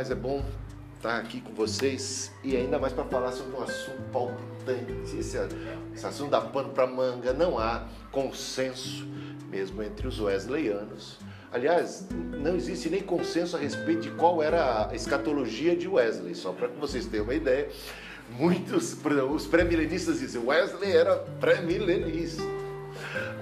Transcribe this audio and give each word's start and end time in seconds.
mas 0.00 0.10
é 0.10 0.14
bom 0.14 0.42
estar 0.96 1.18
aqui 1.18 1.42
com 1.42 1.52
vocês 1.52 2.32
e 2.42 2.56
ainda 2.56 2.78
mais 2.78 2.90
para 2.90 3.04
falar 3.04 3.32
sobre 3.32 3.54
um 3.54 3.62
assunto 3.62 4.00
palpitante. 4.10 5.14
Esse, 5.18 5.36
esse 5.94 6.06
assunto 6.06 6.30
dá 6.30 6.40
pano 6.40 6.70
para 6.70 6.86
manga, 6.86 7.34
não 7.34 7.58
há 7.58 7.86
consenso 8.10 9.06
mesmo 9.50 9.82
entre 9.82 10.08
os 10.08 10.18
wesleyanos. 10.18 11.18
Aliás, 11.52 12.08
não 12.10 12.56
existe 12.56 12.88
nem 12.88 13.02
consenso 13.02 13.58
a 13.58 13.60
respeito 13.60 14.00
de 14.00 14.10
qual 14.12 14.42
era 14.42 14.88
a 14.88 14.94
escatologia 14.94 15.76
de 15.76 15.86
Wesley, 15.86 16.34
só 16.34 16.50
para 16.50 16.68
que 16.68 16.80
vocês 16.80 17.04
tenham 17.04 17.24
uma 17.24 17.34
ideia. 17.34 17.68
Muitos, 18.30 18.96
os 19.34 19.46
pré-milenistas 19.46 20.20
dizem 20.20 20.42
Wesley 20.42 20.96
era 20.96 21.16
pré-milenista. 21.38 22.59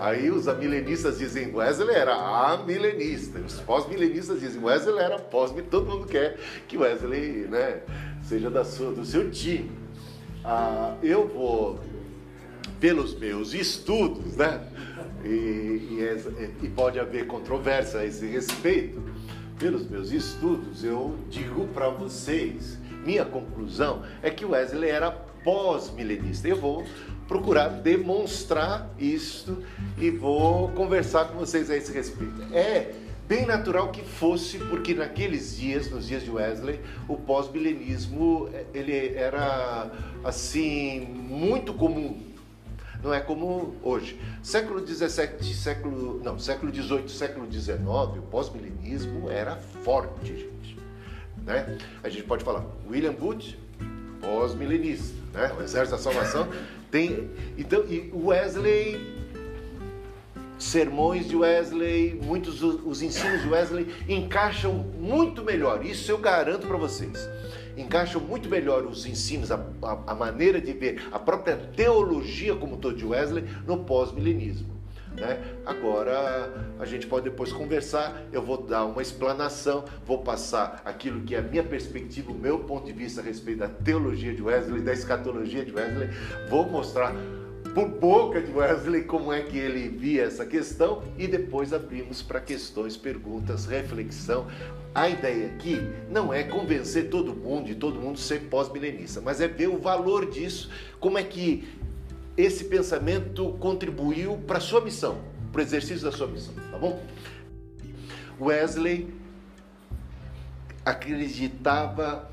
Aí 0.01 0.31
os 0.31 0.47
amilenistas 0.47 1.19
dizem 1.19 1.55
Wesley 1.55 1.95
era 1.95 2.15
amilenista. 2.53 3.41
Os 3.41 3.61
pós-milenistas 3.61 4.41
dizem 4.41 4.63
Wesley 4.63 4.99
era 4.99 5.19
pós-milenista. 5.19 5.71
Todo 5.71 5.91
mundo 5.91 6.07
quer 6.07 6.39
que 6.69 6.79
Wesley 6.79 7.49
né, 7.49 7.81
seja 8.23 8.49
da 8.49 8.65
sua, 8.65 8.93
do 8.93 9.05
seu 9.05 9.31
time. 9.31 9.71
Ah, 10.45 10.97
eu 11.03 11.27
vou, 11.27 11.81
pelos 12.79 13.19
meus 13.19 13.55
estudos, 13.55 14.37
né? 14.37 14.63
E, 15.25 15.29
e, 15.29 16.55
e 16.63 16.69
pode 16.69 17.01
haver 17.01 17.27
controvérsia 17.27 18.01
a 18.01 18.05
esse 18.05 18.27
respeito. 18.27 19.03
Pelos 19.59 19.89
meus 19.91 20.13
estudos, 20.13 20.85
eu 20.85 21.19
digo 21.29 21.67
para 21.69 21.89
vocês, 21.89 22.79
minha 23.05 23.25
conclusão 23.25 24.05
é 24.23 24.31
que 24.31 24.45
Wesley 24.45 24.89
era 24.89 25.11
pós-milenista. 25.11 26.47
Eu 26.47 26.57
vou 26.57 26.85
procurar 27.29 27.69
demonstrar 27.69 28.89
isto 28.99 29.63
e 29.99 30.11
vou 30.11 30.69
conversar 30.71 31.27
com 31.27 31.39
vocês 31.39 31.71
a 31.71 31.77
esse 31.77 31.93
respeito. 31.93 32.43
É 32.53 32.95
bem 33.29 33.45
natural 33.45 33.93
que 33.93 34.03
fosse, 34.03 34.59
porque 34.59 34.95
naqueles 34.95 35.59
dias, 35.59 35.91
nos 35.91 36.09
dias 36.09 36.23
de 36.23 36.31
Wesley, 36.31 36.81
o 37.07 37.17
pós-milenismo 37.17 38.49
ele 38.73 39.15
era 39.15 39.91
assim 40.25 41.01
muito 41.01 41.75
comum. 41.75 42.19
Não 43.03 43.13
é 43.15 43.21
como 43.21 43.77
hoje. 43.83 44.19
Século 44.43 44.81
17, 44.81 45.55
século 45.55 46.21
não, 46.25 46.39
século 46.39 46.73
18, 46.73 47.11
século 47.11 47.47
19, 47.47 48.21
o 48.21 48.23
pós-milenismo 48.23 49.31
era 49.31 49.57
forte, 49.57 50.27
gente. 50.35 50.79
Né? 51.45 51.79
A 52.03 52.09
gente 52.09 52.25
pode 52.25 52.43
falar 52.43 52.65
William 52.91 53.13
Booth, 53.13 53.57
pós-milenista, 54.21 55.15
né? 55.33 55.53
O 55.57 55.63
Exército 55.63 55.97
da 55.97 56.03
Salvação 56.03 56.49
tem, 56.91 57.31
então, 57.57 57.85
e 57.89 58.11
Wesley, 58.15 59.19
sermões 60.59 61.29
de 61.29 61.37
Wesley, 61.37 62.21
muitos 62.23 62.63
os 62.63 63.03
ensinos 63.03 63.43
de 63.43 63.49
Wesley 63.49 63.95
encaixam 64.09 64.73
muito 64.73 65.45
melhor. 65.45 65.85
Isso 65.85 66.11
eu 66.11 66.19
garanto 66.19 66.67
para 66.67 66.77
vocês. 66.77 67.29
Encaixam 67.77 68.21
muito 68.21 68.49
melhor 68.49 68.85
os 68.85 69.07
ensinos, 69.07 69.53
a, 69.53 69.65
a, 69.83 69.99
a, 70.09 70.15
maneira 70.15 70.61
de 70.61 70.73
ver, 70.73 71.07
a 71.13 71.19
própria 71.19 71.57
teologia 71.57 72.57
como 72.57 72.77
todo 72.77 72.97
de 72.97 73.07
Wesley 73.07 73.45
no 73.67 73.85
pós-milenismo. 73.85 74.78
Né? 75.19 75.39
Agora 75.67 76.53
a 76.79 76.85
gente 76.85 77.07
pode 77.07 77.29
depois 77.29 77.53
conversar, 77.53 78.23
eu 78.33 78.43
vou 78.43 78.63
dar 78.63 78.85
uma 78.85 79.03
explanação, 79.03 79.85
vou 80.07 80.19
passar 80.19 80.81
aquilo 80.85 81.21
que 81.23 81.35
é 81.35 81.39
a 81.39 81.43
minha 81.43 81.65
perspectiva, 81.65 82.31
o 82.31 82.35
meu 82.35 82.61
ponto 82.61 82.87
de 82.87 82.93
vista 82.93 83.21
a 83.21 83.25
respeito 83.25 83.59
da 83.59 83.69
teologia 83.69 84.35
de 84.35 84.43
Wesley, 84.43 84.81
da 84.83 84.93
escatologia 84.93 85.65
de 85.65 85.73
Wesley, 85.73 86.09
vou 86.49 86.69
mostrar 86.69 87.15
por 87.75 87.89
boca 87.89 88.41
de 88.41 88.51
Wesley 88.51 89.05
como 89.05 89.33
é 89.33 89.41
que 89.43 89.57
ele 89.57 89.89
via 89.89 90.25
essa 90.25 90.45
questão 90.45 91.03
e 91.17 91.27
depois 91.27 91.73
abrimos 91.73 92.23
para 92.23 92.41
questões, 92.41 92.97
perguntas, 92.97 93.67
reflexão. 93.67 94.47
A 94.95 95.09
ideia 95.09 95.47
aqui 95.47 95.79
não 96.11 96.33
é 96.33 96.43
convencer 96.43 97.09
todo 97.09 97.35
mundo 97.35 97.71
e 97.71 97.75
todo 97.75 98.01
mundo 98.01 98.19
ser 98.19 98.49
pós-milenista, 98.49 99.21
mas 99.21 99.41
é 99.41 99.47
ver 99.47 99.69
o 99.69 99.79
valor 99.79 100.29
disso, 100.29 100.71
como 100.99 101.19
é 101.19 101.23
que 101.23 101.69
esse 102.39 102.67
pensamento 102.67 103.53
contribuiu 103.55 104.37
para 104.47 104.59
a 104.59 104.61
sua 104.61 104.81
missão, 104.81 105.19
para 105.51 105.59
o 105.59 105.63
exercício 105.63 106.05
da 106.05 106.13
sua 106.13 106.29
missão, 106.29 106.55
tá 106.71 106.79
bom? 106.79 107.03
Wesley 108.41 109.13
acreditava 110.85 112.31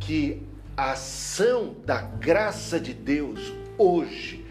que 0.00 0.42
a 0.76 0.90
ação 0.90 1.76
da 1.86 2.02
graça 2.02 2.80
de 2.80 2.92
Deus 2.92 3.52
hoje 3.78 4.44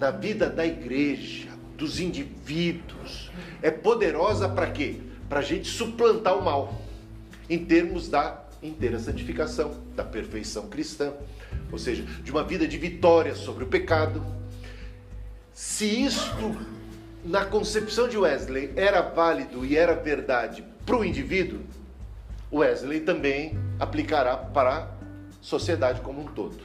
na 0.00 0.10
vida 0.10 0.50
da 0.50 0.66
igreja, 0.66 1.48
dos 1.76 2.00
indivíduos, 2.00 3.30
é 3.62 3.70
poderosa 3.70 4.48
para 4.48 4.68
quê? 4.72 4.96
Para 5.28 5.38
a 5.38 5.42
gente 5.42 5.68
suplantar 5.68 6.36
o 6.36 6.44
mal, 6.44 6.82
em 7.48 7.64
termos 7.64 8.08
da 8.08 8.42
inteira 8.60 8.98
santificação, 8.98 9.76
da 9.94 10.02
perfeição 10.02 10.68
cristã, 10.68 11.12
ou 11.70 11.78
seja, 11.78 12.02
de 12.02 12.32
uma 12.32 12.42
vida 12.42 12.66
de 12.66 12.76
vitória 12.76 13.34
sobre 13.36 13.62
o 13.62 13.68
pecado, 13.68 14.39
se 15.60 15.84
isto, 15.84 16.56
na 17.22 17.44
concepção 17.44 18.08
de 18.08 18.16
Wesley, 18.16 18.72
era 18.76 19.02
válido 19.02 19.62
e 19.62 19.76
era 19.76 19.94
verdade 19.94 20.64
para 20.86 20.96
o 20.96 21.04
indivíduo, 21.04 21.60
Wesley 22.50 23.00
também 23.00 23.58
aplicará 23.78 24.38
para 24.38 24.78
a 24.78 24.88
sociedade 25.38 26.00
como 26.00 26.22
um 26.22 26.24
todo. 26.24 26.56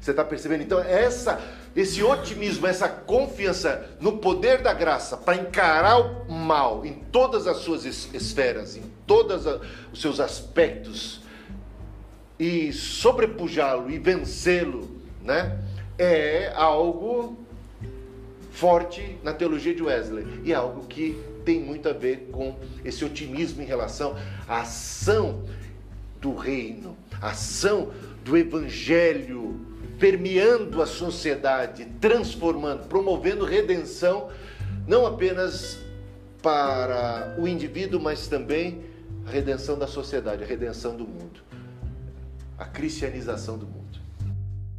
Você 0.00 0.12
está 0.12 0.24
percebendo? 0.24 0.62
Então, 0.62 0.78
essa, 0.78 1.40
esse 1.74 2.04
otimismo, 2.04 2.68
essa 2.68 2.88
confiança 2.88 3.90
no 3.98 4.18
poder 4.18 4.62
da 4.62 4.72
graça 4.72 5.16
para 5.16 5.34
encarar 5.34 5.98
o 5.98 6.30
mal 6.30 6.86
em 6.86 7.00
todas 7.10 7.48
as 7.48 7.56
suas 7.56 7.84
esferas, 7.84 8.76
em 8.76 8.84
todos 9.08 9.44
os 9.92 10.00
seus 10.00 10.20
aspectos, 10.20 11.20
e 12.38 12.72
sobrepujá-lo 12.72 13.90
e 13.90 13.98
vencê-lo, 13.98 14.88
né? 15.20 15.58
É 15.98 16.52
algo 16.54 17.39
forte 18.50 19.18
na 19.22 19.32
teologia 19.32 19.74
de 19.74 19.82
Wesley 19.82 20.26
e 20.44 20.52
é 20.52 20.54
algo 20.54 20.86
que 20.86 21.18
tem 21.44 21.60
muito 21.60 21.88
a 21.88 21.92
ver 21.92 22.28
com 22.30 22.56
esse 22.84 23.04
otimismo 23.04 23.62
em 23.62 23.66
relação 23.66 24.16
à 24.46 24.60
ação 24.60 25.44
do 26.20 26.34
reino, 26.34 26.96
a 27.20 27.30
ação 27.30 27.90
do 28.24 28.36
evangelho 28.36 29.58
permeando 29.98 30.80
a 30.80 30.86
sociedade, 30.86 31.86
transformando, 32.00 32.88
promovendo 32.88 33.44
redenção, 33.44 34.30
não 34.86 35.06
apenas 35.06 35.78
para 36.42 37.36
o 37.38 37.46
indivíduo, 37.46 38.00
mas 38.00 38.26
também 38.26 38.82
a 39.26 39.30
redenção 39.30 39.78
da 39.78 39.86
sociedade, 39.86 40.42
a 40.42 40.46
redenção 40.46 40.96
do 40.96 41.06
mundo, 41.06 41.40
a 42.58 42.64
cristianização 42.64 43.58
do 43.58 43.66
mundo. 43.66 43.99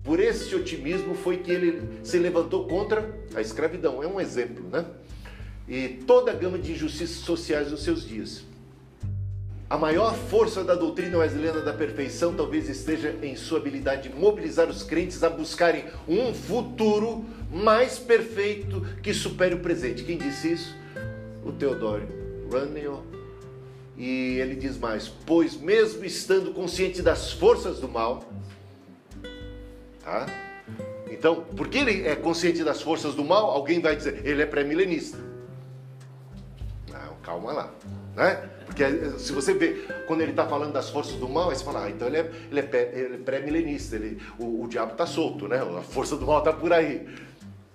Por 0.04 0.20
esse 0.20 0.54
otimismo 0.56 1.14
foi 1.14 1.38
que 1.38 1.52
ele 1.52 1.82
se 2.04 2.18
levantou 2.18 2.68
contra 2.68 3.14
a 3.36 3.42
escravidão. 3.42 4.02
É 4.02 4.08
um 4.08 4.20
exemplo, 4.20 4.68
né? 4.70 4.86
E 5.68 5.90
toda 6.08 6.32
a 6.32 6.34
gama 6.34 6.58
de 6.58 6.72
injustiças 6.72 7.18
sociais 7.18 7.70
dos 7.70 7.84
seus 7.84 8.08
dias. 8.08 8.44
A 9.70 9.78
maior 9.78 10.14
força 10.14 10.66
da 10.66 10.76
doutrina 10.76 11.20
wesleyana 11.20 11.62
da 11.62 11.72
perfeição 11.72 12.34
talvez 12.34 12.68
esteja 12.68 13.16
em 13.22 13.38
sua 13.38 13.60
habilidade 13.60 14.10
de 14.10 14.16
mobilizar 14.16 14.68
os 14.70 14.84
crentes 14.84 15.24
a 15.24 15.30
buscarem 15.30 15.86
um 16.10 16.34
futuro 16.34 17.24
mais 17.50 17.98
perfeito 17.98 18.86
que 19.02 19.14
supere 19.14 19.56
o 19.56 19.60
presente. 19.60 20.04
Quem 20.04 20.18
disse 20.18 20.52
isso? 20.52 20.76
O 21.46 21.54
Teodoro 21.54 22.06
Runnell. 22.52 23.02
E 23.98 24.40
ele 24.40 24.56
diz 24.56 24.78
mais: 24.78 25.08
Pois 25.08 25.56
mesmo 25.56 26.04
estando 26.04 26.54
consciente 26.54 27.02
das 27.02 27.32
forças 27.32 27.80
do 27.80 27.88
mal, 27.88 28.30
Tá? 30.12 30.26
Então, 31.10 31.46
porque 31.56 31.78
ele 31.78 32.06
é 32.06 32.18
consciente 32.18 32.66
das 32.66 32.82
forças 32.82 33.16
do 33.16 33.24
mal, 33.24 33.50
alguém 33.50 33.80
vai 33.80 33.96
dizer, 33.96 34.26
ele 34.26 34.42
é 34.42 34.46
pré-milenista. 34.46 35.18
Não, 36.92 37.16
calma 37.24 37.54
lá. 37.54 37.72
Né? 38.14 38.50
Porque 38.66 38.84
eh, 38.84 39.14
se 39.18 39.32
você 39.32 39.54
vê, 39.54 39.86
quando 40.08 40.20
ele 40.20 40.32
está 40.32 40.46
falando 40.46 40.74
das 40.74 40.90
forças 40.90 41.14
do 41.14 41.30
mal, 41.30 41.50
aí 41.50 41.56
você 41.56 41.64
fala, 41.64 41.86
ah, 41.86 41.90
então 41.90 42.10
ele 42.10 42.18
é, 42.18 42.30
ele 42.52 43.16
é 43.16 43.18
pré-milenista, 43.20 43.96
ele, 43.96 44.22
o, 44.38 44.64
o 44.64 44.68
diabo 44.68 44.92
está 44.92 45.06
solto, 45.06 45.48
né? 45.48 45.62
a 45.62 45.82
força 45.82 46.18
do 46.18 46.28
mal 46.28 46.40
está 46.40 46.52
por 46.52 46.74
aí. 46.74 47.08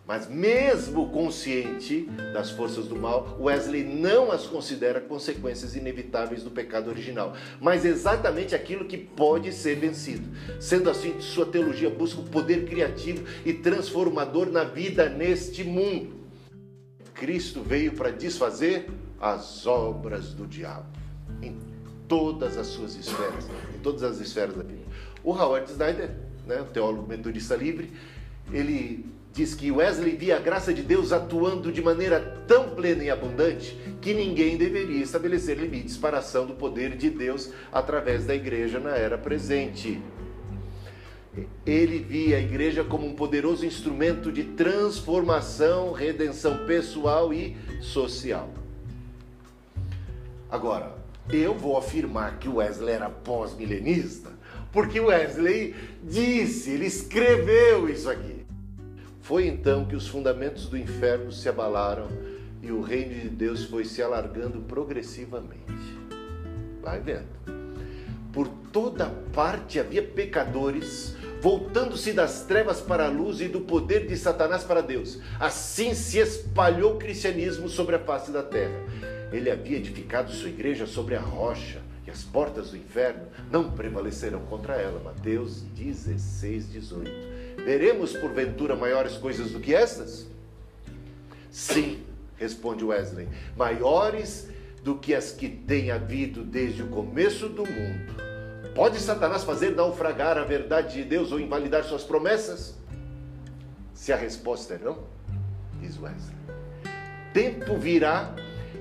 Mas 0.06 0.28
mesmo 0.28 1.10
consciente 1.10 2.02
das 2.32 2.50
forças 2.50 2.86
do 2.86 2.94
mal, 2.94 3.36
Wesley 3.40 3.82
não 3.82 4.30
as 4.30 4.46
considera 4.46 5.00
consequências 5.00 5.74
inevitáveis 5.74 6.44
do 6.44 6.50
pecado 6.50 6.88
original, 6.88 7.34
mas 7.60 7.84
exatamente 7.84 8.54
aquilo 8.54 8.84
que 8.84 8.96
pode 8.96 9.52
ser 9.52 9.74
vencido. 9.74 10.28
Sendo 10.60 10.88
assim, 10.88 11.20
sua 11.20 11.44
teologia 11.44 11.90
busca 11.90 12.20
o 12.20 12.24
poder 12.24 12.66
criativo 12.66 13.24
e 13.44 13.52
transformador 13.52 14.48
na 14.48 14.62
vida 14.62 15.08
neste 15.08 15.64
mundo. 15.64 16.14
Cristo 17.12 17.60
veio 17.60 17.92
para 17.92 18.10
desfazer 18.10 18.88
as 19.20 19.66
obras 19.66 20.32
do 20.32 20.46
diabo 20.46 20.86
em 21.42 21.58
todas 22.06 22.56
as 22.56 22.68
suas 22.68 22.94
esferas, 22.94 23.48
em 23.74 23.80
todas 23.80 24.04
as 24.04 24.20
esferas 24.20 24.54
da 24.54 24.62
Bíblia. 24.62 24.86
O 25.24 25.32
Howard 25.32 25.68
Snyder, 25.68 26.10
né, 26.46 26.64
teólogo 26.72 27.08
metodista 27.08 27.56
livre, 27.56 27.90
ele 28.52 29.15
diz 29.36 29.54
que 29.54 29.70
Wesley 29.70 30.16
via 30.16 30.36
a 30.36 30.40
graça 30.40 30.72
de 30.72 30.82
Deus 30.82 31.12
atuando 31.12 31.70
de 31.70 31.82
maneira 31.82 32.18
tão 32.48 32.70
plena 32.70 33.04
e 33.04 33.10
abundante 33.10 33.76
que 34.00 34.14
ninguém 34.14 34.56
deveria 34.56 35.02
estabelecer 35.02 35.58
limites 35.58 35.98
para 35.98 36.16
a 36.16 36.20
ação 36.20 36.46
do 36.46 36.54
poder 36.54 36.96
de 36.96 37.10
Deus 37.10 37.50
através 37.70 38.24
da 38.24 38.34
igreja 38.34 38.80
na 38.80 38.96
era 38.96 39.18
presente. 39.18 40.00
Ele 41.66 41.98
via 41.98 42.38
a 42.38 42.40
igreja 42.40 42.82
como 42.82 43.06
um 43.06 43.14
poderoso 43.14 43.66
instrumento 43.66 44.32
de 44.32 44.42
transformação, 44.42 45.92
redenção 45.92 46.66
pessoal 46.66 47.30
e 47.30 47.58
social. 47.82 48.48
Agora, 50.50 50.96
eu 51.30 51.54
vou 51.54 51.76
afirmar 51.76 52.38
que 52.38 52.48
Wesley 52.48 52.94
era 52.94 53.10
pós-milenista, 53.10 54.30
porque 54.72 54.98
Wesley 54.98 55.74
disse, 56.02 56.70
ele 56.70 56.86
escreveu 56.86 57.86
isso 57.86 58.08
aqui. 58.08 58.35
Foi 59.26 59.48
então 59.48 59.84
que 59.84 59.96
os 59.96 60.06
fundamentos 60.06 60.68
do 60.68 60.78
inferno 60.78 61.32
se 61.32 61.48
abalaram 61.48 62.06
e 62.62 62.70
o 62.70 62.80
reino 62.80 63.12
de 63.12 63.28
Deus 63.28 63.64
foi 63.64 63.84
se 63.84 64.00
alargando 64.00 64.60
progressivamente. 64.60 65.66
Vai 66.80 67.00
vendo. 67.00 67.26
Por 68.32 68.46
toda 68.72 69.06
parte 69.34 69.80
havia 69.80 70.00
pecadores, 70.00 71.16
voltando-se 71.40 72.12
das 72.12 72.44
trevas 72.44 72.80
para 72.80 73.06
a 73.06 73.10
luz 73.10 73.40
e 73.40 73.48
do 73.48 73.62
poder 73.62 74.06
de 74.06 74.16
Satanás 74.16 74.62
para 74.62 74.80
Deus. 74.80 75.18
Assim 75.40 75.92
se 75.92 76.20
espalhou 76.20 76.94
o 76.94 76.98
cristianismo 76.98 77.68
sobre 77.68 77.96
a 77.96 77.98
face 77.98 78.30
da 78.30 78.44
terra. 78.44 78.80
Ele 79.32 79.50
havia 79.50 79.78
edificado 79.78 80.30
sua 80.30 80.50
igreja 80.50 80.86
sobre 80.86 81.16
a 81.16 81.20
rocha 81.20 81.82
e 82.06 82.10
as 82.12 82.22
portas 82.22 82.70
do 82.70 82.76
inferno 82.76 83.26
não 83.50 83.72
prevalecerão 83.72 84.46
contra 84.46 84.74
ela. 84.74 85.00
Mateus 85.02 85.62
16, 85.74 86.70
18. 86.70 87.35
Veremos 87.66 88.12
porventura 88.12 88.76
maiores 88.76 89.16
coisas 89.16 89.50
do 89.50 89.58
que 89.58 89.74
estas? 89.74 90.24
Sim, 91.50 92.00
responde 92.36 92.84
Wesley, 92.84 93.28
maiores 93.56 94.48
do 94.84 94.94
que 94.94 95.12
as 95.12 95.32
que 95.32 95.48
têm 95.48 95.90
havido 95.90 96.44
desde 96.44 96.84
o 96.84 96.86
começo 96.86 97.48
do 97.48 97.66
mundo. 97.66 98.14
Pode 98.72 99.00
Satanás 99.00 99.42
fazer 99.42 99.74
naufragar 99.74 100.38
a 100.38 100.44
verdade 100.44 100.94
de 100.94 101.02
Deus 101.02 101.32
ou 101.32 101.40
invalidar 101.40 101.82
suas 101.82 102.04
promessas? 102.04 102.76
Se 103.92 104.12
a 104.12 104.16
resposta 104.16 104.74
é 104.74 104.78
não, 104.78 105.00
diz 105.80 106.00
Wesley, 106.00 106.36
tempo 107.34 107.76
virá 107.76 108.32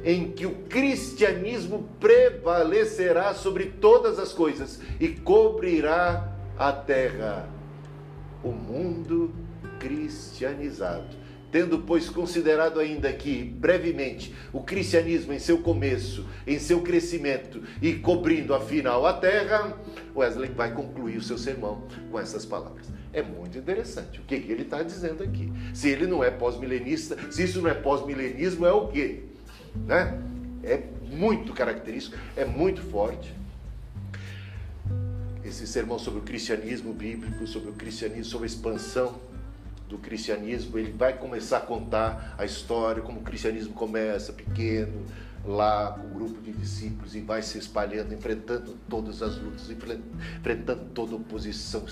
em 0.04 0.32
que 0.32 0.46
o 0.46 0.54
cristianismo 0.66 1.90
prevalecerá 2.00 3.34
sobre 3.34 3.66
todas 3.66 4.20
as 4.20 4.32
coisas 4.32 4.80
e 5.00 5.08
cobrirá 5.08 6.32
a 6.56 6.72
terra 6.72 7.55
o 8.46 8.52
mundo 8.52 9.34
cristianizado. 9.80 11.26
Tendo, 11.52 11.80
pois, 11.80 12.10
considerado 12.10 12.80
ainda 12.80 13.12
que, 13.14 13.44
brevemente, 13.44 14.36
o 14.52 14.62
cristianismo 14.62 15.32
em 15.32 15.40
seu 15.40 15.60
começo, 15.60 16.26
em 16.46 16.60
seu 16.60 16.82
crescimento 16.82 17.64
e 17.82 17.94
cobrindo 17.94 18.54
afinal 18.54 19.06
a 19.06 19.14
terra, 19.14 19.78
Wesley 20.14 20.50
vai 20.50 20.74
concluir 20.74 21.18
o 21.18 21.24
seu 21.24 21.38
sermão 21.38 21.84
com 22.12 22.20
essas 22.20 22.46
palavras. 22.46 22.88
É 23.14 23.24
muito 23.24 23.58
interessante 23.58 24.20
o 24.20 24.24
que, 24.24 24.36
ele 24.36 24.64
está 24.64 24.84
dizendo 24.84 25.24
aqui. 25.24 25.52
Se 25.74 25.90
ele 25.90 26.06
não 26.06 26.24
é 26.24 26.30
pós-milenista, 26.30 27.18
se 27.32 27.44
isso 27.44 27.62
não 27.62 27.70
é 27.70 27.74
pós-milenismo, 27.74 28.66
é 28.66 28.74
o 28.74 28.88
quê? 28.90 29.24
Né? 29.88 30.22
É 30.62 30.84
muito 31.10 31.54
característico, 31.54 32.18
é 32.36 32.44
muito 32.44 32.82
forte 32.82 33.34
esse 35.56 35.68
sermão 35.68 35.98
sobre 35.98 36.20
o 36.20 36.24
cristianismo 36.24 36.94
bíblico, 36.94 37.48
sobre 37.48 37.70
o 37.70 37.74
cristianismo, 37.74 38.26
sobre 38.26 38.46
a 38.46 38.48
expansão 38.48 39.16
do 39.88 39.98
cristianismo, 39.98 40.78
ele 40.78 40.92
vai 40.92 41.14
começar 41.14 41.58
a 41.58 41.62
contar 41.62 42.36
a 42.38 42.44
história, 42.44 43.02
como 43.02 43.20
o 43.20 43.24
cristianismo 43.24 43.74
começa 43.74 44.34
pequeno, 44.34 45.06
lá 45.48 45.92
com 45.92 46.08
um 46.08 46.14
grupo 46.14 46.42
de 46.42 46.52
discípulos 46.52 47.16
e 47.16 47.22
vai 47.22 47.42
se 47.42 47.58
espalhando, 47.58 48.14
enfrentando 48.14 48.76
todas 48.90 49.22
as 49.22 49.38
lutas, 49.38 49.70
enfrentando 49.70 50.86
toda 50.94 51.16
oposição 51.16 51.86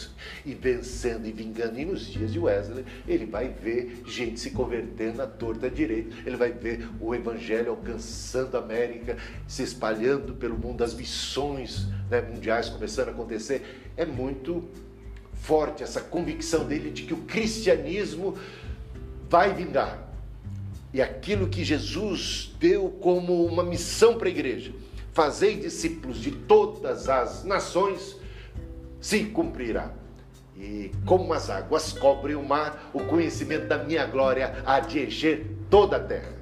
e 0.45 0.53
vencendo 0.53 1.27
e 1.27 1.31
vingando. 1.31 1.79
E 1.79 1.85
nos 1.85 2.07
dias 2.07 2.33
de 2.33 2.39
Wesley, 2.39 2.85
ele 3.07 3.25
vai 3.25 3.49
ver 3.49 4.03
gente 4.05 4.39
se 4.39 4.51
convertendo 4.51 5.21
à 5.21 5.27
torta 5.27 5.69
direita, 5.69 6.15
ele 6.25 6.35
vai 6.35 6.51
ver 6.51 6.89
o 6.99 7.13
evangelho 7.13 7.71
alcançando 7.71 8.57
a 8.57 8.59
América, 8.59 9.17
se 9.47 9.63
espalhando 9.63 10.33
pelo 10.33 10.57
mundo, 10.57 10.83
as 10.83 10.93
missões 10.93 11.87
né, 12.09 12.21
mundiais 12.21 12.69
começando 12.69 13.09
a 13.09 13.11
acontecer. 13.11 13.91
É 13.95 14.05
muito 14.05 14.67
forte 15.33 15.83
essa 15.83 16.01
convicção 16.01 16.65
dele 16.65 16.89
de 16.89 17.03
que 17.03 17.13
o 17.13 17.17
cristianismo 17.17 18.37
vai 19.29 19.53
vingar 19.53 20.02
e 20.93 21.01
aquilo 21.01 21.47
que 21.47 21.63
Jesus 21.63 22.53
deu 22.59 22.89
como 23.01 23.45
uma 23.45 23.63
missão 23.63 24.17
para 24.17 24.27
a 24.27 24.31
igreja, 24.31 24.71
fazei 25.11 25.55
discípulos 25.55 26.17
de 26.19 26.31
todas 26.31 27.09
as 27.09 27.43
nações, 27.43 28.15
se 29.01 29.25
cumprirá. 29.25 29.91
E 30.55 30.91
como 31.05 31.33
as 31.33 31.49
águas 31.49 31.91
cobrem 31.93 32.35
o 32.35 32.43
mar, 32.43 32.91
o 32.93 32.99
conhecimento 32.99 33.67
da 33.67 33.83
minha 33.83 34.05
glória 34.05 34.61
há 34.65 34.79
de 34.79 35.03
encher 35.03 35.47
toda 35.67 35.97
a 35.97 35.99
terra. 35.99 36.33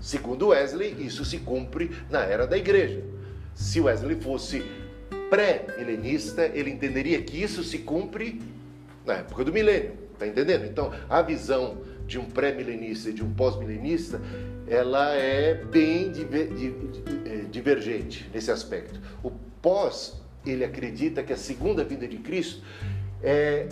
Segundo 0.00 0.48
Wesley, 0.48 0.96
isso 0.98 1.26
se 1.26 1.38
cumpre 1.38 1.90
na 2.08 2.20
era 2.20 2.46
da 2.46 2.56
igreja. 2.56 3.04
Se 3.54 3.82
Wesley 3.82 4.18
fosse 4.18 4.64
pré-milenista, 5.28 6.46
ele 6.46 6.70
entenderia 6.70 7.20
que 7.20 7.40
isso 7.42 7.62
se 7.62 7.78
cumpre 7.78 8.40
na 9.04 9.16
época 9.16 9.44
do 9.44 9.52
milênio. 9.52 9.92
Está 10.14 10.26
entendendo? 10.26 10.64
Então, 10.64 10.90
a 11.08 11.20
visão 11.20 11.78
de 12.10 12.18
um 12.18 12.24
pré-milenista 12.24 13.10
e 13.10 13.12
de 13.12 13.22
um 13.22 13.32
pós-milenista, 13.32 14.20
ela 14.66 15.14
é 15.14 15.54
bem 15.54 16.10
é, 17.24 17.36
divergente 17.48 18.28
nesse 18.34 18.50
aspecto. 18.50 19.00
O 19.22 19.30
pós, 19.62 20.20
ele 20.44 20.64
acredita 20.64 21.22
que 21.22 21.32
a 21.32 21.36
segunda 21.36 21.84
vinda 21.84 22.08
de 22.08 22.16
Cristo 22.16 22.62
é, 23.22 23.68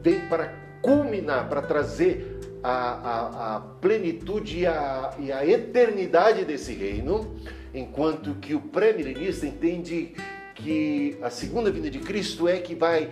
vem 0.00 0.20
para 0.28 0.54
culminar, 0.80 1.48
para 1.48 1.60
trazer 1.60 2.38
a, 2.62 2.70
a, 2.70 3.56
a 3.56 3.60
plenitude 3.60 4.60
e 4.60 4.66
a, 4.66 5.16
e 5.18 5.32
a 5.32 5.44
eternidade 5.44 6.44
desse 6.44 6.72
reino, 6.72 7.34
enquanto 7.74 8.36
que 8.36 8.54
o 8.54 8.60
pré-milenista 8.60 9.44
entende 9.44 10.14
que 10.54 11.18
a 11.20 11.30
segunda 11.30 11.68
vinda 11.68 11.90
de 11.90 11.98
Cristo 11.98 12.46
é 12.46 12.58
que 12.58 12.76
vai 12.76 13.10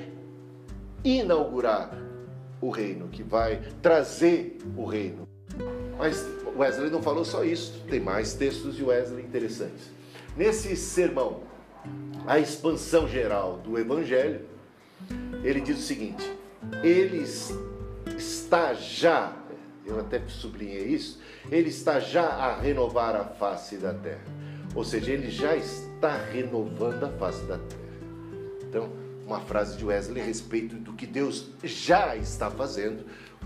inaugurar 1.03 2.10
o 2.61 2.71
reino, 2.71 3.09
que 3.09 3.23
vai 3.23 3.63
trazer 3.81 4.59
o 4.77 4.85
reino. 4.85 5.29
Mas 5.99 6.27
Wesley 6.57 6.91
não 6.91 7.03
falou 7.03 7.25
só 7.25 7.45
isso, 7.45 7.85
tem 7.89 8.01
mais 8.01 8.35
textos 8.35 8.77
de 8.77 8.85
Wesley 8.85 9.25
interessantes. 9.25 9.91
Nesse 10.37 10.77
sermão, 10.77 11.43
a 12.27 12.39
expansão 12.39 13.09
geral 13.09 13.59
do 13.59 13.79
evangelho, 13.79 14.43
ele 15.43 15.61
diz 15.61 15.79
o 15.79 15.83
seguinte: 15.83 16.31
ele 16.83 17.25
está 18.17 18.75
já, 18.75 19.37
eu 19.87 19.99
até 19.99 20.21
sublinhei 20.29 20.85
isso, 20.85 21.21
ele 21.51 21.71
está 21.71 21.99
já 21.99 22.27
a 22.27 22.61
renovar 22.61 23.17
a 23.17 23.25
face 23.25 23.77
da 23.77 23.95
terra. 23.95 24.25
Ou 24.75 24.85
seja, 24.85 25.11
ele 25.11 25.31
já 25.31 25.57
está 25.57 26.17
renovando 26.17 27.05
a 27.05 27.09
face 27.09 27.43
da 27.45 27.59
terra. 27.59 27.81
Então, 28.69 29.00
uma 29.31 29.41
frase 29.41 29.77
de 29.77 29.85
Wesley 29.85 30.21
a 30.21 30.25
respeito 30.25 30.75
do 30.75 30.93
que 30.93 31.07
Deus 31.07 31.47
já 31.63 32.17
está 32.17 32.51
fazendo 32.51 33.05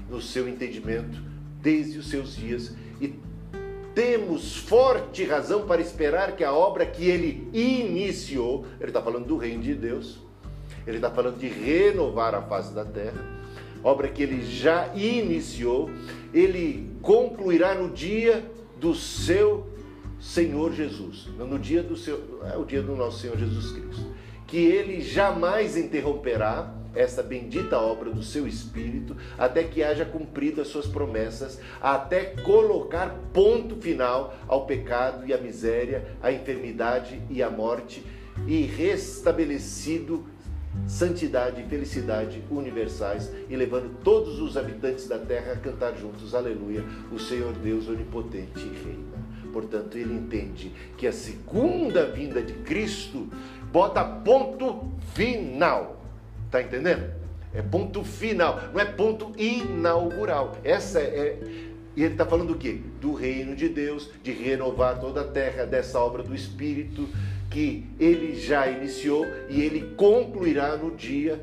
no 0.09 0.21
seu 0.21 0.49
entendimento 0.49 1.23
desde 1.61 1.99
os 1.99 2.09
seus 2.09 2.35
dias. 2.35 2.75
E 3.01 3.15
temos 3.95 4.57
forte 4.57 5.25
razão 5.25 5.67
para 5.67 5.83
esperar 5.83 6.37
que 6.37 6.43
a 6.43 6.53
obra 6.53 6.87
que 6.87 7.05
ele 7.05 7.49
iniciou, 7.53 8.65
ele 8.81 8.89
está 8.89 9.03
falando 9.03 9.27
do 9.27 9.37
reino 9.37 9.63
de 9.63 9.75
Deus, 9.75 10.19
ele 10.87 10.97
está 10.97 11.11
falando 11.11 11.39
de 11.39 11.49
renovar 11.49 12.35
a 12.35 12.41
face 12.41 12.73
da 12.73 12.85
terra, 12.85 13.23
obra 13.83 14.09
que 14.09 14.23
ele 14.23 14.43
já 14.43 14.91
iniciou, 14.95 15.91
ele 16.33 16.91
concluirá 17.03 17.75
no 17.75 17.91
dia 17.91 18.43
do 18.81 18.95
seu 18.95 19.69
Senhor 20.19 20.73
Jesus, 20.73 21.29
no 21.39 21.59
dia 21.59 21.83
do 21.83 21.95
seu, 21.95 22.41
é 22.51 22.57
o 22.57 22.65
dia 22.65 22.83
do 22.83 22.97
nosso 22.97 23.19
Senhor 23.19 23.37
Jesus 23.37 23.73
Cristo 23.73 24.24
que 24.47 24.59
ele 24.59 25.01
jamais 25.01 25.77
interromperá 25.77 26.75
essa 26.95 27.23
bendita 27.23 27.79
obra 27.79 28.11
do 28.11 28.23
seu 28.23 28.47
Espírito, 28.47 29.17
até 29.37 29.65
que 29.65 29.83
haja 29.83 30.05
cumprido 30.05 30.61
as 30.61 30.69
suas 30.69 30.87
promessas, 30.87 31.61
até 31.81 32.25
colocar 32.43 33.11
ponto 33.33 33.77
final 33.77 34.35
ao 34.47 34.65
pecado 34.65 35.27
e 35.27 35.33
à 35.33 35.39
miséria, 35.39 36.17
à 36.23 36.31
enfermidade 36.31 37.21
e 37.29 37.43
à 37.43 37.51
morte, 37.51 38.05
e 38.47 38.63
restabelecido 38.63 40.25
santidade 40.87 41.63
e 41.63 41.69
felicidade 41.69 42.43
universais, 42.51 43.31
e 43.49 43.57
levando 43.57 43.97
todos 44.03 44.41
os 44.41 44.57
habitantes 44.57 45.07
da 45.07 45.19
terra 45.19 45.53
a 45.53 45.57
cantar 45.57 45.97
juntos, 45.97 46.35
aleluia, 46.35 46.85
o 47.13 47.19
Senhor 47.19 47.53
Deus 47.53 47.89
onipotente 47.89 48.61
reina. 48.85 49.15
Portanto, 49.53 49.97
ele 49.97 50.13
entende 50.13 50.73
que 50.97 51.07
a 51.07 51.13
segunda 51.13 52.07
vinda 52.07 52.43
de 52.43 52.55
Cristo 52.55 53.29
bota 53.75 54.05
ponto 54.05 54.89
final. 55.15 56.01
Tá 56.49 56.63
entendendo? 56.63 57.13
É 57.53 57.61
ponto 57.61 58.05
final, 58.05 58.61
não 58.73 58.81
é 58.81 58.85
ponto 58.85 59.33
inaugural. 59.37 60.57
Essa 60.63 61.01
é. 61.01 61.37
E 61.97 62.03
ele 62.03 62.15
está 62.15 62.25
falando 62.25 62.49
do 62.49 62.59
quê? 62.59 62.81
Do 63.01 63.15
reino 63.15 63.55
de 63.57 63.69
Deus, 63.69 64.11
de 64.23 64.31
renovar 64.33 65.01
toda 65.01 65.23
a 65.23 65.25
terra, 65.25 65.65
dessa 65.65 65.99
obra 65.99 66.23
do 66.23 66.35
Espírito 66.35 67.09
que 67.51 67.87
ele 68.01 68.35
já 68.35 68.69
iniciou 68.69 69.25
e 69.49 69.61
ele 69.61 69.95
concluirá 69.97 70.77
no 70.77 70.93
dia 70.97 71.41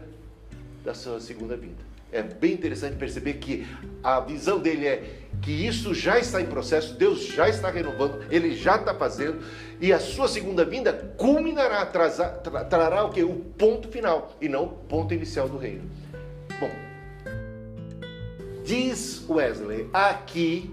da 0.83 0.93
sua 0.93 1.21
segunda 1.21 1.55
vinda. 1.55 1.81
É 2.11 2.21
bem 2.21 2.53
interessante 2.53 2.97
perceber 2.97 3.35
que 3.35 3.65
a 4.03 4.19
visão 4.19 4.59
dele 4.59 4.85
é 4.85 5.20
que 5.41 5.51
isso 5.51 5.93
já 5.93 6.19
está 6.19 6.39
em 6.39 6.45
processo, 6.45 6.93
Deus 6.93 7.25
já 7.25 7.50
está 7.50 7.69
renovando, 7.69 8.24
ele 8.29 8.55
já 8.55 8.75
está 8.75 8.93
fazendo, 8.93 9.43
e 9.79 9.91
a 9.91 10.00
sua 10.00 10.27
segunda 10.27 10.63
vinda 10.63 10.93
culminará, 11.17 11.86
trará, 11.86 12.29
trará 12.65 13.03
o 13.05 13.10
que? 13.10 13.24
O 13.24 13.33
ponto 13.33 13.88
final, 13.88 14.38
e 14.39 14.48
não 14.48 14.65
o 14.65 14.69
ponto 14.69 15.13
inicial 15.13 15.50
do 15.50 15.57
reino. 15.57 15.89
Bom, 16.60 16.69
diz 18.63 19.25
Wesley 19.27 19.89
aqui, 19.91 20.69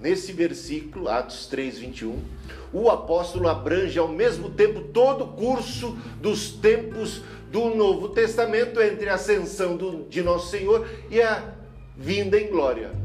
nesse 0.00 0.32
versículo, 0.32 1.08
Atos 1.08 1.46
3, 1.46 1.78
21, 1.78 2.22
o 2.72 2.88
apóstolo 2.88 3.48
abrange 3.48 3.98
ao 3.98 4.08
mesmo 4.08 4.50
tempo 4.50 4.80
todo 4.92 5.24
o 5.24 5.28
curso 5.32 5.98
dos 6.20 6.52
tempos 6.52 7.22
do 7.50 7.74
Novo 7.74 8.08
Testamento 8.10 8.80
entre 8.80 9.08
a 9.10 9.14
ascensão 9.14 9.76
do, 9.76 10.04
de 10.08 10.22
Nosso 10.22 10.48
Senhor 10.48 10.88
e 11.10 11.20
a 11.20 11.52
vinda 11.96 12.40
em 12.40 12.48
glória. 12.48 13.02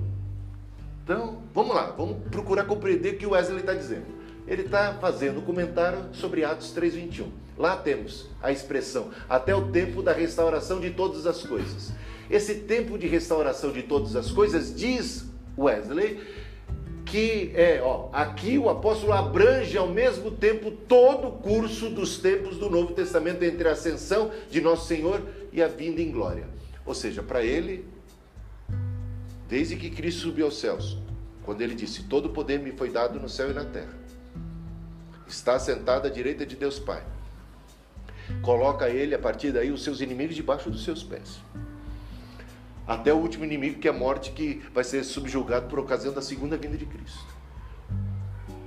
Então, 1.07 1.41
vamos 1.53 1.73
lá, 1.73 1.85
vamos 1.91 2.17
procurar 2.29 2.65
compreender 2.65 3.13
o 3.13 3.17
que 3.17 3.25
o 3.25 3.29
Wesley 3.29 3.61
está 3.61 3.73
dizendo. 3.73 4.07
Ele 4.45 4.63
está 4.63 4.93
fazendo 4.95 5.39
um 5.39 5.41
comentário 5.41 5.99
sobre 6.11 6.43
Atos 6.43 6.75
3,21. 6.75 7.27
Lá 7.57 7.77
temos 7.77 8.29
a 8.43 8.51
expressão 8.51 9.09
até 9.29 9.55
o 9.55 9.71
tempo 9.71 10.03
da 10.03 10.11
restauração 10.11 10.81
de 10.81 10.89
todas 10.89 11.25
as 11.25 11.43
coisas. 11.43 11.93
Esse 12.29 12.55
tempo 12.55 12.97
de 12.97 13.07
restauração 13.07 13.71
de 13.71 13.83
todas 13.83 14.17
as 14.17 14.31
coisas, 14.31 14.75
diz 14.75 15.23
Wesley, 15.57 16.19
que 17.05 17.53
é, 17.55 17.81
ó, 17.81 18.09
aqui 18.11 18.57
o 18.57 18.69
apóstolo 18.69 19.13
abrange 19.13 19.77
ao 19.77 19.87
mesmo 19.87 20.29
tempo 20.31 20.71
todo 20.71 21.29
o 21.29 21.31
curso 21.31 21.89
dos 21.89 22.17
tempos 22.17 22.57
do 22.57 22.69
Novo 22.69 22.91
Testamento 22.91 23.43
entre 23.43 23.69
a 23.69 23.71
ascensão 23.71 24.29
de 24.51 24.59
nosso 24.59 24.85
Senhor 24.87 25.21
e 25.53 25.63
a 25.63 25.69
vinda 25.69 26.01
em 26.01 26.11
glória. 26.11 26.49
Ou 26.85 26.93
seja, 26.93 27.23
para 27.23 27.45
ele, 27.45 27.85
desde 29.47 29.75
que 29.75 29.89
Cristo 29.89 30.21
subiu 30.21 30.45
aos 30.45 30.59
céus, 30.59 30.97
quando 31.43 31.61
ele 31.61 31.75
disse: 31.75 32.03
Todo 32.03 32.29
poder 32.29 32.59
me 32.59 32.71
foi 32.71 32.89
dado 32.89 33.19
no 33.19 33.29
céu 33.29 33.51
e 33.51 33.53
na 33.53 33.65
terra, 33.65 33.93
está 35.27 35.57
sentado 35.59 36.07
à 36.07 36.09
direita 36.09 36.45
de 36.45 36.55
Deus 36.55 36.79
Pai. 36.79 37.03
Coloca 38.41 38.89
ele 38.89 39.15
a 39.15 39.19
partir 39.19 39.51
daí 39.51 39.71
os 39.71 39.83
seus 39.83 40.01
inimigos 40.01 40.35
debaixo 40.35 40.69
dos 40.69 40.83
seus 40.83 41.01
pés 41.01 41.39
até 42.87 43.13
o 43.13 43.17
último 43.17 43.43
inimigo, 43.43 43.79
que 43.79 43.87
é 43.87 43.91
a 43.91 43.93
morte, 43.93 44.31
que 44.31 44.63
vai 44.73 44.83
ser 44.83 45.03
subjugado 45.03 45.67
por 45.67 45.77
ocasião 45.77 46.13
da 46.13 46.21
segunda 46.21 46.55
vinda 46.55 46.77
de 46.77 46.85
Cristo. 46.85 47.35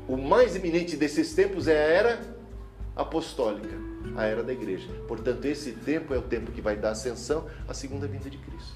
O 0.06 0.16
mais 0.16 0.54
iminente 0.54 0.94
desses 0.94 1.32
tempos 1.32 1.66
é 1.66 1.72
a 1.72 1.88
era 1.88 2.36
apostólica, 2.94 3.74
a 4.14 4.26
era 4.26 4.42
da 4.42 4.52
igreja. 4.52 4.88
Portanto, 5.08 5.46
esse 5.46 5.72
tempo 5.72 6.12
é 6.12 6.18
o 6.18 6.22
tempo 6.22 6.52
que 6.52 6.60
vai 6.60 6.76
dar 6.76 6.90
ascensão 6.90 7.46
à 7.66 7.72
segunda 7.72 8.06
vinda 8.06 8.28
de 8.28 8.36
Cristo. 8.36 8.74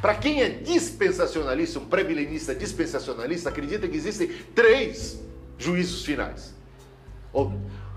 Para 0.00 0.14
quem 0.14 0.42
é 0.42 0.48
dispensacionalista, 0.48 1.78
um 1.78 1.84
pré-milenista 1.84 2.54
dispensacionalista, 2.54 3.48
acredita 3.48 3.88
que 3.88 3.96
existem 3.96 4.28
três 4.54 5.20
juízos 5.58 6.04
finais. 6.04 6.54
Ou 7.32 7.52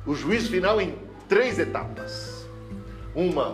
o 0.06 0.16
juízo 0.16 0.50
final 0.50 0.82
em 0.82 0.96
três 1.30 1.60
etapas. 1.60 2.46
Uma 3.14 3.54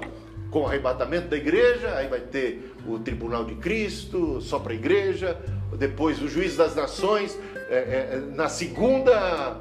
com 0.50 0.62
o 0.62 0.66
arrebatamento 0.66 1.28
da 1.28 1.38
igreja, 1.38 1.94
aí 1.96 2.08
vai 2.08 2.22
ter 2.22 2.74
o 2.88 2.98
tribunal 3.00 3.44
de 3.44 3.56
Cristo, 3.56 4.40
só 4.42 4.60
para 4.60 4.72
a 4.72 4.76
igreja, 4.76 5.38
depois 5.78 6.22
o 6.22 6.28
juiz 6.28 6.56
das 6.56 6.74
nações, 6.74 7.38
é, 7.70 7.76
é, 7.76 8.22
na 8.34 8.48
segunda 8.48 9.58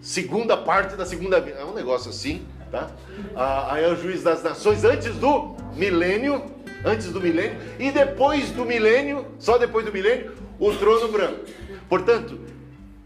segunda 0.00 0.56
parte 0.56 0.96
da 0.96 1.04
segunda 1.04 1.38
é 1.38 1.64
um 1.64 1.74
negócio 1.74 2.10
assim, 2.10 2.46
tá? 2.70 2.90
Ah, 3.34 3.74
aí 3.74 3.84
é 3.84 3.88
o 3.88 3.96
juiz 3.96 4.22
das 4.22 4.42
nações 4.42 4.84
antes 4.84 5.14
do 5.16 5.56
milênio, 5.74 6.42
antes 6.84 7.12
do 7.12 7.20
milênio, 7.20 7.58
e 7.78 7.90
depois 7.90 8.50
do 8.50 8.64
milênio, 8.64 9.26
só 9.38 9.58
depois 9.58 9.84
do 9.84 9.92
milênio, 9.92 10.32
o 10.58 10.72
trono 10.74 11.08
branco. 11.08 11.44
Portanto, 11.88 12.38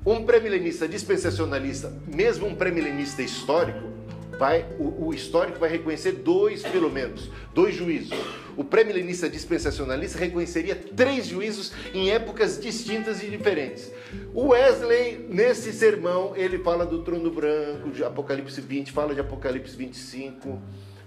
um 0.04 0.24
pré-milenista 0.24 0.88
dispensacionalista, 0.88 1.92
mesmo 2.06 2.46
um 2.46 2.54
pré-milenista 2.54 3.22
histórico, 3.22 3.92
vai, 4.38 4.66
o, 4.78 5.06
o, 5.06 5.14
histórico 5.14 5.60
vai 5.60 5.70
reconhecer 5.70 6.12
dois, 6.12 6.62
pelo 6.62 6.90
menos, 6.90 7.30
dois 7.54 7.76
juízos. 7.76 8.18
O 8.56 8.64
pré-milenista 8.64 9.28
dispensacionalista 9.28 10.18
reconheceria 10.18 10.74
três 10.74 11.26
juízos 11.26 11.72
em 11.94 12.10
épocas 12.10 12.60
distintas 12.60 13.22
e 13.22 13.26
diferentes. 13.26 13.92
O 14.34 14.48
Wesley, 14.48 15.26
nesse 15.28 15.72
sermão, 15.72 16.32
ele 16.34 16.58
fala 16.58 16.84
do 16.84 17.02
trono 17.02 17.30
branco, 17.30 17.90
de 17.90 18.02
Apocalipse 18.02 18.60
20, 18.60 18.90
fala 18.90 19.14
de 19.14 19.20
Apocalipse 19.20 19.76
25. 19.76 20.60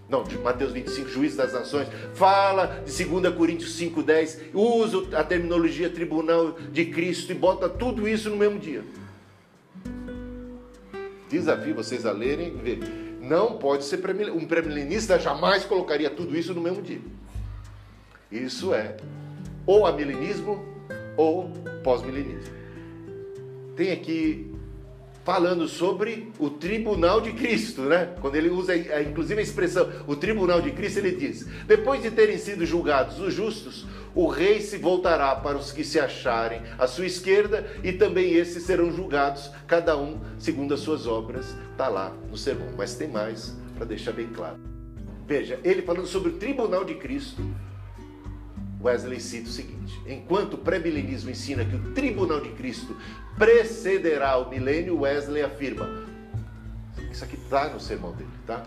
Não, 0.07 0.23
de 0.23 0.37
Mateus 0.37 0.71
25, 0.71 1.09
juiz 1.09 1.35
das 1.35 1.53
nações, 1.53 1.87
fala 2.13 2.83
de 2.85 3.05
2 3.05 3.33
Coríntios 3.35 3.79
5,10, 3.79 4.51
usa 4.53 5.17
a 5.17 5.23
terminologia 5.23 5.89
tribunal 5.89 6.55
de 6.71 6.85
Cristo 6.85 7.31
e 7.31 7.35
bota 7.35 7.67
tudo 7.67 8.07
isso 8.07 8.29
no 8.29 8.37
mesmo 8.37 8.59
dia. 8.59 8.83
Desafio 11.27 11.73
vocês 11.73 12.05
a 12.05 12.11
lerem 12.11 12.49
e 12.49 12.51
ver 12.51 13.05
não 13.25 13.57
pode 13.57 13.83
ser 13.83 13.99
um 14.31 14.45
premilenista 14.45 15.19
jamais 15.19 15.65
colocaria 15.65 16.09
tudo 16.09 16.37
isso 16.37 16.53
no 16.53 16.61
mesmo 16.61 16.81
dia. 16.81 17.01
Isso 18.31 18.73
é 18.73 18.97
ou 19.65 19.85
amilenismo 19.85 20.63
ou 21.17 21.49
pós-milenismo. 21.83 22.53
Tem 23.75 23.91
aqui 23.91 24.54
falando 25.25 25.67
sobre 25.67 26.31
o 26.37 26.51
tribunal 26.51 27.19
de 27.19 27.33
Cristo, 27.33 27.81
né? 27.81 28.13
Quando 28.21 28.35
ele 28.35 28.49
usa 28.49 28.77
inclusive 29.01 29.39
a 29.39 29.43
expressão 29.43 29.89
o 30.07 30.15
tribunal 30.15 30.61
de 30.61 30.71
Cristo, 30.71 30.99
ele 30.99 31.11
diz: 31.13 31.45
depois 31.65 32.01
de 32.01 32.11
terem 32.11 32.37
sido 32.37 32.65
julgados 32.65 33.19
os 33.19 33.33
justos, 33.33 33.87
o 34.13 34.27
rei 34.27 34.61
se 34.61 34.77
voltará 34.77 35.35
para 35.35 35.57
os 35.57 35.71
que 35.71 35.83
se 35.83 35.99
acharem 35.99 36.61
à 36.77 36.85
sua 36.85 37.07
esquerda 37.07 37.65
e 37.83 37.91
também 37.91 38.35
esses 38.35 38.63
serão 38.63 38.91
julgados, 38.91 39.49
cada 39.67 39.97
um 39.97 40.21
segundo 40.37 40.75
as 40.75 40.79
suas 40.79 41.07
obras. 41.07 41.55
Está 41.71 41.87
lá 41.89 42.13
no 42.29 42.37
sermão, 42.37 42.69
mas 42.77 42.95
tem 42.95 43.09
mais 43.09 43.57
para 43.75 43.85
deixar 43.85 44.13
bem 44.13 44.27
claro. 44.27 44.57
Veja, 45.27 45.59
ele 45.63 45.81
falando 45.81 46.05
sobre 46.05 46.29
o 46.29 46.37
tribunal 46.37 46.85
de 46.85 46.93
Cristo, 46.95 47.41
Wesley 48.85 49.19
cita 49.19 49.49
o 49.49 49.51
seguinte: 49.51 49.99
enquanto 50.07 50.53
o 50.53 50.57
pré-milenismo 50.57 51.31
ensina 51.31 51.65
que 51.65 51.75
o 51.75 51.93
tribunal 51.93 52.39
de 52.39 52.49
Cristo 52.49 52.95
precederá 53.37 54.37
o 54.37 54.49
milênio, 54.49 55.01
Wesley 55.01 55.43
afirma. 55.43 56.05
Isso 57.11 57.23
aqui 57.23 57.35
está 57.35 57.69
no 57.69 57.79
sermão 57.79 58.11
dele, 58.13 58.29
tá? 58.45 58.63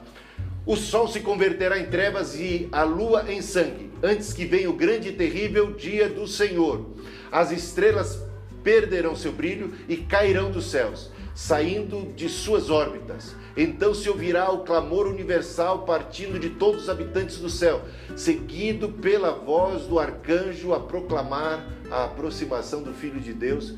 O 0.67 0.77
sol 0.77 1.09
se 1.09 1.21
converterá 1.21 1.79
em 1.79 1.87
trevas 1.87 2.35
e 2.35 2.69
a 2.73 2.83
lua 2.83 3.31
em 3.31 3.41
sangue, 3.41 3.91
antes 4.03 4.33
que 4.33 4.45
venha 4.45 4.69
o 4.69 4.75
grande 4.75 5.09
e 5.09 5.13
terrível 5.13 5.73
dia 5.73 6.09
do 6.09 6.27
Senhor. 6.27 6.91
As 7.31 7.53
estrelas 7.53 8.23
perderão 8.63 9.15
seu 9.15 9.33
brilho 9.33 9.73
e 9.89 9.97
cairão 9.97 10.51
dos 10.51 10.71
céus, 10.71 11.11
saindo 11.35 12.13
de 12.15 12.29
suas 12.29 12.69
órbitas. 12.69 13.35
Então 13.61 13.93
se 13.93 14.09
ouvirá 14.09 14.53
o 14.53 14.61
clamor 14.61 15.09
universal 15.09 15.81
partindo 15.81 16.39
de 16.39 16.51
todos 16.51 16.85
os 16.85 16.89
habitantes 16.89 17.39
do 17.39 17.51
céu, 17.51 17.83
seguido 18.17 18.89
pela 18.89 19.33
voz 19.33 19.85
do 19.85 19.99
arcanjo 19.99 20.73
a 20.73 20.79
proclamar 20.79 21.67
a 21.91 22.05
aproximação 22.05 22.85
do 22.85 22.93
Filho 22.93 23.21
de 23.21 23.33
Deus 23.33 23.75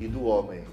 e 0.00 0.08
do 0.08 0.24
homem 0.24 0.64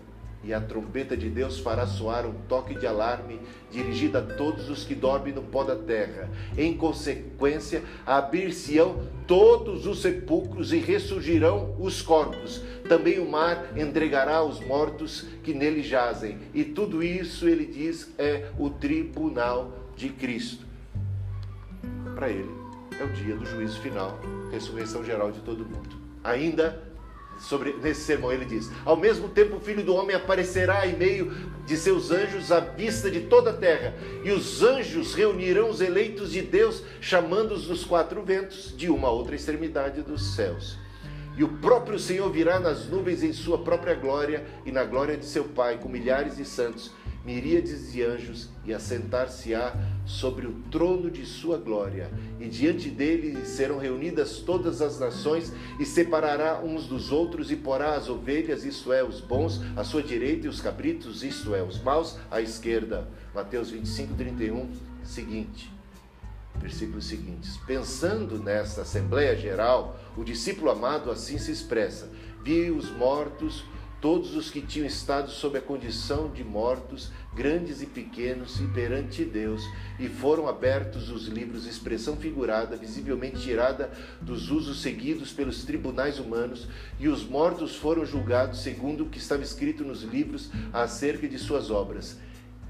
e 0.43 0.53
a 0.53 0.59
trombeta 0.59 1.15
de 1.15 1.29
Deus 1.29 1.59
fará 1.59 1.87
soar 1.87 2.25
um 2.25 2.33
toque 2.47 2.75
de 2.75 2.85
alarme 2.85 3.39
dirigido 3.71 4.17
a 4.17 4.21
todos 4.21 4.69
os 4.69 4.83
que 4.83 4.93
dormem 4.93 5.33
no 5.33 5.41
pó 5.41 5.63
da 5.63 5.75
terra. 5.75 6.29
Em 6.57 6.75
consequência, 6.75 7.83
abrir-se-ão 8.05 9.07
todos 9.25 9.87
os 9.87 10.01
sepulcros 10.01 10.73
e 10.73 10.77
ressurgirão 10.77 11.75
os 11.79 12.01
corpos. 12.01 12.61
Também 12.87 13.19
o 13.19 13.29
mar 13.29 13.71
entregará 13.77 14.43
os 14.43 14.59
mortos 14.59 15.25
que 15.43 15.53
nele 15.53 15.81
jazem. 15.81 16.37
E 16.53 16.63
tudo 16.63 17.01
isso, 17.01 17.47
ele 17.47 17.65
diz, 17.65 18.13
é 18.17 18.49
o 18.59 18.69
tribunal 18.69 19.71
de 19.95 20.09
Cristo. 20.09 20.65
Para 22.15 22.29
ele, 22.29 22.51
é 22.99 23.03
o 23.03 23.09
dia 23.13 23.35
do 23.35 23.45
juízo 23.45 23.79
final, 23.79 24.19
ressurreição 24.51 25.03
geral 25.03 25.31
de 25.31 25.39
todo 25.39 25.65
mundo. 25.65 25.97
Ainda 26.23 26.92
sobre 27.43 27.73
nesse 27.81 28.01
sermão 28.01 28.31
ele 28.31 28.45
diz: 28.45 28.71
Ao 28.85 28.95
mesmo 28.95 29.29
tempo 29.29 29.57
o 29.57 29.59
Filho 29.59 29.83
do 29.83 29.93
homem 29.93 30.15
aparecerá 30.15 30.87
em 30.87 30.95
meio 30.95 31.31
de 31.65 31.77
seus 31.77 32.11
anjos 32.11 32.51
à 32.51 32.59
vista 32.59 33.11
de 33.11 33.21
toda 33.21 33.51
a 33.51 33.53
terra, 33.53 33.93
e 34.23 34.31
os 34.31 34.63
anjos 34.63 35.13
reunirão 35.13 35.69
os 35.69 35.81
eleitos 35.81 36.31
de 36.31 36.41
Deus, 36.41 36.83
chamando-os 36.99 37.67
dos 37.67 37.83
quatro 37.83 38.21
ventos 38.23 38.73
de 38.75 38.89
uma 38.89 39.09
outra 39.09 39.35
extremidade 39.35 40.01
dos 40.01 40.35
céus. 40.35 40.77
E 41.35 41.43
o 41.43 41.47
próprio 41.47 41.97
Senhor 41.97 42.31
virá 42.31 42.59
nas 42.59 42.87
nuvens 42.87 43.23
em 43.23 43.33
sua 43.33 43.57
própria 43.57 43.95
glória 43.95 44.45
e 44.65 44.71
na 44.71 44.83
glória 44.83 45.17
de 45.17 45.25
seu 45.25 45.45
Pai, 45.45 45.79
com 45.79 45.89
milhares 45.89 46.37
de 46.37 46.45
santos, 46.45 46.91
miríades 47.25 47.91
de 47.91 48.03
anjos, 48.03 48.49
e 48.65 48.73
assentar-se-á 48.73 49.73
sobre 50.05 50.45
o 50.45 50.53
trono 50.69 51.09
de 51.09 51.25
sua 51.25 51.57
glória, 51.57 52.11
e 52.39 52.47
diante 52.47 52.89
dele 52.89 53.45
serão 53.45 53.77
reunidas 53.77 54.39
todas 54.39 54.81
as 54.81 54.99
nações, 54.99 55.53
e 55.79 55.85
separará 55.85 56.59
uns 56.61 56.85
dos 56.85 57.11
outros, 57.11 57.49
e 57.49 57.55
porá 57.55 57.95
as 57.95 58.09
ovelhas, 58.09 58.65
isto 58.65 58.91
é, 58.91 59.03
os 59.03 59.21
bons, 59.21 59.61
à 59.75 59.83
sua 59.83 60.03
direita, 60.03 60.47
e 60.47 60.49
os 60.49 60.59
cabritos, 60.59 61.23
isto 61.23 61.55
é, 61.55 61.63
os 61.63 61.81
maus, 61.81 62.17
à 62.29 62.41
esquerda. 62.41 63.07
Mateus 63.33 63.71
25, 63.71 64.15
31, 64.15 64.69
seguinte. 65.03 65.71
Versículos 66.55 67.05
seguintes. 67.05 67.57
Pensando 67.65 68.37
nesta 68.37 68.81
Assembleia 68.81 69.35
Geral, 69.35 69.99
o 70.15 70.23
discípulo 70.23 70.69
amado 70.69 71.09
assim 71.09 71.37
se 71.37 71.51
expressa: 71.51 72.09
Vi 72.43 72.69
os 72.69 72.91
mortos 72.91 73.65
todos 74.03 74.35
os 74.35 74.51
que 74.51 74.59
tinham 74.59 74.85
estado 74.85 75.31
sob 75.31 75.57
a 75.57 75.61
condição 75.61 76.29
de 76.29 76.43
mortos, 76.43 77.09
grandes 77.33 77.81
e 77.81 77.85
pequenos, 77.85 78.59
e 78.59 78.67
perante 78.67 79.23
Deus, 79.23 79.63
e 79.97 80.09
foram 80.09 80.45
abertos 80.45 81.09
os 81.09 81.27
livros, 81.27 81.65
expressão 81.65 82.17
figurada, 82.17 82.75
visivelmente 82.75 83.39
tirada 83.39 83.89
dos 84.19 84.51
usos 84.51 84.81
seguidos 84.81 85.31
pelos 85.31 85.63
tribunais 85.63 86.19
humanos, 86.19 86.67
e 86.99 87.07
os 87.07 87.25
mortos 87.25 87.77
foram 87.77 88.05
julgados 88.05 88.61
segundo 88.61 89.05
o 89.05 89.09
que 89.09 89.19
estava 89.19 89.41
escrito 89.41 89.85
nos 89.85 90.03
livros 90.03 90.51
acerca 90.73 91.25
de 91.25 91.39
suas 91.39 91.71
obras. 91.71 92.19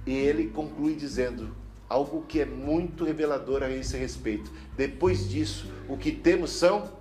E 0.05 0.13
ele 0.13 0.49
conclui 0.49 0.93
dizendo 0.93 1.49
algo 1.89 2.27
que 2.27 2.41
é 2.41 2.45
muito 2.45 3.03
revelador 3.03 3.63
a 3.63 3.71
esse 3.71 3.97
respeito. 3.97 4.51
Depois 4.77 5.27
disso, 5.27 5.65
o 5.89 5.97
que 5.97 6.11
temos 6.11 6.51
são 6.51 6.91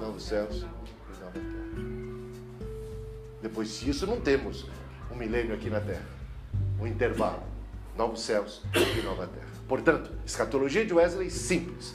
novos 0.00 0.24
céus 0.24 0.66
depois 3.42 3.80
disso, 3.80 4.06
não 4.06 4.20
temos 4.20 4.66
um 5.10 5.16
milênio 5.16 5.52
aqui 5.54 5.68
na 5.68 5.80
Terra, 5.80 6.06
um 6.80 6.86
intervalo, 6.86 7.42
novos 7.98 8.22
céus 8.22 8.62
e 8.72 9.02
nova 9.02 9.26
Terra. 9.26 9.48
Portanto, 9.66 10.12
escatologia 10.24 10.84
de 10.86 10.94
Wesley 10.94 11.28
simples. 11.28 11.94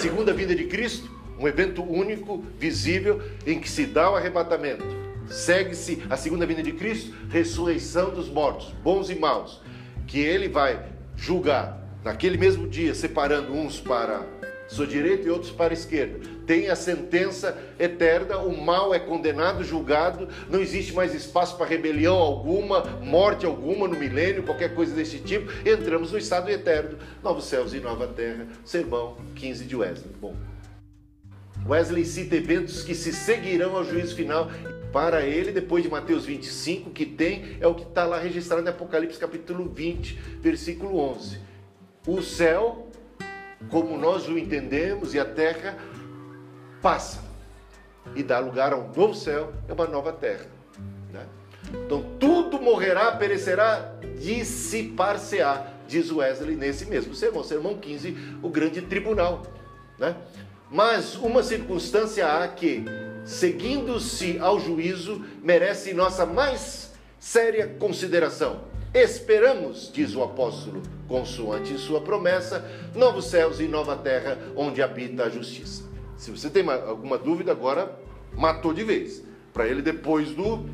Segunda 0.00 0.32
vinda 0.32 0.54
de 0.54 0.64
Cristo, 0.64 1.10
um 1.38 1.48
evento 1.48 1.82
único, 1.82 2.44
visível, 2.58 3.22
em 3.46 3.58
que 3.58 3.68
se 3.68 3.86
dá 3.86 4.10
o 4.10 4.16
arrebatamento. 4.16 4.84
Segue-se 5.26 6.02
a 6.10 6.16
segunda 6.16 6.44
vinda 6.44 6.62
de 6.62 6.72
Cristo, 6.72 7.14
ressurreição 7.30 8.10
dos 8.10 8.28
mortos, 8.28 8.72
bons 8.82 9.08
e 9.08 9.14
maus, 9.14 9.60
que 10.06 10.18
ele 10.20 10.48
vai 10.48 10.92
julgar 11.16 11.82
naquele 12.04 12.36
mesmo 12.36 12.68
dia, 12.68 12.94
separando 12.94 13.52
uns 13.52 13.80
para 13.80 14.26
sua 14.68 14.86
direita 14.86 15.26
e 15.26 15.30
outros 15.30 15.50
para 15.50 15.72
a 15.72 15.74
esquerda. 15.74 16.33
Tem 16.46 16.68
a 16.68 16.76
sentença 16.76 17.56
eterna, 17.78 18.38
o 18.38 18.56
mal 18.56 18.94
é 18.94 18.98
condenado, 18.98 19.64
julgado, 19.64 20.28
não 20.48 20.60
existe 20.60 20.92
mais 20.92 21.14
espaço 21.14 21.56
para 21.56 21.66
rebelião 21.66 22.16
alguma, 22.16 22.82
morte 23.02 23.46
alguma 23.46 23.88
no 23.88 23.96
milênio, 23.96 24.42
qualquer 24.42 24.74
coisa 24.74 24.94
desse 24.94 25.18
tipo. 25.18 25.50
Entramos 25.68 26.12
no 26.12 26.18
estado 26.18 26.50
eterno, 26.50 26.98
novos 27.22 27.44
céus 27.44 27.72
e 27.72 27.80
nova 27.80 28.06
terra. 28.06 28.46
Sermão 28.64 29.16
15 29.36 29.64
de 29.64 29.76
Wesley. 29.76 30.14
Bom, 30.20 30.34
Wesley 31.66 32.04
cita 32.04 32.36
eventos 32.36 32.82
que 32.82 32.94
se 32.94 33.12
seguirão 33.12 33.76
ao 33.76 33.84
juízo 33.84 34.14
final. 34.14 34.50
Para 34.92 35.22
ele, 35.22 35.50
depois 35.50 35.82
de 35.82 35.90
Mateus 35.90 36.24
25, 36.24 36.90
que 36.90 37.04
tem, 37.04 37.56
é 37.58 37.66
o 37.66 37.74
que 37.74 37.82
está 37.82 38.04
lá 38.04 38.16
registrado 38.16 38.64
em 38.64 38.70
Apocalipse 38.70 39.18
capítulo 39.18 39.68
20, 39.68 40.20
versículo 40.40 40.96
11. 41.00 41.40
O 42.06 42.22
céu 42.22 42.86
como 43.68 43.96
nós 43.96 44.28
o 44.28 44.38
entendemos, 44.38 45.14
e 45.14 45.20
a 45.20 45.24
terra 45.24 45.76
passa 46.84 47.18
e 48.14 48.22
dá 48.22 48.38
lugar 48.38 48.74
a 48.74 48.76
um 48.76 48.92
novo 48.92 49.14
céu 49.14 49.54
e 49.66 49.72
uma 49.72 49.86
nova 49.86 50.12
terra. 50.12 50.44
Né? 51.10 51.24
Então 51.86 52.04
tudo 52.20 52.60
morrerá, 52.60 53.12
perecerá, 53.12 53.94
dissipar-se-á, 54.18 55.66
diz 55.88 56.12
Wesley 56.12 56.56
nesse 56.56 56.84
mesmo 56.84 57.14
sermão, 57.14 57.42
sermão 57.42 57.78
15, 57.78 58.38
o 58.42 58.50
grande 58.50 58.82
tribunal. 58.82 59.44
Né? 59.98 60.14
Mas 60.70 61.14
uma 61.16 61.42
circunstância 61.42 62.26
há 62.26 62.46
que, 62.48 62.84
seguindo-se 63.24 64.38
ao 64.38 64.60
juízo, 64.60 65.24
merece 65.42 65.94
nossa 65.94 66.26
mais 66.26 66.92
séria 67.18 67.66
consideração 67.78 68.74
Esperamos, 68.94 69.90
diz 69.92 70.14
o 70.14 70.22
apóstolo, 70.22 70.80
consoante 71.08 71.76
sua 71.78 72.00
promessa, 72.00 72.64
novos 72.94 73.24
céus 73.24 73.58
e 73.58 73.66
nova 73.66 73.96
terra 73.96 74.38
onde 74.54 74.80
habita 74.80 75.24
a 75.24 75.28
justiça. 75.28 75.93
Se 76.16 76.30
você 76.30 76.48
tem 76.48 76.68
alguma 76.68 77.18
dúvida, 77.18 77.52
agora 77.52 77.98
matou 78.36 78.72
de 78.72 78.84
vez. 78.84 79.22
Para 79.52 79.66
ele, 79.66 79.82
depois 79.82 80.30
do 80.30 80.66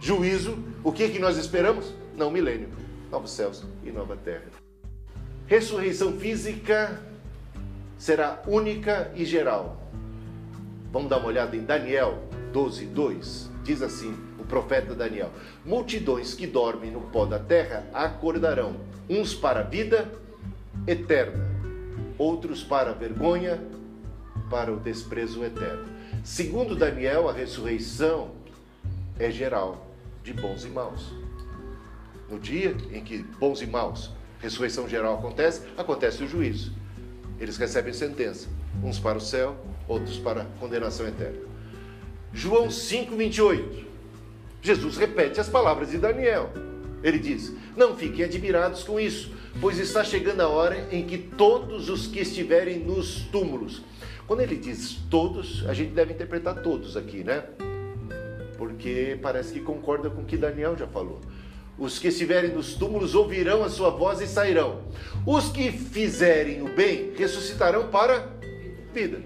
juízo, 0.00 0.58
o 0.82 0.92
que, 0.92 1.08
que 1.08 1.18
nós 1.18 1.36
esperamos? 1.36 1.92
Não 2.16 2.30
milênio, 2.30 2.68
novos 3.10 3.30
céus 3.30 3.64
e 3.84 3.90
nova 3.90 4.16
terra. 4.16 4.46
Ressurreição 5.46 6.12
física 6.18 7.00
será 7.98 8.42
única 8.46 9.12
e 9.14 9.24
geral. 9.24 9.80
Vamos 10.92 11.08
dar 11.08 11.18
uma 11.18 11.28
olhada 11.28 11.56
em 11.56 11.64
Daniel 11.64 12.22
12, 12.52 12.86
2. 12.86 13.50
Diz 13.64 13.82
assim: 13.82 14.16
o 14.38 14.44
profeta 14.44 14.94
Daniel: 14.94 15.30
Multidões 15.64 16.34
que 16.34 16.46
dormem 16.46 16.90
no 16.90 17.00
pó 17.00 17.24
da 17.24 17.38
terra 17.38 17.84
acordarão, 17.92 18.76
uns 19.08 19.34
para 19.34 19.60
a 19.60 19.62
vida 19.64 20.10
eterna, 20.86 21.44
outros 22.18 22.62
para 22.62 22.90
a 22.90 22.94
vergonha, 22.94 23.60
para 24.54 24.72
o 24.72 24.76
desprezo 24.76 25.42
eterno. 25.42 25.84
Segundo 26.22 26.76
Daniel, 26.76 27.28
a 27.28 27.32
ressurreição 27.32 28.30
é 29.18 29.28
geral, 29.28 29.92
de 30.22 30.32
bons 30.32 30.64
e 30.64 30.68
maus. 30.68 31.12
No 32.30 32.38
dia 32.38 32.76
em 32.92 33.02
que 33.02 33.18
bons 33.18 33.60
e 33.62 33.66
maus, 33.66 34.12
ressurreição 34.38 34.88
geral 34.88 35.18
acontece, 35.18 35.62
acontece 35.76 36.22
o 36.22 36.28
juízo. 36.28 36.72
Eles 37.40 37.56
recebem 37.56 37.92
sentença, 37.92 38.46
uns 38.80 39.00
para 39.00 39.18
o 39.18 39.20
céu, 39.20 39.56
outros 39.88 40.18
para 40.18 40.42
a 40.42 40.46
condenação 40.60 41.08
eterna. 41.08 41.40
João 42.32 42.70
5, 42.70 43.16
28. 43.16 43.84
Jesus 44.62 44.96
repete 44.96 45.40
as 45.40 45.48
palavras 45.48 45.90
de 45.90 45.98
Daniel. 45.98 46.48
Ele 47.02 47.18
diz: 47.18 47.52
Não 47.76 47.96
fiquem 47.96 48.24
admirados 48.24 48.84
com 48.84 49.00
isso, 49.00 49.32
pois 49.60 49.80
está 49.80 50.04
chegando 50.04 50.42
a 50.42 50.48
hora 50.48 50.86
em 50.92 51.04
que 51.04 51.18
todos 51.18 51.88
os 51.88 52.06
que 52.06 52.20
estiverem 52.20 52.78
nos 52.78 53.22
túmulos. 53.32 53.82
Quando 54.26 54.40
ele 54.40 54.56
diz 54.56 54.96
todos, 55.10 55.66
a 55.68 55.74
gente 55.74 55.92
deve 55.92 56.14
interpretar 56.14 56.62
todos 56.62 56.96
aqui, 56.96 57.22
né? 57.22 57.44
Porque 58.56 59.18
parece 59.20 59.52
que 59.52 59.60
concorda 59.60 60.08
com 60.08 60.22
o 60.22 60.24
que 60.24 60.36
Daniel 60.36 60.76
já 60.76 60.86
falou. 60.86 61.20
Os 61.78 61.98
que 61.98 62.08
estiverem 62.08 62.52
nos 62.52 62.74
túmulos 62.74 63.14
ouvirão 63.14 63.64
a 63.64 63.68
sua 63.68 63.90
voz 63.90 64.20
e 64.20 64.26
sairão. 64.26 64.82
Os 65.26 65.50
que 65.50 65.70
fizerem 65.72 66.62
o 66.62 66.74
bem 66.74 67.12
ressuscitarão 67.16 67.88
para 67.88 68.28
vida. 68.92 69.20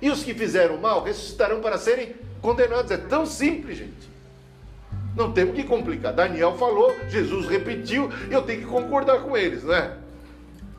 E 0.00 0.08
os 0.08 0.22
que 0.22 0.32
fizeram 0.32 0.76
o 0.76 0.80
mal 0.80 1.02
ressuscitarão 1.02 1.60
para 1.60 1.76
serem 1.76 2.14
condenados. 2.40 2.90
É 2.90 2.96
tão 2.96 3.26
simples, 3.26 3.76
gente. 3.76 4.08
Não 5.16 5.32
temos 5.32 5.54
que 5.54 5.64
complicar. 5.64 6.14
Daniel 6.14 6.56
falou, 6.56 6.94
Jesus 7.08 7.46
repetiu, 7.48 8.08
eu 8.30 8.40
tenho 8.42 8.60
que 8.60 8.66
concordar 8.66 9.20
com 9.20 9.36
eles, 9.36 9.64
né? 9.64 9.98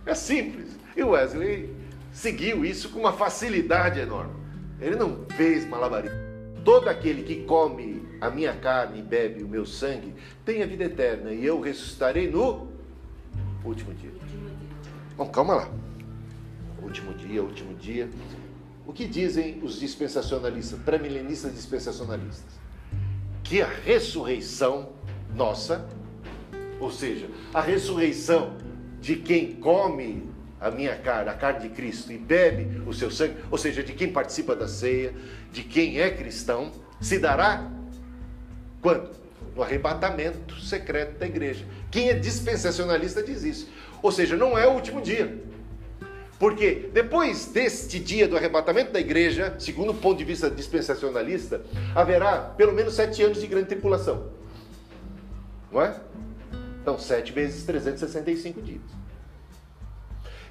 É 0.06 0.15
simples. 0.15 0.69
E 0.95 1.04
Wesley 1.04 1.81
seguiu 2.12 2.65
isso 2.65 2.89
com 2.89 3.00
uma 3.00 3.13
facilidade 3.13 4.00
enorme. 4.00 4.34
Ele 4.80 4.95
não 4.95 5.26
fez 5.36 5.67
malabarismo. 5.67 6.17
Todo 6.63 6.89
aquele 6.89 7.24
que 7.24 7.43
come 7.43 8.06
a 8.19 8.30
minha 8.30 8.54
carne 8.54 9.00
e 9.00 9.02
bebe 9.02 9.43
o 9.43 9.47
meu 9.47 9.65
sangue 9.65 10.13
tem 10.45 10.62
a 10.62 10.65
vida 10.65 10.84
eterna, 10.84 11.32
e 11.32 11.45
eu 11.45 11.60
ressuscitarei 11.60 12.30
no 12.30 12.67
último 13.63 13.93
dia. 13.93 14.12
Bom, 15.17 15.28
calma 15.28 15.56
lá. 15.56 15.71
Último 16.82 17.13
dia, 17.13 17.41
último 17.41 17.76
dia. 17.76 18.10
O 18.86 18.93
que 18.93 19.08
dizem 19.08 19.60
os 19.63 19.80
dispensacionalistas, 19.80 20.80
pré-milenistas 20.82 21.54
dispensacionalistas? 21.54 22.62
que 23.52 23.62
a 23.62 23.67
ressurreição 23.67 24.93
nossa, 25.36 25.86
ou 26.80 26.89
seja, 26.89 27.30
a 27.54 27.60
ressurreição 27.60 28.56
de 29.02 29.17
quem 29.17 29.56
come 29.56 30.24
a 30.62 30.69
minha 30.69 30.95
carne, 30.95 31.30
a 31.30 31.34
carne 31.34 31.67
de 31.67 31.69
Cristo, 31.69 32.13
e 32.13 32.17
bebe 32.17 32.84
o 32.86 32.93
seu 32.93 33.10
sangue, 33.10 33.36
ou 33.50 33.58
seja, 33.58 33.82
de 33.82 33.93
quem 33.93 34.13
participa 34.13 34.56
da 34.56 34.67
ceia, 34.67 35.12
de 35.52 35.63
quem 35.63 36.00
é 36.00 36.12
cristão, 36.12 36.71
se 37.02 37.17
dará 37.17 37.67
quando? 38.80 39.10
No 39.56 39.63
arrebatamento 39.63 40.56
secreto 40.62 41.17
da 41.17 41.26
igreja. 41.26 41.65
Quem 41.89 42.10
é 42.10 42.13
dispensacionalista 42.13 43.21
diz 43.21 43.43
isso. 43.43 43.69
Ou 44.02 44.12
seja, 44.12 44.38
não 44.38 44.58
é 44.58 44.67
o 44.67 44.71
último 44.71 45.02
dia. 45.02 45.41
Porque 46.39 46.89
depois 46.93 47.47
deste 47.47 48.00
dia 48.00 48.28
do 48.28 48.38
arrebatamento 48.38 48.91
da 48.91 49.00
igreja, 49.00 49.56
segundo 49.60 49.91
o 49.91 49.95
ponto 49.95 50.17
de 50.17 50.24
vista 50.24 50.50
dispensacionalista, 50.50 51.62
haverá 51.93 52.38
pelo 52.38 52.71
menos 52.71 52.93
sete 52.93 53.21
anos 53.21 53.41
de 53.41 53.47
grande 53.47 53.67
tripulação. 53.67 54.32
Não 55.71 55.82
é? 55.82 55.95
Então, 56.82 56.97
sete 56.97 57.32
vezes 57.32 57.63
365 57.63 58.62
dias. 58.62 58.82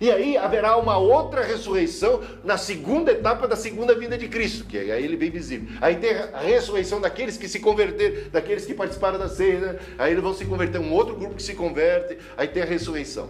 E 0.01 0.11
aí 0.11 0.37
haverá 0.39 0.79
uma 0.79 0.97
outra 0.97 1.43
ressurreição 1.43 2.23
na 2.43 2.57
segunda 2.57 3.13
etapa 3.13 3.47
da 3.47 3.55
segunda 3.55 3.95
vinda 3.95 4.17
de 4.17 4.29
Cristo, 4.29 4.65
que 4.65 4.79
aí 4.79 5.05
ele 5.05 5.15
vem 5.15 5.31
visível. 5.31 5.69
Aí 5.79 5.97
tem 5.97 6.15
a 6.15 6.41
ressurreição 6.41 7.01
daqueles 7.01 7.37
que 7.37 7.47
se 7.47 7.61
converteram, 7.61 8.31
daqueles 8.31 8.65
que 8.65 8.73
participaram 8.73 9.19
da 9.19 9.29
ceia, 9.29 9.59
né? 9.61 9.79
aí 9.99 10.13
eles 10.13 10.23
vão 10.23 10.33
se 10.33 10.47
converter, 10.47 10.81
um 10.81 10.91
outro 10.93 11.15
grupo 11.15 11.35
que 11.35 11.43
se 11.43 11.55
converte, 11.55 12.17
aí 12.35 12.49
tem 12.49 12.63
a 12.63 12.67
ressurreição. 12.67 13.29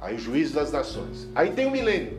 Aí 0.00 0.16
o 0.16 0.18
juízo 0.18 0.54
das 0.54 0.72
nações. 0.72 1.28
Aí 1.36 1.52
tem 1.52 1.66
o 1.66 1.70
milênio. 1.70 2.18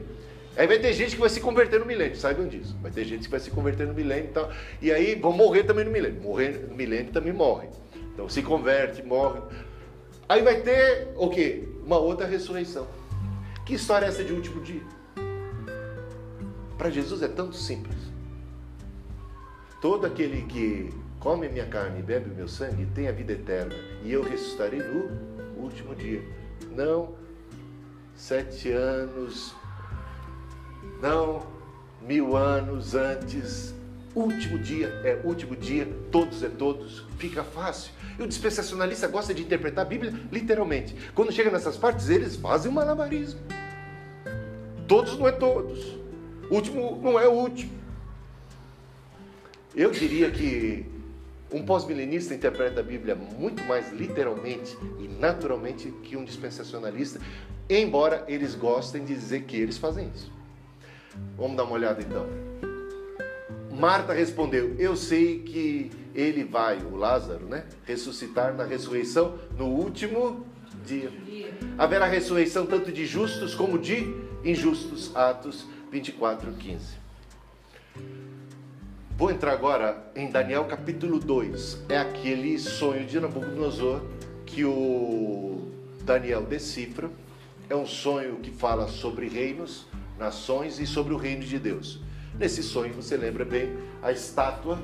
Aí 0.55 0.67
vai 0.67 0.79
ter 0.79 0.93
gente 0.93 1.15
que 1.15 1.19
vai 1.19 1.29
se 1.29 1.41
converter 1.41 1.79
no 1.79 1.85
milênio, 1.85 2.15
saibam 2.15 2.47
disso. 2.47 2.77
Vai 2.81 2.91
ter 2.91 3.03
gente 3.03 3.23
que 3.23 3.31
vai 3.31 3.39
se 3.39 3.51
converter 3.51 3.85
no 3.85 3.93
milênio 3.93 4.25
e 4.25 4.33
tal. 4.33 4.49
E 4.81 4.91
aí 4.93 5.15
vão 5.15 5.33
morrer 5.33 5.63
também 5.63 5.83
no 5.83 5.91
milênio. 5.91 6.21
Morrer 6.21 6.67
no 6.69 6.75
milênio 6.75 7.11
também 7.11 7.33
morre. 7.33 7.67
Então 8.13 8.29
se 8.29 8.41
converte, 8.41 9.03
morre. 9.03 9.41
Aí 10.29 10.41
vai 10.41 10.61
ter 10.61 11.09
o 11.17 11.29
quê? 11.29 11.63
Uma 11.85 11.97
outra 11.97 12.25
ressurreição. 12.25 12.87
Que 13.65 13.75
história 13.75 14.05
é 14.05 14.09
essa 14.09 14.23
de 14.23 14.33
último 14.33 14.61
dia? 14.61 14.81
Para 16.77 16.89
Jesus 16.89 17.21
é 17.21 17.27
tão 17.27 17.53
simples. 17.53 17.97
Todo 19.81 20.05
aquele 20.05 20.43
que 20.43 20.89
come 21.19 21.47
minha 21.47 21.65
carne 21.67 21.99
e 21.99 22.03
bebe 22.03 22.29
o 22.29 22.33
meu 22.33 22.47
sangue 22.47 22.85
tem 22.87 23.07
a 23.07 23.11
vida 23.11 23.33
eterna, 23.33 23.75
e 24.03 24.11
eu 24.11 24.23
ressuscitarei 24.23 24.79
no 24.79 25.61
último 25.61 25.95
dia. 25.95 26.23
Não 26.71 27.15
sete 28.15 28.71
anos, 28.71 29.55
não 31.01 31.45
mil 32.01 32.35
anos 32.35 32.95
antes. 32.95 33.75
Último 34.13 34.59
dia 34.59 34.87
é 35.05 35.21
último 35.23 35.55
dia, 35.55 35.87
todos 36.11 36.43
é 36.43 36.49
todos, 36.49 37.05
fica 37.17 37.43
fácil. 37.43 37.93
E 38.21 38.23
o 38.23 38.27
dispensacionalista 38.27 39.07
gosta 39.07 39.33
de 39.33 39.41
interpretar 39.41 39.83
a 39.83 39.89
Bíblia 39.89 40.13
literalmente. 40.31 40.95
Quando 41.15 41.31
chega 41.31 41.49
nessas 41.49 41.75
partes, 41.75 42.07
eles 42.07 42.35
fazem 42.35 42.69
um 42.69 42.75
malabarismo. 42.75 43.39
Todos 44.87 45.17
não 45.17 45.27
é 45.27 45.31
todos. 45.31 45.97
Último 46.51 47.01
não 47.01 47.19
é 47.19 47.27
o 47.27 47.31
último. 47.31 47.71
Eu 49.75 49.89
diria 49.89 50.29
que 50.29 50.85
um 51.51 51.65
pós-milenista 51.65 52.35
interpreta 52.35 52.81
a 52.81 52.83
Bíblia 52.83 53.15
muito 53.15 53.63
mais 53.63 53.91
literalmente 53.91 54.77
e 54.99 55.07
naturalmente 55.07 55.89
que 56.03 56.15
um 56.15 56.23
dispensacionalista, 56.23 57.19
embora 57.67 58.23
eles 58.27 58.53
gostem 58.53 59.03
de 59.03 59.15
dizer 59.15 59.45
que 59.45 59.57
eles 59.57 59.79
fazem 59.79 60.11
isso. 60.15 60.31
Vamos 61.35 61.57
dar 61.57 61.63
uma 61.63 61.73
olhada 61.73 61.99
então. 62.03 62.27
Marta 63.71 64.13
respondeu: 64.13 64.75
Eu 64.77 64.95
sei 64.95 65.39
que 65.39 65.89
ele 66.13 66.43
vai, 66.43 66.77
o 66.77 66.95
Lázaro, 66.95 67.45
né, 67.45 67.65
ressuscitar 67.85 68.53
na 68.53 68.63
ressurreição 68.63 69.37
no 69.57 69.65
último 69.65 70.45
dia. 70.85 71.11
Haverá 71.77 72.05
ressurreição 72.05 72.65
tanto 72.65 72.91
de 72.91 73.05
justos 73.05 73.55
como 73.55 73.77
de 73.77 74.13
injustos. 74.43 75.15
Atos 75.15 75.65
24, 75.91 76.51
15. 76.53 77.01
Vou 79.17 79.29
entrar 79.29 79.53
agora 79.53 80.11
em 80.15 80.31
Daniel 80.31 80.65
capítulo 80.65 81.19
2. 81.19 81.83
É 81.89 81.97
aquele 81.97 82.57
sonho 82.57 83.05
de 83.05 83.19
Nabucodonosor 83.19 84.01
que 84.45 84.65
o 84.65 85.67
Daniel 86.03 86.43
decifra. 86.43 87.09
É 87.69 87.75
um 87.75 87.85
sonho 87.85 88.37
que 88.37 88.51
fala 88.51 88.87
sobre 88.87 89.27
reinos, 89.27 89.85
nações 90.17 90.79
e 90.79 90.87
sobre 90.87 91.13
o 91.13 91.17
reino 91.17 91.43
de 91.43 91.59
Deus. 91.59 91.99
Nesse 92.37 92.63
sonho 92.63 92.93
você 92.93 93.15
lembra 93.15 93.45
bem 93.45 93.71
a 94.01 94.11
estátua 94.11 94.79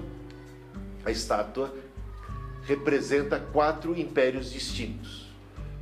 a 1.07 1.11
estátua 1.11 1.73
representa 2.63 3.39
quatro 3.39 3.97
impérios 3.97 4.51
distintos. 4.51 5.25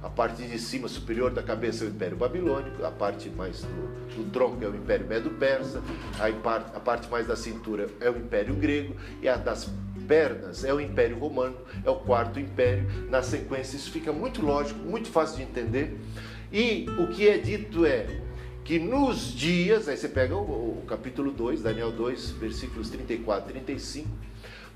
A 0.04 0.08
parte 0.08 0.44
de 0.44 0.60
cima 0.60 0.88
superior 0.88 1.32
da 1.32 1.42
cabeça 1.42 1.84
é 1.84 1.88
o 1.88 1.90
Império 1.90 2.16
Babilônico, 2.16 2.86
a 2.86 2.92
parte 2.92 3.28
mais 3.30 3.62
do, 3.62 4.16
do 4.16 4.32
tronco 4.32 4.64
é 4.64 4.68
o 4.68 4.76
Império 4.76 5.08
Medo-Persa, 5.08 5.82
a, 6.20 6.78
a 6.78 6.80
parte 6.80 7.10
mais 7.10 7.26
da 7.26 7.36
cintura 7.36 7.90
é 8.00 8.08
o 8.08 8.16
Império 8.16 8.54
Grego 8.54 8.96
e 9.20 9.28
a 9.28 9.36
das 9.36 9.68
pernas 10.08 10.64
é 10.64 10.72
o 10.72 10.80
Império 10.80 11.18
Romano, 11.18 11.58
é 11.84 11.90
o 11.90 11.96
quarto 11.96 12.40
império. 12.40 12.88
Na 13.10 13.24
sequência, 13.24 13.78
isso 13.78 13.90
fica 13.90 14.14
muito 14.14 14.46
lógico, 14.46 14.80
muito 14.82 15.10
fácil 15.10 15.38
de 15.38 15.44
entender. 15.44 16.00
E 16.54 16.86
o 17.00 17.08
que 17.08 17.28
é 17.28 17.40
dito 17.40 17.84
é 17.84 18.06
que 18.64 18.78
nos 18.78 19.34
dias, 19.34 19.90
aí 19.90 19.98
você 19.98 20.08
pega 20.08 20.36
o, 20.36 20.82
o 20.84 20.86
capítulo 20.88 21.32
2, 21.32 21.64
Daniel 21.64 21.92
2, 21.92 22.30
versículos 22.32 22.92
34 22.92 23.50
e 23.50 23.54
35 23.62 24.08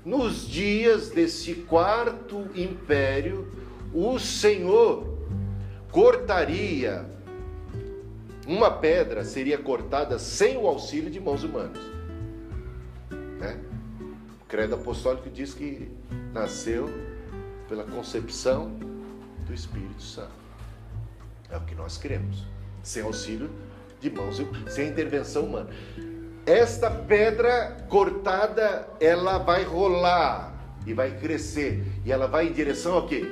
nos 0.04 0.48
dias 0.48 1.10
desse 1.10 1.54
quarto 1.54 2.48
império, 2.54 3.46
o 3.92 4.18
Senhor 4.18 5.18
cortaria 5.90 7.04
uma 8.46 8.70
pedra, 8.70 9.24
seria 9.24 9.58
cortada 9.58 10.18
sem 10.18 10.56
o 10.56 10.66
auxílio 10.66 11.10
de 11.10 11.20
mãos 11.20 11.44
humanas. 11.44 11.78
Né? 13.38 13.60
O 14.40 14.44
credo 14.46 14.74
apostólico 14.74 15.28
diz 15.30 15.54
que 15.54 15.90
nasceu 16.32 16.88
pela 17.68 17.84
concepção 17.84 18.70
do 19.46 19.54
Espírito 19.54 20.02
Santo. 20.02 20.32
É 21.50 21.56
o 21.56 21.60
que 21.60 21.74
nós 21.74 21.98
cremos. 21.98 22.44
Sem 22.82 23.02
auxílio 23.02 23.50
de 24.00 24.10
mãos, 24.10 24.40
sem 24.68 24.88
intervenção 24.88 25.44
humana. 25.44 25.70
Esta 26.50 26.90
pedra 26.90 27.76
cortada, 27.88 28.88
ela 28.98 29.38
vai 29.38 29.62
rolar 29.62 30.52
e 30.84 30.92
vai 30.92 31.16
crescer. 31.16 31.84
E 32.04 32.10
ela 32.10 32.26
vai 32.26 32.48
em 32.48 32.52
direção 32.52 32.94
ao 32.94 33.06
quê? 33.06 33.24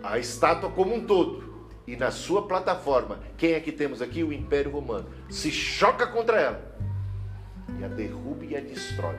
A 0.00 0.16
estátua 0.16 0.70
como 0.70 0.94
um 0.94 1.04
todo. 1.04 1.42
E 1.88 1.96
na 1.96 2.12
sua 2.12 2.46
plataforma, 2.46 3.18
quem 3.36 3.54
é 3.54 3.58
que 3.58 3.72
temos 3.72 4.00
aqui? 4.00 4.22
O 4.22 4.32
Império 4.32 4.70
Romano. 4.70 5.08
Se 5.28 5.50
choca 5.50 6.06
contra 6.06 6.40
ela. 6.40 6.76
E 7.80 7.84
a 7.84 7.88
derruba 7.88 8.44
e 8.44 8.56
a 8.56 8.60
destrói. 8.60 9.16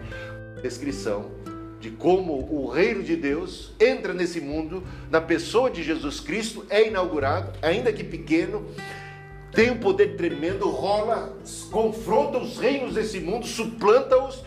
Descrição 0.64 1.32
de 1.82 1.92
como 1.92 2.34
o 2.50 2.70
reino 2.70 3.04
de 3.04 3.18
Deus 3.18 3.74
entra 3.78 4.14
nesse 4.14 4.40
mundo, 4.40 4.86
na 5.12 5.20
pessoa 5.20 5.70
de 5.70 5.84
Jesus 5.84 6.22
Cristo, 6.22 6.66
é 6.70 6.88
inaugurado, 6.88 7.52
ainda 7.62 7.92
que 7.92 8.06
pequeno, 8.06 8.66
tem 9.52 9.72
um 9.72 9.80
poder 9.80 10.16
tremendo, 10.16 10.70
rola, 10.70 11.36
confronta 11.72 12.38
os 12.38 12.58
reinos 12.58 12.94
desse 12.94 13.20
mundo, 13.20 13.46
suplanta-os 13.46 14.44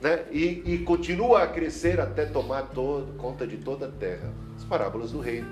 né? 0.00 0.24
e, 0.30 0.62
e, 0.66 0.78
continua 0.84 1.42
a 1.42 1.46
crescer 1.46 2.00
até 2.00 2.26
tomar 2.26 2.62
todo, 2.64 3.14
conta 3.16 3.46
de 3.46 3.56
toda 3.56 3.86
a 3.86 3.90
terra. 3.90 4.32
As 4.56 4.64
parábolas 4.64 5.12
do 5.12 5.20
reino, 5.20 5.48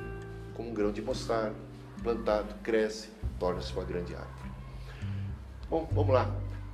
como 0.54 0.70
um 0.70 0.74
grão 0.74 0.92
de 0.92 1.00
mostarda, 1.00 1.54
plantado, 2.02 2.54
cresce, 2.62 3.08
torna-se 3.38 3.72
uma 3.72 3.84
grande 3.84 4.14
árvore. 4.14 4.50
Bom, 5.68 5.88
vamos 5.92 6.12
lá. 6.12 6.28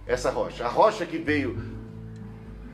Essa 0.06 0.30
rocha, 0.30 0.64
a 0.64 0.68
rocha 0.68 1.04
que 1.04 1.18
veio 1.18 1.60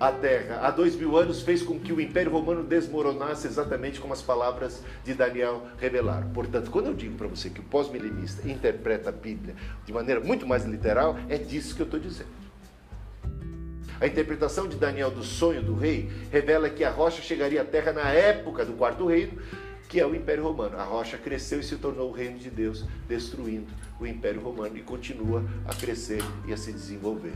a 0.02 0.10
terra 0.10 0.58
há 0.66 0.70
dois 0.72 0.96
mil 0.96 1.16
anos 1.16 1.42
fez 1.42 1.62
com 1.62 1.78
que 1.78 1.92
o 1.92 2.00
Império 2.00 2.32
Romano 2.32 2.64
desmoronasse 2.64 3.46
exatamente 3.46 4.00
como 4.00 4.12
as 4.12 4.20
palavras 4.20 4.82
de 5.04 5.14
Daniel 5.14 5.64
revelaram. 5.78 6.28
Portanto, 6.30 6.72
quando 6.72 6.86
eu 6.86 6.94
digo 6.94 7.16
para 7.16 7.28
você 7.28 7.48
que 7.48 7.60
o 7.60 7.62
pós-milenista 7.62 8.50
interpreta 8.50 9.10
a 9.10 9.12
Bíblia 9.12 9.54
de 9.86 9.92
maneira 9.92 10.20
muito 10.20 10.44
mais 10.44 10.64
literal, 10.64 11.16
é 11.28 11.38
disso 11.38 11.76
que 11.76 11.82
eu 11.82 11.84
estou 11.84 12.00
dizendo. 12.00 12.30
A 14.00 14.06
interpretação 14.08 14.66
de 14.66 14.76
Daniel 14.76 15.12
do 15.12 15.22
sonho 15.22 15.62
do 15.62 15.76
rei 15.76 16.10
revela 16.32 16.68
que 16.68 16.82
a 16.82 16.90
rocha 16.90 17.22
chegaria 17.22 17.62
à 17.62 17.64
terra 17.64 17.92
na 17.92 18.10
época 18.10 18.64
do 18.64 18.72
quarto 18.72 19.06
reino, 19.06 19.40
que 19.88 20.00
é 20.00 20.06
o 20.06 20.16
Império 20.16 20.42
Romano. 20.42 20.78
A 20.78 20.82
rocha 20.82 21.16
cresceu 21.16 21.60
e 21.60 21.62
se 21.62 21.76
tornou 21.76 22.10
o 22.10 22.12
reino 22.12 22.40
de 22.40 22.50
Deus, 22.50 22.84
destruindo 23.06 23.68
o 24.00 24.06
Império 24.06 24.40
Romano 24.40 24.76
e 24.76 24.82
continua 24.82 25.44
a 25.64 25.72
crescer 25.72 26.24
e 26.44 26.52
a 26.52 26.56
se 26.56 26.72
desenvolver 26.72 27.34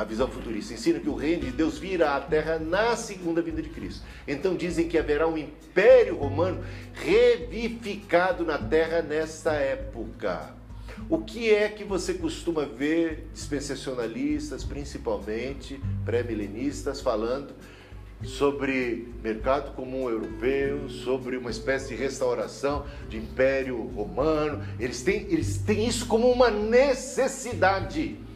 a 0.00 0.04
visão 0.04 0.26
futurista, 0.26 0.72
ensina 0.72 0.98
que 0.98 1.10
o 1.10 1.14
reino 1.14 1.44
de 1.44 1.50
Deus 1.50 1.76
virá 1.76 2.16
à 2.16 2.20
terra 2.20 2.58
na 2.58 2.96
segunda 2.96 3.42
vinda 3.42 3.60
de 3.60 3.68
Cristo. 3.68 4.02
Então 4.26 4.56
dizem 4.56 4.88
que 4.88 4.96
haverá 4.96 5.28
um 5.28 5.36
império 5.36 6.16
romano 6.16 6.64
revivificado 6.94 8.42
na 8.42 8.56
terra 8.56 9.02
nesta 9.02 9.52
época. 9.52 10.54
O 11.06 11.18
que 11.18 11.50
é 11.50 11.68
que 11.68 11.84
você 11.84 12.14
costuma 12.14 12.64
ver 12.64 13.28
dispensacionalistas, 13.34 14.64
principalmente 14.64 15.78
pré-milenistas, 16.02 17.02
falando 17.02 17.52
sobre 18.22 19.06
mercado 19.22 19.74
comum 19.74 20.08
europeu, 20.08 20.88
sobre 20.88 21.36
uma 21.36 21.50
espécie 21.50 21.94
de 21.94 22.02
restauração 22.02 22.86
de 23.06 23.18
império 23.18 23.76
romano? 23.94 24.64
Eles 24.78 25.02
têm, 25.02 25.26
eles 25.28 25.58
têm 25.58 25.86
isso 25.86 26.06
como 26.06 26.30
uma 26.30 26.50
necessidade. 26.50 28.29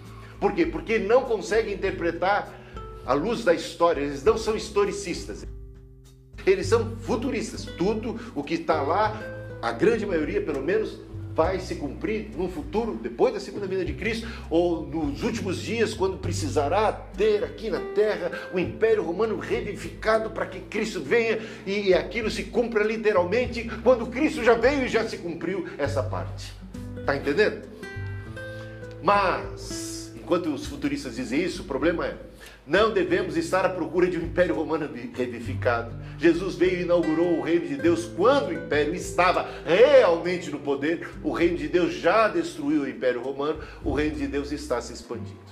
Por 0.45 0.53
quê? 0.53 0.67
Porque 0.67 0.99
não 0.99 1.23
conseguem 1.23 1.73
interpretar 1.73 2.53
à 3.07 3.15
luz 3.15 3.43
da 3.45 3.55
história, 3.55 4.03
eles 4.03 4.23
não 4.23 4.37
são 4.37 4.55
historicistas. 4.55 5.47
Eles 6.45 6.67
são 6.67 6.99
futuristas. 6.99 7.65
Tudo 7.65 8.21
o 8.35 8.43
que 8.43 8.53
está 8.53 8.83
lá, 8.83 9.19
a 9.63 9.73
grande 9.73 10.05
maioria, 10.05 10.43
pelo 10.43 10.61
menos, 10.61 11.01
vai 11.35 11.59
se 11.61 11.77
cumprir 11.77 12.29
no 12.37 12.51
futuro, 12.51 13.01
depois 13.03 13.33
da 13.33 13.41
segunda 13.41 13.67
vinda 13.67 13.87
de 13.87 13.95
Cristo, 13.95 14.29
ou 14.51 14.87
nos 14.87 15.23
últimos 15.23 15.63
dias, 15.63 15.95
quando 15.95 16.19
precisará 16.19 16.93
ter 16.93 17.43
aqui 17.43 17.71
na 17.71 17.81
terra 17.95 18.31
o 18.53 18.59
Império 18.59 19.03
Romano 19.03 19.39
revivificado 19.39 20.29
para 20.29 20.45
que 20.45 20.61
Cristo 20.61 21.01
venha 21.01 21.39
e 21.65 21.95
aquilo 21.95 22.31
se 22.31 22.45
cumpra 22.45 22.85
literalmente, 22.85 23.67
quando 23.83 24.09
Cristo 24.09 24.45
já 24.45 24.53
veio 24.53 24.85
e 24.85 24.89
já 24.89 25.09
se 25.09 25.17
cumpriu 25.17 25.67
essa 25.79 26.03
parte. 26.03 26.53
Tá 27.07 27.17
entendendo? 27.17 27.63
Mas, 29.03 29.84
enquanto 30.25 30.47
os 30.53 30.67
futuristas 30.67 31.17
dizem 31.17 31.43
isso, 31.43 31.63
o 31.63 31.67
problema 31.67 32.07
é 32.07 32.17
não 32.67 32.93
devemos 32.95 33.37
estar 33.37 33.67
à 33.67 33.69
procura 33.69 34.07
de 34.07 34.17
um 34.17 34.23
império 34.23 34.55
romano 34.55 34.89
revivificado. 35.15 35.95
Jesus 36.19 36.55
veio 36.55 36.79
e 36.79 36.83
inaugurou 36.83 37.39
o 37.39 37.43
reino 37.43 37.67
de 37.67 37.77
Deus 37.77 38.07
quando 38.07 38.49
o 38.49 38.53
império 38.55 38.95
estava 38.95 39.47
realmente 39.67 40.51
no 40.51 40.59
poder. 40.59 41.07
O 41.23 41.31
reino 41.31 41.59
de 41.59 41.69
Deus 41.69 41.93
já 41.93 42.27
destruiu 42.27 42.83
o 42.83 42.89
império 42.89 43.21
romano, 43.21 43.59
o 43.85 43.93
reino 43.93 44.17
de 44.17 44.27
Deus 44.27 44.51
está 44.51 44.81
se 44.81 44.95
expandindo. 44.95 45.45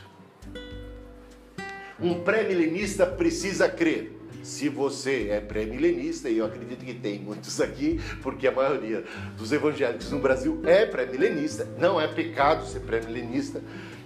Um 2.00 2.20
pré-milenista 2.20 3.04
precisa 3.04 3.68
crer. 3.68 4.18
Se 4.42 4.68
você 4.68 5.28
é 5.28 5.38
pré-milenista, 5.38 6.28
e 6.28 6.38
eu 6.38 6.46
acredito 6.46 6.85
que 6.85 6.94
tem 6.94 7.20
muitos 7.20 7.61
aqui, 7.61 8.00
porque 8.22 8.48
a 8.48 8.52
maioria 8.52 9.04
dos 9.37 9.52
evangélicos 9.52 10.11
no 10.11 10.18
Brasil 10.18 10.61
é 10.64 10.85
pré-milenista, 10.85 11.68
não 11.78 12.00
é 12.00 12.08
pecado 12.08 12.66
ser 12.66 12.80
pré-milenista. 12.80 13.62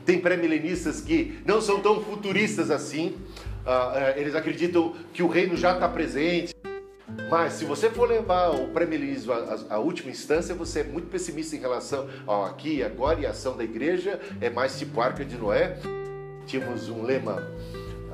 Tem 0.06 0.20
pré-milenistas 0.20 1.00
que 1.00 1.38
não 1.44 1.60
são 1.60 1.80
tão 1.80 2.00
futuristas 2.00 2.70
assim, 2.70 3.16
uh, 3.66 4.16
eles 4.16 4.36
acreditam 4.36 4.94
que 5.12 5.20
o 5.20 5.26
reino 5.26 5.56
já 5.56 5.74
está 5.74 5.88
presente. 5.88 6.54
Mas 7.28 7.54
se 7.54 7.64
você 7.64 7.90
for 7.90 8.08
levar 8.08 8.50
o 8.50 8.68
pré-milenismo 8.68 9.32
à, 9.68 9.78
última 9.78 10.10
instância, 10.10 10.54
você 10.54 10.80
é 10.80 10.84
muito 10.84 11.08
pessimista 11.08 11.56
em 11.56 11.58
relação 11.58 12.08
ao 12.24 12.44
aqui, 12.44 12.84
agora 12.84 13.20
e 13.20 13.26
a 13.26 13.30
ação 13.30 13.56
da 13.56 13.64
igreja, 13.64 14.20
é 14.40 14.48
mais 14.48 14.78
tipo 14.78 15.00
Arca 15.00 15.24
de 15.24 15.36
Noé. 15.36 15.76
Tínhamos 16.46 16.88
um 16.88 17.02
lema 17.02 17.42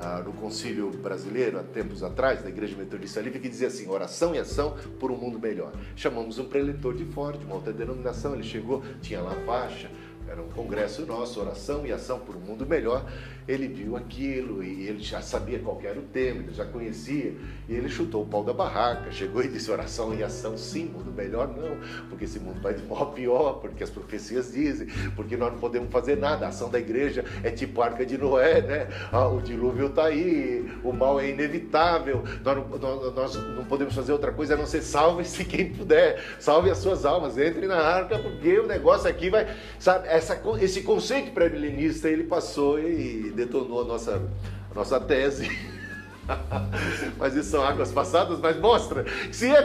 ah, 0.00 0.22
no 0.24 0.32
Concílio 0.32 0.90
Brasileiro, 0.90 1.60
há 1.60 1.62
tempos 1.62 2.02
atrás, 2.02 2.42
da 2.42 2.48
Igreja 2.48 2.76
Metodista 2.76 3.20
Livre, 3.20 3.38
que 3.38 3.48
dizia 3.48 3.68
assim: 3.68 3.88
oração 3.88 4.34
e 4.34 4.38
ação 4.38 4.76
por 4.98 5.12
um 5.12 5.16
mundo 5.16 5.38
melhor. 5.38 5.72
Chamamos 5.94 6.38
um 6.38 6.44
preletor 6.46 6.94
de 6.94 7.04
fora, 7.04 7.38
de 7.38 7.44
uma 7.44 7.54
outra 7.54 7.72
denominação, 7.72 8.34
ele 8.34 8.42
chegou, 8.42 8.82
tinha 9.00 9.20
lá 9.20 9.34
faixa, 9.46 9.90
era 10.32 10.40
um 10.40 10.48
congresso 10.48 11.04
nosso, 11.04 11.38
oração 11.38 11.84
e 11.84 11.92
ação 11.92 12.18
por 12.18 12.34
um 12.34 12.40
mundo 12.40 12.64
melhor. 12.64 13.04
Ele 13.46 13.66
viu 13.66 13.96
aquilo 13.96 14.62
e 14.62 14.86
ele 14.86 15.00
já 15.00 15.20
sabia 15.20 15.58
qual 15.58 15.80
era 15.82 15.98
o 15.98 16.02
tema, 16.02 16.42
ele 16.42 16.54
já 16.54 16.64
conhecia, 16.64 17.34
e 17.68 17.74
ele 17.74 17.88
chutou 17.88 18.22
o 18.22 18.26
pau 18.26 18.44
da 18.44 18.52
barraca, 18.52 19.10
chegou 19.10 19.42
e 19.42 19.48
disse 19.48 19.70
oração 19.70 20.14
e 20.14 20.22
ação, 20.22 20.56
sim, 20.56 20.84
mundo 20.84 21.12
melhor 21.12 21.48
não, 21.48 21.76
porque 22.08 22.24
esse 22.24 22.38
mundo 22.38 22.60
vai 22.60 22.74
de 22.74 22.82
mal 22.84 23.02
a 23.02 23.06
pior, 23.06 23.54
porque 23.54 23.82
as 23.82 23.90
profecias 23.90 24.52
dizem, 24.52 24.86
porque 25.16 25.36
nós 25.36 25.52
não 25.52 25.58
podemos 25.58 25.90
fazer 25.90 26.16
nada, 26.16 26.46
a 26.46 26.48
ação 26.50 26.70
da 26.70 26.78
igreja 26.78 27.24
é 27.42 27.50
tipo 27.50 27.82
arca 27.82 28.06
de 28.06 28.16
Noé, 28.16 28.62
né? 28.62 28.88
Ah, 29.10 29.28
o 29.28 29.40
dilúvio 29.40 29.86
está 29.86 30.06
aí, 30.06 30.70
o 30.84 30.92
mal 30.92 31.18
é 31.18 31.30
inevitável, 31.30 32.22
nós 32.44 32.56
não, 32.56 33.12
nós 33.12 33.34
não 33.34 33.64
podemos 33.64 33.94
fazer 33.94 34.12
outra 34.12 34.32
coisa 34.32 34.54
a 34.54 34.56
não 34.56 34.66
ser 34.66 34.82
salve-se 34.82 35.44
quem 35.44 35.72
puder, 35.72 36.22
salve 36.38 36.70
as 36.70 36.78
suas 36.78 37.04
almas, 37.04 37.36
entre 37.38 37.66
na 37.66 37.78
arca, 37.78 38.18
porque 38.18 38.58
o 38.58 38.66
negócio 38.66 39.08
aqui 39.08 39.30
vai, 39.30 39.48
sabe, 39.78 40.06
essa, 40.08 40.40
esse 40.60 40.82
conceito 40.82 41.32
pré-milenista 41.32 42.08
ele 42.08 42.24
passou 42.24 42.78
e 42.78 43.31
detonou 43.32 43.82
a 43.82 43.84
nossa, 43.84 44.22
a 44.70 44.74
nossa 44.74 45.00
tese. 45.00 45.50
mas 47.18 47.34
isso 47.34 47.50
são 47.50 47.62
águas 47.62 47.90
passadas, 47.90 48.38
mas 48.38 48.56
mostra 48.58 49.04
se 49.30 49.50
é 49.50 49.62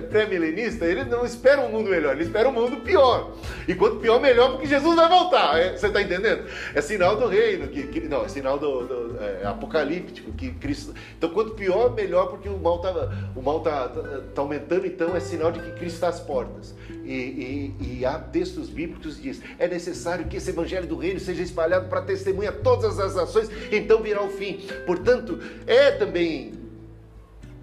pré-milenista, 0.00 0.86
ele 0.86 1.04
não 1.04 1.24
espera 1.24 1.60
um 1.60 1.70
mundo 1.70 1.90
melhor, 1.90 2.14
ele 2.14 2.24
espera 2.24 2.48
um 2.48 2.52
mundo 2.52 2.78
pior. 2.78 3.32
E 3.68 3.74
quanto 3.74 3.96
pior, 3.96 4.20
melhor, 4.20 4.52
porque 4.52 4.66
Jesus 4.66 4.96
vai 4.96 5.08
voltar. 5.08 5.58
É, 5.58 5.76
você 5.76 5.86
está 5.86 6.00
entendendo? 6.02 6.44
É 6.74 6.80
sinal 6.80 7.16
do 7.16 7.26
reino, 7.26 7.68
que, 7.68 7.86
que 7.86 8.00
não, 8.00 8.24
é 8.24 8.28
sinal 8.28 8.58
do, 8.58 8.86
do 8.86 9.18
é, 9.22 9.46
apocalíptico, 9.46 10.32
que 10.32 10.52
Cristo. 10.52 10.94
Então, 11.16 11.30
quanto 11.30 11.52
pior, 11.52 11.94
melhor, 11.94 12.28
porque 12.28 12.48
o 12.48 12.58
mal 12.58 12.76
está 12.76 12.92
tá, 12.92 13.88
tá, 13.88 14.20
tá, 14.34 14.42
aumentando, 14.42 14.86
então 14.86 15.14
é 15.14 15.20
sinal 15.20 15.52
de 15.52 15.60
que 15.60 15.72
Cristo 15.72 15.96
está 15.96 16.08
às 16.08 16.20
portas. 16.20 16.74
E, 17.04 17.74
e, 17.80 17.98
e 17.98 18.06
há 18.06 18.18
textos 18.18 18.68
bíblicos 18.68 19.16
que 19.16 19.22
diz: 19.22 19.40
é 19.58 19.66
necessário 19.66 20.26
que 20.26 20.36
esse 20.36 20.50
evangelho 20.50 20.86
do 20.86 20.96
reino 20.96 21.18
seja 21.18 21.42
espalhado 21.42 21.88
para 21.88 22.02
testemunhar 22.02 22.54
todas 22.56 22.98
as 22.98 23.14
nações, 23.14 23.48
então 23.70 24.02
virá 24.02 24.22
o 24.22 24.30
fim. 24.30 24.60
Portanto, 24.86 25.38
é 25.66 25.90
também 25.92 26.52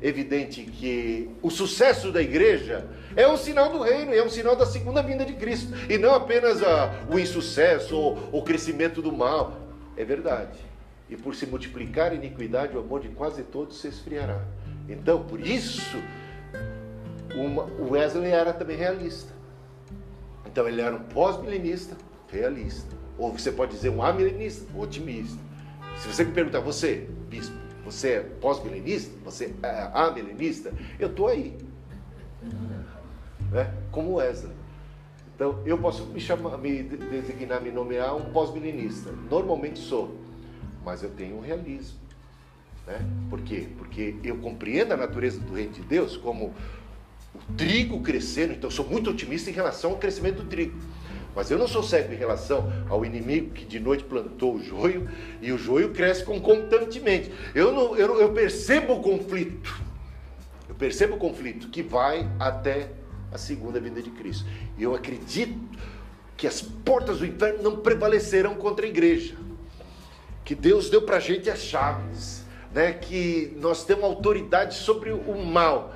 evidente 0.02 0.64
que 0.64 1.30
o 1.42 1.50
sucesso 1.50 2.12
da 2.12 2.22
igreja 2.22 2.88
é 3.16 3.28
um 3.28 3.38
sinal 3.38 3.72
do 3.72 3.82
reino, 3.82 4.14
é 4.14 4.24
um 4.24 4.30
sinal 4.30 4.56
da 4.56 4.66
segunda 4.66 5.02
vinda 5.02 5.26
de 5.26 5.34
Cristo, 5.34 5.74
e 5.90 5.98
não 5.98 6.14
apenas 6.14 6.64
a, 6.64 7.06
o 7.10 7.20
insucesso 7.20 7.96
ou 7.96 8.30
o 8.32 8.42
crescimento 8.44 9.02
do 9.02 9.12
mal. 9.12 9.60
É 9.98 10.06
verdade. 10.06 10.58
E 11.10 11.18
por 11.18 11.36
se 11.36 11.46
multiplicar 11.46 12.12
a 12.12 12.16
iniquidade, 12.16 12.76
o 12.78 12.80
amor 12.80 13.02
de 13.02 13.10
quase 13.10 13.44
todos 13.44 13.82
se 13.82 13.88
esfriará. 13.88 14.42
Então, 14.88 15.24
por 15.24 15.40
isso, 15.40 15.98
uma, 17.36 17.64
o 17.64 17.92
Wesley 17.92 18.32
era 18.32 18.54
também 18.54 18.78
realista. 18.78 19.34
Então, 20.46 20.68
ele 20.68 20.82
era 20.82 20.96
um 20.96 21.04
pós-milenista, 21.04 21.96
realista. 22.28 22.96
Ou 23.18 23.32
você 23.32 23.52
pode 23.52 23.72
dizer 23.74 23.90
um 23.90 24.02
amilenista, 24.02 24.66
otimista. 24.78 25.40
Se 25.98 26.08
você 26.08 26.24
me 26.24 26.32
perguntar, 26.32 26.60
você, 26.60 27.08
bispo, 27.30 27.56
você 27.84 28.14
é 28.14 28.20
pós-milenista? 28.22 29.12
Você 29.24 29.54
é 29.62 29.92
amilenista? 29.94 30.74
Eu 30.98 31.10
estou 31.10 31.28
aí. 31.28 31.58
Né? 33.52 33.74
Como 33.92 34.16
Wesley. 34.16 34.54
Então, 35.36 35.62
eu 35.66 35.78
posso 35.78 36.06
me, 36.08 36.20
chamar, 36.20 36.58
me 36.58 36.84
designar, 36.84 37.62
me 37.62 37.72
nomear 37.72 38.16
um 38.16 38.32
pós-milenista. 38.32 39.12
Normalmente 39.30 39.80
sou. 39.80 40.16
Mas 40.84 41.04
eu 41.04 41.10
tenho 41.12 41.38
um 41.38 41.42
realismo. 41.42 42.00
Né? 42.86 43.00
Por 43.30 43.42
quê? 43.42 43.68
Porque 43.78 44.16
eu 44.24 44.38
compreendo 44.38 44.94
a 44.94 44.98
natureza 44.98 45.40
do 45.40 45.54
reino 45.54 45.74
de 45.74 45.82
Deus 45.82 46.18
como 46.18 46.54
trigo 47.58 48.02
crescendo. 48.02 48.54
Então, 48.54 48.70
sou 48.70 48.86
muito 48.86 49.10
otimista 49.10 49.50
em 49.50 49.54
relação 49.54 49.92
ao 49.92 49.98
crescimento 49.98 50.44
do 50.44 50.50
trigo. 50.50 50.78
Mas 51.36 51.52
eu 51.52 51.58
não 51.58 51.68
sou 51.68 51.84
cego 51.84 52.12
em 52.12 52.18
relação 52.18 52.72
ao 52.90 53.06
inimigo 53.06 53.52
que 53.52 53.64
de 53.64 53.80
noite 53.80 54.04
plantou 54.04 54.56
o 54.56 54.64
joio 54.64 55.10
e 55.42 55.52
o 55.52 55.58
joio 55.58 55.92
cresce 55.92 56.24
concomitantemente. 56.24 57.32
Eu, 57.54 57.72
não, 57.72 57.96
eu, 57.96 58.20
eu 58.20 58.34
percebo 58.34 58.94
o 58.94 59.02
conflito. 59.02 59.80
Eu 60.68 60.76
percebo 60.76 61.16
o 61.16 61.18
conflito 61.18 61.70
que 61.70 61.82
vai 61.82 62.30
até 62.40 62.90
a 63.32 63.38
segunda 63.38 63.80
vinda 63.80 64.02
de 64.02 64.10
Cristo. 64.10 64.46
E 64.78 64.84
eu 64.84 64.96
acredito 64.96 65.58
que 66.36 66.48
as 66.48 66.62
portas 66.62 67.20
do 67.20 67.26
inferno 67.26 67.62
não 67.62 67.78
prevalecerão 67.78 68.56
contra 68.56 68.86
a 68.86 68.90
igreja. 68.90 69.36
Que 70.44 70.56
Deus 70.56 70.90
deu 70.90 71.04
para 71.04 71.18
a 71.18 71.20
gente 71.20 71.50
as 71.50 71.60
chaves, 71.60 72.44
né? 72.74 72.94
que 72.94 73.56
nós 73.58 73.84
temos 73.84 74.04
autoridade 74.04 74.76
sobre 74.76 75.12
o 75.12 75.46
mal. 75.46 75.94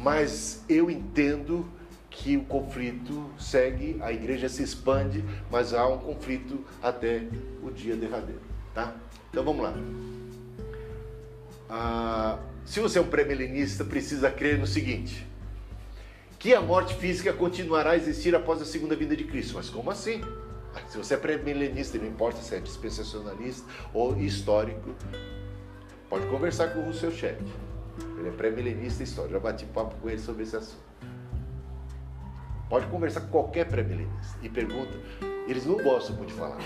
Mas 0.00 0.64
eu 0.68 0.90
entendo 0.90 1.68
que 2.08 2.36
o 2.36 2.44
conflito 2.44 3.30
segue, 3.38 3.98
a 4.00 4.12
igreja 4.12 4.48
se 4.48 4.62
expande, 4.62 5.24
mas 5.50 5.72
há 5.72 5.86
um 5.86 5.98
conflito 5.98 6.64
até 6.82 7.22
o 7.62 7.70
dia 7.70 7.94
derradeiro, 7.94 8.40
tá? 8.74 8.94
Então 9.30 9.44
vamos 9.44 9.62
lá. 9.62 9.74
Ah, 11.68 12.38
se 12.64 12.80
você 12.80 12.98
é 12.98 13.02
um 13.02 13.06
pré-milenista, 13.06 13.84
precisa 13.84 14.30
crer 14.30 14.58
no 14.58 14.66
seguinte: 14.66 15.26
que 16.38 16.54
a 16.54 16.60
morte 16.60 16.94
física 16.94 17.32
continuará 17.32 17.90
a 17.90 17.96
existir 17.96 18.34
após 18.34 18.60
a 18.60 18.64
segunda 18.64 18.96
vinda 18.96 19.14
de 19.14 19.24
Cristo. 19.24 19.54
Mas 19.54 19.68
como 19.68 19.90
assim? 19.90 20.20
Se 20.88 20.96
você 20.96 21.14
é 21.14 21.16
pré-milenista, 21.16 21.98
não 21.98 22.06
importa 22.06 22.40
se 22.40 22.54
é 22.54 22.60
dispensacionalista 22.60 23.68
ou 23.92 24.16
histórico, 24.18 24.94
pode 26.08 26.26
conversar 26.26 26.68
com 26.68 26.88
o 26.88 26.94
seu 26.94 27.12
chefe. 27.12 27.44
Ele 28.18 28.28
é 28.28 28.32
pré-milenista 28.32 29.02
histórico. 29.02 29.34
Já 29.34 29.40
bati 29.40 29.64
papo 29.66 29.94
com 29.96 30.08
ele 30.08 30.18
sobre 30.18 30.42
esse 30.42 30.56
assunto. 30.56 30.90
Pode 32.68 32.86
conversar 32.86 33.22
com 33.22 33.28
qualquer 33.28 33.66
pré-milenista 33.66 34.38
e 34.42 34.48
pergunta. 34.48 34.92
Eles 35.48 35.66
não 35.66 35.76
gostam 35.76 36.16
muito 36.16 36.28
de 36.28 36.34
falar. 36.34 36.58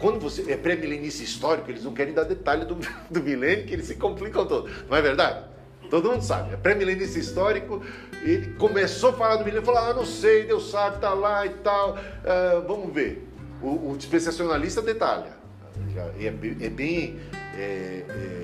Quando 0.00 0.18
você 0.18 0.50
é 0.50 0.56
pré-milenista 0.56 1.22
histórico, 1.22 1.70
eles 1.70 1.84
não 1.84 1.94
querem 1.94 2.12
dar 2.12 2.24
detalhe 2.24 2.64
do, 2.64 2.76
do 3.08 3.22
milênio, 3.22 3.64
que 3.64 3.72
eles 3.72 3.86
se 3.86 3.94
complicam 3.94 4.46
todo. 4.46 4.68
Não 4.88 4.96
é 4.96 5.00
verdade? 5.00 5.44
Todo 5.88 6.10
mundo 6.10 6.22
sabe. 6.22 6.54
É 6.54 6.56
pré-milenista 6.56 7.18
histórico, 7.18 7.82
ele 8.22 8.54
começou 8.54 9.10
a 9.10 9.12
falar 9.12 9.36
do 9.36 9.44
milênio, 9.44 9.64
falou: 9.64 9.80
Ah, 9.80 9.94
não 9.94 10.04
sei, 10.04 10.44
Deus 10.44 10.70
sabe, 10.70 10.98
tá 10.98 11.14
lá 11.14 11.46
e 11.46 11.50
tal. 11.50 11.92
Uh, 11.94 12.66
vamos 12.66 12.92
ver. 12.92 13.28
O, 13.62 13.92
o 13.92 13.96
dispensacionalista 13.96 14.82
detalha. 14.82 15.44
É, 16.18 16.26
é 16.26 16.70
bem 16.70 17.20
é, 17.56 18.04
é, 18.08 18.43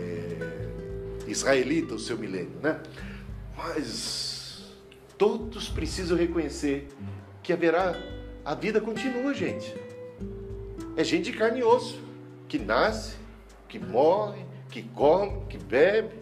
israelita 1.33 1.95
o 1.95 1.99
seu 1.99 2.17
milênio, 2.17 2.59
né? 2.63 2.81
Mas 3.57 4.31
Todos 5.21 5.69
precisam 5.69 6.17
reconhecer 6.17 6.89
que 7.43 7.53
haverá. 7.53 7.95
A 8.43 8.55
vida 8.55 8.81
continua, 8.81 9.35
gente. 9.35 9.75
É 10.97 11.05
gente 11.05 11.31
de 11.31 11.37
carne 11.37 11.61
e 11.61 11.63
osso, 11.63 12.01
que 12.49 12.59
nasce, 12.59 13.17
que 13.69 13.79
morre, 13.79 14.47
que 14.71 14.83
come, 14.83 15.45
que 15.47 15.59
bebe. 15.59 16.15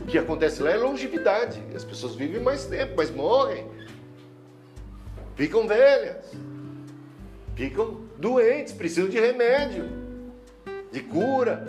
O 0.00 0.06
que 0.06 0.18
acontece 0.18 0.60
lá 0.60 0.72
é 0.72 0.76
longevidade. 0.76 1.62
As 1.72 1.84
pessoas 1.84 2.16
vivem 2.16 2.42
mais 2.42 2.64
tempo, 2.64 2.94
mas 2.96 3.12
morrem. 3.12 3.64
Ficam 5.36 5.68
velhas. 5.68 6.32
Ficam 7.54 8.00
doentes, 8.16 8.72
precisam 8.72 9.08
de 9.08 9.20
remédio, 9.20 9.84
de 10.90 10.98
cura. 10.98 11.64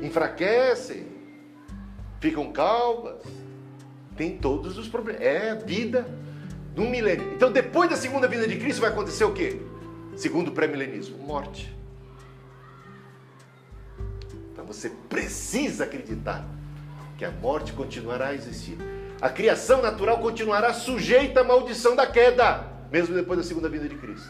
Enfraquecem. 0.00 1.09
Ficam 2.20 2.52
calvas 2.52 3.22
tem 4.20 4.36
todos 4.36 4.76
os 4.76 4.86
problemas. 4.86 5.22
É 5.22 5.52
a 5.52 5.54
vida 5.54 6.06
num 6.76 6.90
milênio. 6.90 7.32
Então, 7.32 7.50
depois 7.50 7.88
da 7.88 7.96
segunda 7.96 8.28
vinda 8.28 8.46
de 8.46 8.56
Cristo, 8.56 8.82
vai 8.82 8.90
acontecer 8.90 9.24
o 9.24 9.32
quê? 9.32 9.58
Segundo 10.14 10.48
o 10.48 10.52
pré-milenismo: 10.52 11.16
morte. 11.16 11.74
Então, 14.52 14.66
você 14.66 14.90
precisa 15.08 15.84
acreditar 15.84 16.46
que 17.16 17.24
a 17.24 17.30
morte 17.30 17.72
continuará 17.72 18.28
a 18.28 18.34
existir. 18.34 18.76
A 19.22 19.30
criação 19.30 19.80
natural 19.80 20.18
continuará 20.18 20.74
sujeita 20.74 21.40
à 21.40 21.44
maldição 21.44 21.96
da 21.96 22.06
queda, 22.06 22.66
mesmo 22.92 23.14
depois 23.14 23.38
da 23.38 23.44
segunda 23.44 23.70
vinda 23.70 23.88
de 23.88 23.94
Cristo. 23.94 24.28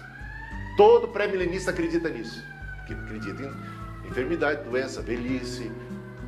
Todo 0.76 1.09
pré-milenista 1.09 1.72
acredita 1.72 2.09
nisso. 2.09 2.40
Que 2.87 2.94
acredita 2.94 3.42
em 3.42 4.09
enfermidade, 4.09 4.62
doença, 4.62 5.03
velhice, 5.03 5.68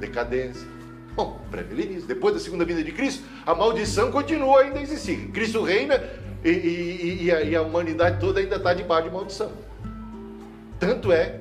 decadência. 0.00 0.66
Bom, 1.14 1.40
pré-milenismo. 1.50 2.08
Depois 2.08 2.34
da 2.34 2.40
segunda 2.40 2.64
vinda 2.64 2.82
de 2.82 2.92
Cristo, 2.92 3.24
a 3.44 3.54
maldição 3.54 4.10
continua 4.10 4.62
ainda 4.62 4.78
a 4.78 4.82
existir. 4.82 5.28
Cristo 5.28 5.62
reina 5.62 6.02
e, 6.44 6.50
e, 6.50 7.24
e, 7.24 7.32
a, 7.32 7.42
e 7.42 7.56
a 7.56 7.62
humanidade 7.62 8.18
toda 8.18 8.40
ainda 8.40 8.56
está 8.56 8.72
debaixo 8.72 9.08
de 9.08 9.14
maldição. 9.14 9.52
Tanto 10.78 11.12
é 11.12 11.40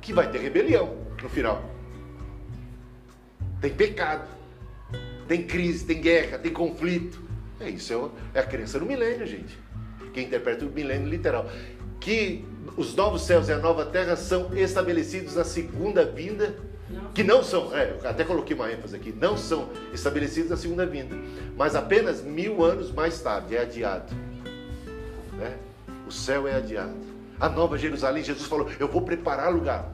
que 0.00 0.12
vai 0.12 0.30
ter 0.30 0.38
rebelião 0.38 0.96
no 1.22 1.28
final. 1.28 1.64
Tem 3.60 3.70
pecado 3.70 4.40
tem 5.30 5.44
crise, 5.44 5.84
tem 5.84 6.00
guerra, 6.00 6.40
tem 6.40 6.52
conflito. 6.52 7.22
É 7.60 7.70
isso, 7.70 8.10
é 8.34 8.40
a 8.40 8.42
crença 8.42 8.80
no 8.80 8.84
milênio, 8.84 9.24
gente. 9.24 9.56
Quem 10.12 10.26
interpreta 10.26 10.64
o 10.64 10.68
milênio 10.68 11.08
literal. 11.08 11.48
Que 12.00 12.44
os 12.76 12.96
novos 12.96 13.22
céus 13.22 13.48
e 13.48 13.52
a 13.52 13.58
nova 13.58 13.86
terra 13.86 14.16
são 14.16 14.52
estabelecidos 14.58 15.36
na 15.36 15.44
segunda 15.44 16.04
vinda, 16.04 16.56
que 17.14 17.22
não 17.22 17.42
são, 17.42 17.74
é, 17.76 17.96
até 18.04 18.24
coloquei 18.24 18.54
uma 18.54 18.70
ênfase 18.70 18.96
aqui, 18.96 19.12
não 19.12 19.36
são 19.36 19.68
estabelecidos 19.92 20.50
na 20.50 20.56
segunda 20.56 20.86
vinda, 20.86 21.16
mas 21.56 21.74
apenas 21.74 22.22
mil 22.22 22.64
anos 22.64 22.92
mais 22.92 23.20
tarde, 23.20 23.56
é 23.56 23.62
adiado. 23.62 24.14
Né? 25.34 25.56
O 26.06 26.12
céu 26.12 26.46
é 26.46 26.54
adiado. 26.54 26.94
A 27.38 27.48
nova 27.48 27.78
Jerusalém, 27.78 28.22
Jesus 28.22 28.46
falou: 28.46 28.68
Eu 28.78 28.88
vou 28.88 29.02
preparar 29.02 29.52
lugar. 29.52 29.90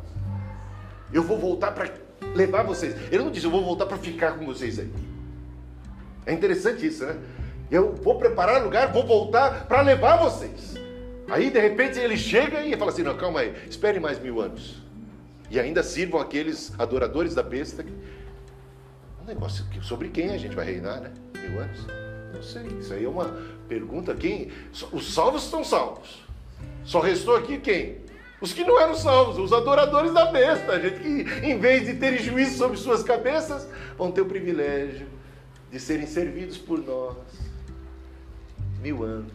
Eu 1.12 1.22
vou 1.22 1.38
voltar 1.38 1.70
para 1.72 1.90
levar 2.34 2.64
vocês. 2.64 2.94
Ele 3.12 3.22
não 3.22 3.30
disse: 3.30 3.46
Eu 3.46 3.52
vou 3.52 3.64
voltar 3.64 3.86
para 3.86 3.96
ficar 3.98 4.32
com 4.32 4.44
vocês 4.44 4.78
aí. 4.78 4.90
É 6.24 6.32
interessante 6.32 6.86
isso, 6.86 7.04
né? 7.06 7.16
Eu 7.70 7.94
vou 7.94 8.18
preparar 8.18 8.62
lugar, 8.62 8.92
vou 8.92 9.06
voltar 9.06 9.66
para 9.66 9.80
levar 9.82 10.16
vocês. 10.16 10.74
Aí 11.28 11.50
de 11.50 11.58
repente 11.58 11.98
ele 11.98 12.16
chega 12.16 12.64
e 12.64 12.76
fala 12.76 12.90
assim: 12.90 13.02
não, 13.02 13.16
calma 13.16 13.40
aí, 13.40 13.54
espere 13.68 13.98
mais 13.98 14.18
mil 14.18 14.40
anos. 14.40 14.82
E 15.50 15.60
ainda 15.60 15.82
sirvam 15.82 16.20
aqueles 16.20 16.72
adoradores 16.78 17.34
da 17.34 17.42
besta. 17.42 17.84
Um 19.22 19.26
negócio 19.26 19.64
sobre 19.82 20.08
quem 20.08 20.30
a 20.30 20.38
gente 20.38 20.54
vai 20.54 20.64
reinar, 20.64 21.00
né? 21.00 21.12
Mil 21.40 21.60
anos? 21.60 21.86
Não 22.34 22.42
sei. 22.42 22.66
Isso 22.80 22.92
aí 22.92 23.04
é 23.04 23.08
uma 23.08 23.36
pergunta. 23.68 24.14
Quem? 24.14 24.50
Os 24.92 25.12
salvos 25.12 25.44
estão 25.44 25.64
salvos. 25.64 26.22
Só 26.84 27.00
restou 27.00 27.36
aqui 27.36 27.58
quem? 27.58 27.98
Os 28.40 28.52
que 28.52 28.64
não 28.64 28.78
eram 28.78 28.94
salvos, 28.94 29.38
os 29.38 29.52
adoradores 29.52 30.12
da 30.12 30.26
besta, 30.26 30.72
a 30.72 30.78
gente 30.78 31.00
que, 31.00 31.46
em 31.46 31.58
vez 31.58 31.86
de 31.86 31.94
terem 31.94 32.18
juízo 32.18 32.58
sobre 32.58 32.76
suas 32.76 33.02
cabeças, 33.02 33.66
vão 33.96 34.12
ter 34.12 34.20
o 34.20 34.26
privilégio 34.26 35.06
de 35.70 35.80
serem 35.80 36.06
servidos 36.06 36.58
por 36.58 36.78
nós. 36.78 37.16
Mil 38.82 39.02
anos. 39.02 39.32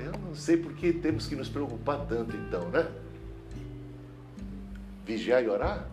Eu 0.00 0.12
não 0.12 0.34
sei 0.34 0.56
por 0.56 0.72
que 0.72 0.92
temos 0.92 1.26
que 1.26 1.36
nos 1.36 1.48
preocupar 1.48 2.06
tanto 2.06 2.36
então, 2.36 2.68
né? 2.70 2.86
Vigiar 5.10 5.42
e 5.42 5.48
orar? 5.48 5.88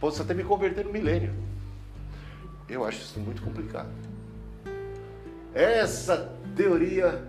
Posso 0.00 0.22
até 0.22 0.32
me 0.32 0.42
converter 0.42 0.86
no 0.86 0.90
milênio. 0.90 1.34
Eu 2.66 2.82
acho 2.82 3.02
isso 3.02 3.20
muito 3.20 3.42
complicado. 3.42 3.90
Essa 5.52 6.32
teoria 6.56 7.22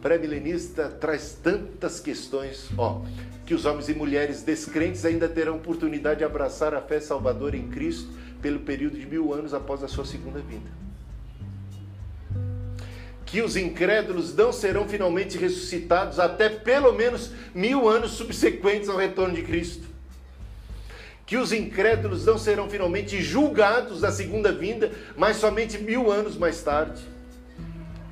pré-milenista 0.00 0.88
traz 0.88 1.36
tantas 1.42 1.98
questões, 1.98 2.70
ó, 2.78 3.02
que 3.44 3.52
os 3.52 3.64
homens 3.64 3.88
e 3.88 3.94
mulheres 3.94 4.44
descrentes 4.44 5.04
ainda 5.04 5.28
terão 5.28 5.56
oportunidade 5.56 6.18
de 6.18 6.24
abraçar 6.24 6.72
a 6.72 6.80
fé 6.80 7.00
salvadora 7.00 7.56
em 7.56 7.68
Cristo 7.68 8.12
pelo 8.40 8.60
período 8.60 8.96
de 8.96 9.06
mil 9.06 9.34
anos 9.34 9.52
após 9.52 9.82
a 9.82 9.88
sua 9.88 10.04
segunda 10.04 10.38
vinda. 10.38 10.70
Que 13.30 13.42
os 13.42 13.56
incrédulos 13.56 14.34
não 14.34 14.52
serão 14.52 14.88
finalmente 14.88 15.38
ressuscitados 15.38 16.18
até 16.18 16.48
pelo 16.48 16.92
menos 16.92 17.30
mil 17.54 17.88
anos 17.88 18.12
subsequentes 18.12 18.88
ao 18.88 18.96
retorno 18.96 19.34
de 19.34 19.42
Cristo. 19.42 19.88
Que 21.24 21.36
os 21.36 21.52
incrédulos 21.52 22.26
não 22.26 22.36
serão 22.36 22.68
finalmente 22.68 23.22
julgados 23.22 24.00
na 24.00 24.10
segunda 24.10 24.50
vinda, 24.50 24.90
mas 25.16 25.36
somente 25.36 25.78
mil 25.78 26.10
anos 26.10 26.36
mais 26.36 26.60
tarde. 26.60 27.00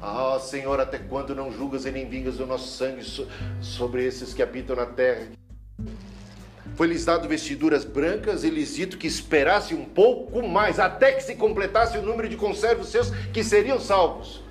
Ah, 0.01 0.39
Senhor, 0.41 0.79
até 0.79 0.99
quando 0.99 1.35
não 1.35 1.51
julgas 1.53 1.85
e 1.85 1.91
nem 1.91 2.09
vingas 2.09 2.39
o 2.39 2.47
nosso 2.47 2.69
sangue 2.77 3.03
sobre 3.61 4.07
esses 4.07 4.33
que 4.33 4.41
habitam 4.41 4.77
na 4.77 4.87
terra? 4.87 5.27
Foi-lhes 6.77 7.05
dado 7.05 7.27
vestiduras 7.27 7.85
brancas 7.85 8.45
e 8.45 8.51
lhes 8.51 8.77
dito 8.77 8.97
que 8.97 9.09
esperasse 9.09 9.75
um 9.75 9.85
pouco 9.85 10.47
mais, 10.47 10.79
até 10.79 11.11
que 11.11 11.25
se 11.25 11.35
completasse 11.35 11.99
o 11.99 12.03
número 12.03 12.29
de 12.29 12.37
conservos 12.37 12.87
seus 12.87 13.11
que 13.33 13.43
seriam 13.43 13.81
salvos. 13.81 14.47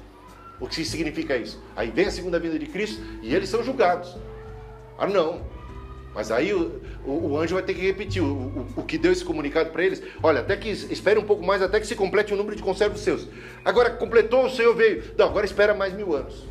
O 0.59 0.67
que 0.67 0.83
significa 0.83 1.37
isso? 1.37 1.61
Aí 1.75 1.91
vem 1.91 2.05
a 2.05 2.11
segunda 2.11 2.39
vinda 2.39 2.57
de 2.57 2.65
Cristo 2.65 3.01
e 3.21 3.33
eles 3.33 3.49
são 3.49 3.63
julgados. 3.63 4.15
Ah, 4.97 5.07
não. 5.07 5.41
Mas 6.15 6.31
aí 6.31 6.51
o, 6.51 6.81
o, 7.05 7.29
o 7.29 7.37
anjo 7.37 7.53
vai 7.53 7.63
ter 7.63 7.75
que 7.75 7.81
repetir 7.81 8.23
o, 8.23 8.25
o, 8.25 8.67
o 8.77 8.83
que 8.83 8.97
deu 8.97 9.11
esse 9.11 9.23
comunicado 9.23 9.69
para 9.69 9.83
eles. 9.83 10.01
Olha, 10.23 10.39
até 10.39 10.57
que 10.57 10.69
espere 10.69 11.19
um 11.19 11.23
pouco 11.23 11.45
mais, 11.45 11.61
até 11.61 11.79
que 11.79 11.85
se 11.85 11.95
complete 11.95 12.33
o 12.33 12.37
número 12.37 12.55
de 12.55 12.63
conservos 12.63 13.01
seus. 13.01 13.27
Agora 13.63 13.91
completou, 13.91 14.45
o 14.45 14.49
Senhor 14.49 14.75
veio. 14.75 15.03
Não, 15.15 15.27
agora 15.27 15.45
espera 15.45 15.75
mais 15.75 15.93
mil 15.93 16.15
anos. 16.15 16.47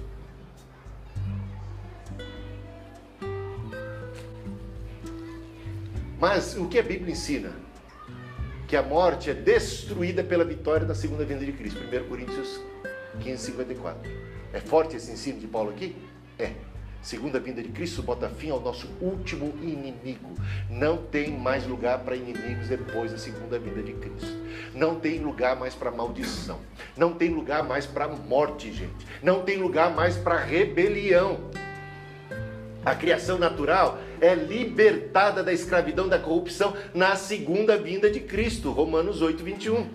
Mas 6.21 6.57
o 6.57 6.69
que 6.69 6.79
a 6.79 6.83
Bíblia 6.83 7.12
ensina? 7.12 7.51
Que 8.69 8.77
a 8.77 8.83
morte 8.83 9.31
é 9.31 9.35
destruída 9.35 10.23
pela 10.23 10.45
vitória 10.45 10.87
da 10.87 10.95
segunda 10.95 11.25
vinda 11.25 11.45
de 11.45 11.53
Cristo. 11.53 11.81
1 11.81 12.09
Coríntios 12.09 12.61
15, 13.17 13.47
54. 13.47 14.11
É 14.53 14.61
forte 14.61 14.97
esse 14.97 15.11
ensino 15.11 15.41
de 15.41 15.47
Paulo 15.47 15.71
aqui? 15.71 15.97
É. 16.39 16.53
Segunda 17.03 17.39
vinda 17.39 17.63
de 17.63 17.69
Cristo 17.69 18.03
bota 18.03 18.29
fim 18.29 18.51
ao 18.51 18.61
nosso 18.61 18.89
último 19.01 19.55
inimigo. 19.63 20.35
Não 20.69 20.97
tem 20.97 21.31
mais 21.31 21.65
lugar 21.65 22.01
para 22.01 22.17
inimigos 22.17 22.67
depois 22.69 23.13
da 23.13 23.19
segunda 23.19 23.61
vinda 23.61 23.81
de 23.81 23.93
Cristo. 23.93 24.37
Não 24.75 24.99
tem 24.99 25.21
lugar 25.21 25.55
mais 25.55 25.73
para 25.73 25.93
maldição. 25.93 26.59
Não 26.97 27.13
tem 27.13 27.31
lugar 27.31 27.63
mais 27.63 27.87
para 27.87 28.09
morte, 28.09 28.73
gente. 28.73 29.07
Não 29.23 29.43
tem 29.43 29.57
lugar 29.57 29.95
mais 29.95 30.17
para 30.17 30.37
rebelião. 30.37 31.49
A 32.85 32.95
criação 32.95 33.39
natural 33.39 33.99
é 34.21 34.35
libertada 34.35 35.43
da 35.43 35.53
escravidão 35.53 36.09
da 36.09 36.19
corrupção 36.19 36.75
na 36.95 37.15
segunda 37.15 37.77
vinda 37.77 38.11
de 38.11 38.21
Cristo. 38.21 38.73
Romanos 38.73 39.23
8, 39.23 39.45
21. 39.45 39.89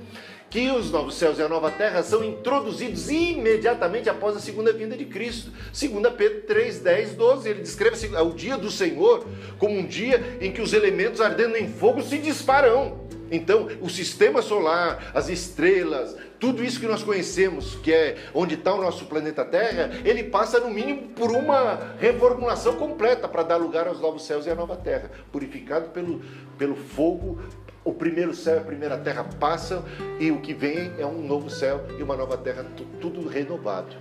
Que 0.51 0.69
os 0.69 0.91
novos 0.91 1.15
céus 1.15 1.39
e 1.39 1.41
a 1.41 1.47
nova 1.47 1.71
terra 1.71 2.03
são 2.03 2.25
introduzidos 2.25 3.09
imediatamente 3.09 4.09
após 4.09 4.35
a 4.35 4.39
segunda 4.41 4.73
vinda 4.73 4.97
de 4.97 5.05
Cristo. 5.05 5.49
2 5.71 6.13
Pedro 6.13 6.41
3, 6.41 6.79
10, 6.79 7.13
12. 7.13 7.49
Ele 7.49 7.61
descreve 7.61 8.07
o 8.17 8.33
dia 8.33 8.57
do 8.57 8.69
Senhor 8.69 9.25
como 9.57 9.79
um 9.79 9.85
dia 9.85 10.37
em 10.41 10.51
que 10.51 10.61
os 10.61 10.73
elementos 10.73 11.21
ardendo 11.21 11.55
em 11.55 11.69
fogo 11.69 12.03
se 12.03 12.17
disparão. 12.17 12.99
Então, 13.31 13.69
o 13.79 13.89
sistema 13.89 14.41
solar, 14.41 15.09
as 15.15 15.29
estrelas, 15.29 16.17
tudo 16.37 16.61
isso 16.61 16.81
que 16.81 16.87
nós 16.87 17.01
conhecemos, 17.01 17.75
que 17.75 17.93
é 17.93 18.17
onde 18.33 18.55
está 18.55 18.73
o 18.73 18.81
nosso 18.81 19.05
planeta 19.05 19.45
Terra, 19.45 19.89
ele 20.03 20.23
passa 20.23 20.59
no 20.59 20.69
mínimo 20.69 21.09
por 21.09 21.31
uma 21.31 21.95
reformulação 21.97 22.75
completa 22.75 23.29
para 23.29 23.43
dar 23.43 23.55
lugar 23.55 23.87
aos 23.87 24.01
novos 24.01 24.25
céus 24.25 24.45
e 24.45 24.49
à 24.49 24.55
nova 24.55 24.75
terra, 24.75 25.09
purificado 25.31 25.89
pelo, 25.91 26.21
pelo 26.57 26.75
fogo. 26.75 27.39
O 27.83 27.93
primeiro 27.93 28.33
céu 28.33 28.57
e 28.57 28.59
a 28.59 28.63
primeira 28.63 28.97
terra 28.97 29.23
passam 29.23 29.83
e 30.19 30.31
o 30.31 30.39
que 30.39 30.53
vem 30.53 30.93
é 30.99 31.05
um 31.05 31.25
novo 31.25 31.49
céu 31.49 31.83
e 31.97 32.03
uma 32.03 32.15
nova 32.15 32.37
terra, 32.37 32.65
tudo 32.99 33.27
renovado. 33.27 33.95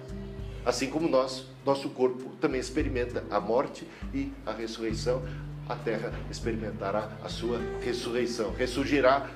Assim 0.64 0.90
como 0.90 1.08
nós, 1.08 1.46
nosso 1.64 1.88
corpo 1.88 2.30
também 2.40 2.60
experimenta 2.60 3.24
a 3.30 3.40
morte 3.40 3.88
e 4.12 4.32
a 4.44 4.52
ressurreição, 4.52 5.22
a 5.66 5.74
terra 5.76 6.12
experimentará 6.30 7.10
a 7.24 7.28
sua 7.28 7.58
ressurreição, 7.82 8.52
ressurgirá 8.52 9.30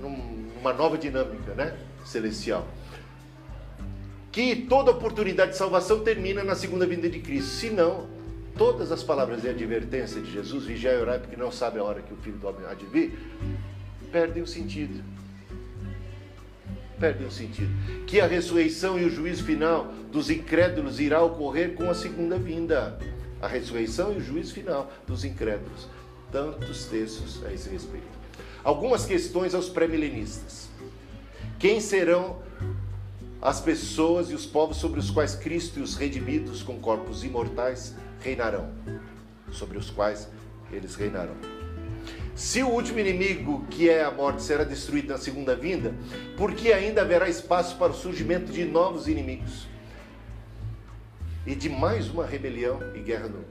numa 0.00 0.72
nova 0.72 0.96
dinâmica, 0.96 1.54
né? 1.54 1.76
celestial. 2.04 2.66
Que 4.30 4.54
toda 4.54 4.90
oportunidade 4.90 5.52
de 5.52 5.56
salvação 5.56 6.00
termina 6.00 6.44
na 6.44 6.54
segunda 6.54 6.86
vinda 6.86 7.08
de 7.08 7.18
Cristo. 7.18 7.50
Se 7.50 7.70
não, 7.70 8.06
todas 8.56 8.92
as 8.92 9.02
palavras 9.02 9.42
de 9.42 9.48
advertência 9.48 10.20
de 10.20 10.30
Jesus, 10.30 10.64
vigiai 10.64 10.96
e 10.96 11.00
orai, 11.00 11.18
porque 11.18 11.36
não 11.36 11.50
sabe 11.50 11.78
a 11.78 11.84
hora 11.84 12.02
que 12.02 12.12
o 12.12 12.16
Filho 12.18 12.36
do 12.36 12.46
Homem 12.46 12.66
há 12.68 12.74
de 12.74 12.86
vir, 12.86 13.18
perdem 14.10 14.42
o 14.42 14.46
sentido. 14.46 15.02
Perdem 16.98 17.26
o 17.26 17.30
sentido. 17.30 17.70
Que 18.06 18.20
a 18.20 18.26
ressurreição 18.26 18.98
e 18.98 19.04
o 19.04 19.10
juízo 19.10 19.44
final 19.44 19.92
dos 20.10 20.30
incrédulos 20.30 20.98
irá 20.98 21.22
ocorrer 21.22 21.74
com 21.74 21.88
a 21.88 21.94
segunda 21.94 22.38
vinda. 22.38 22.98
A 23.40 23.46
ressurreição 23.46 24.12
e 24.12 24.16
o 24.16 24.20
juízo 24.20 24.52
final 24.52 24.90
dos 25.06 25.24
incrédulos. 25.24 25.86
Tantos 26.32 26.86
textos 26.86 27.44
a 27.44 27.52
esse 27.52 27.68
respeito. 27.68 28.06
Algumas 28.64 29.06
questões 29.06 29.54
aos 29.54 29.68
pré-milenistas. 29.68 30.68
Quem 31.58 31.80
serão 31.80 32.42
as 33.40 33.60
pessoas 33.60 34.30
e 34.30 34.34
os 34.34 34.44
povos 34.44 34.78
sobre 34.78 34.98
os 34.98 35.10
quais 35.10 35.34
Cristo 35.34 35.78
e 35.78 35.82
os 35.82 35.94
redimidos 35.94 36.62
com 36.62 36.78
corpos 36.80 37.22
imortais 37.22 37.94
reinarão, 38.20 38.68
sobre 39.52 39.78
os 39.78 39.90
quais 39.90 40.28
eles 40.72 40.96
reinarão. 40.96 41.57
Se 42.38 42.62
o 42.62 42.68
último 42.68 43.00
inimigo, 43.00 43.66
que 43.68 43.90
é 43.90 44.04
a 44.04 44.12
morte, 44.12 44.44
será 44.44 44.62
destruído 44.62 45.08
na 45.08 45.18
segunda 45.18 45.56
vinda, 45.56 45.92
por 46.36 46.52
que 46.52 46.72
ainda 46.72 47.00
haverá 47.00 47.28
espaço 47.28 47.76
para 47.76 47.90
o 47.90 47.94
surgimento 47.96 48.52
de 48.52 48.64
novos 48.64 49.08
inimigos? 49.08 49.66
E 51.44 51.56
de 51.56 51.68
mais 51.68 52.08
uma 52.08 52.24
rebelião 52.24 52.78
e 52.94 53.00
guerra 53.00 53.28
no 53.28 53.44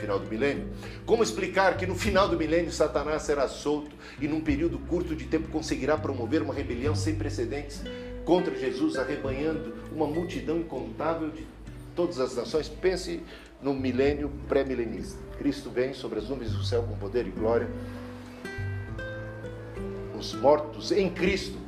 final 0.00 0.18
do 0.18 0.28
milênio? 0.28 0.66
Como 1.06 1.22
explicar 1.22 1.76
que 1.76 1.86
no 1.86 1.94
final 1.94 2.28
do 2.28 2.36
milênio 2.36 2.72
Satanás 2.72 3.22
será 3.22 3.46
solto 3.46 3.94
e 4.20 4.26
num 4.26 4.40
período 4.40 4.80
curto 4.80 5.14
de 5.14 5.26
tempo 5.26 5.46
conseguirá 5.46 5.96
promover 5.96 6.42
uma 6.42 6.52
rebelião 6.52 6.96
sem 6.96 7.14
precedentes 7.14 7.82
contra 8.24 8.52
Jesus, 8.58 8.96
arrebanhando 8.96 9.76
uma 9.92 10.08
multidão 10.08 10.58
incontável 10.58 11.30
de 11.30 11.46
todas 11.94 12.18
as 12.18 12.34
nações? 12.34 12.68
Pense 12.68 13.22
no 13.66 13.74
milênio 13.74 14.30
pré-milenista. 14.48 15.18
Cristo 15.38 15.68
vem 15.68 15.92
sobre 15.92 16.20
as 16.20 16.28
nuvens 16.28 16.52
do 16.52 16.62
céu 16.62 16.84
com 16.84 16.96
poder 16.96 17.26
e 17.26 17.30
glória. 17.30 17.68
Os 20.18 20.32
mortos 20.34 20.92
em 20.92 21.10
Cristo 21.10 21.58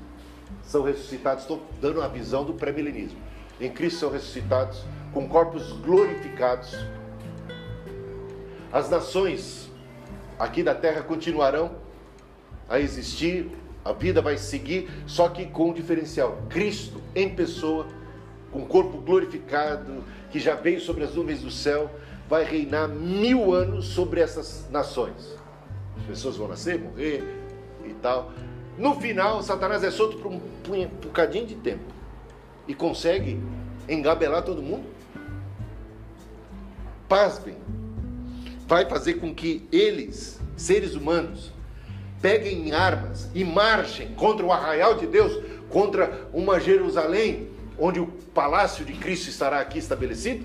são 0.62 0.82
ressuscitados. 0.84 1.42
Estou 1.42 1.60
dando 1.80 1.98
uma 1.98 2.08
visão 2.08 2.44
do 2.44 2.54
pré-milenismo. 2.54 3.18
Em 3.60 3.70
Cristo 3.70 3.98
são 3.98 4.10
ressuscitados 4.10 4.82
com 5.12 5.28
corpos 5.28 5.72
glorificados 5.72 6.74
as 8.70 8.90
nações 8.90 9.70
aqui 10.38 10.62
da 10.62 10.74
terra 10.74 11.02
continuarão 11.02 11.76
a 12.68 12.78
existir, 12.78 13.50
a 13.82 13.92
vida 13.92 14.20
vai 14.20 14.36
seguir, 14.36 14.90
só 15.06 15.28
que 15.30 15.46
com 15.46 15.70
um 15.70 15.72
diferencial: 15.72 16.42
Cristo 16.50 17.00
em 17.14 17.34
pessoa, 17.34 17.86
com 18.52 18.66
corpo 18.66 18.98
glorificado, 18.98 20.04
que 20.30 20.38
já 20.38 20.54
veio 20.54 20.80
sobre 20.80 21.04
as 21.04 21.14
nuvens 21.14 21.42
do 21.42 21.50
céu, 21.50 21.90
vai 22.28 22.44
reinar 22.44 22.88
mil 22.88 23.52
anos 23.52 23.86
sobre 23.86 24.20
essas 24.20 24.68
nações. 24.70 25.36
As 25.98 26.04
pessoas 26.04 26.36
vão 26.36 26.48
nascer, 26.48 26.78
morrer 26.78 27.24
e 27.84 27.94
tal. 27.94 28.32
No 28.76 28.94
final, 29.00 29.42
Satanás 29.42 29.82
é 29.82 29.90
solto 29.90 30.18
por 30.18 30.30
um 30.30 30.38
bocadinho 31.02 31.46
de 31.46 31.56
tempo 31.56 31.84
e 32.66 32.74
consegue 32.74 33.40
engabelar 33.88 34.42
todo 34.42 34.62
mundo. 34.62 34.84
Pasmem, 37.08 37.56
vai 38.66 38.84
fazer 38.84 39.14
com 39.14 39.34
que 39.34 39.66
eles, 39.72 40.38
seres 40.56 40.94
humanos, 40.94 41.50
peguem 42.20 42.72
armas 42.72 43.30
e 43.34 43.42
marchem 43.42 44.14
contra 44.14 44.44
o 44.44 44.52
arraial 44.52 44.94
de 44.94 45.06
Deus, 45.06 45.42
contra 45.70 46.28
uma 46.32 46.60
Jerusalém 46.60 47.48
onde 47.78 48.00
o 48.00 48.06
palácio 48.06 48.84
de 48.84 48.92
Cristo 48.94 49.28
estará 49.28 49.60
aqui 49.60 49.78
estabelecido? 49.78 50.44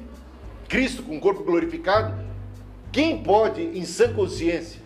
Cristo 0.68 1.04
com 1.04 1.18
o 1.18 1.20
corpo 1.20 1.44
glorificado? 1.44 2.14
Quem 2.92 3.24
pode, 3.24 3.62
em 3.62 3.86
sã 3.86 4.14
consciência, 4.14 4.82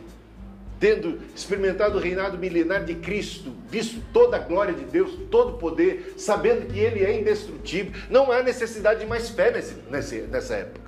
tendo 0.79 1.19
experimentado 1.35 1.97
o 1.97 2.01
reinado 2.01 2.37
milenar 2.37 2.85
de 2.85 2.95
Cristo, 2.95 3.53
visto 3.69 4.01
toda 4.13 4.37
a 4.37 4.39
glória 4.39 4.73
de 4.73 4.85
Deus, 4.85 5.11
todo 5.29 5.55
o 5.55 5.57
poder, 5.57 6.13
sabendo 6.17 6.67
que 6.67 6.79
Ele 6.79 7.03
é 7.03 7.19
indestrutível, 7.19 7.91
não 8.09 8.31
há 8.31 8.41
necessidade 8.43 9.01
de 9.01 9.05
mais 9.05 9.29
fé 9.29 9.51
nesse, 9.51 10.21
nessa 10.21 10.55
época 10.55 10.87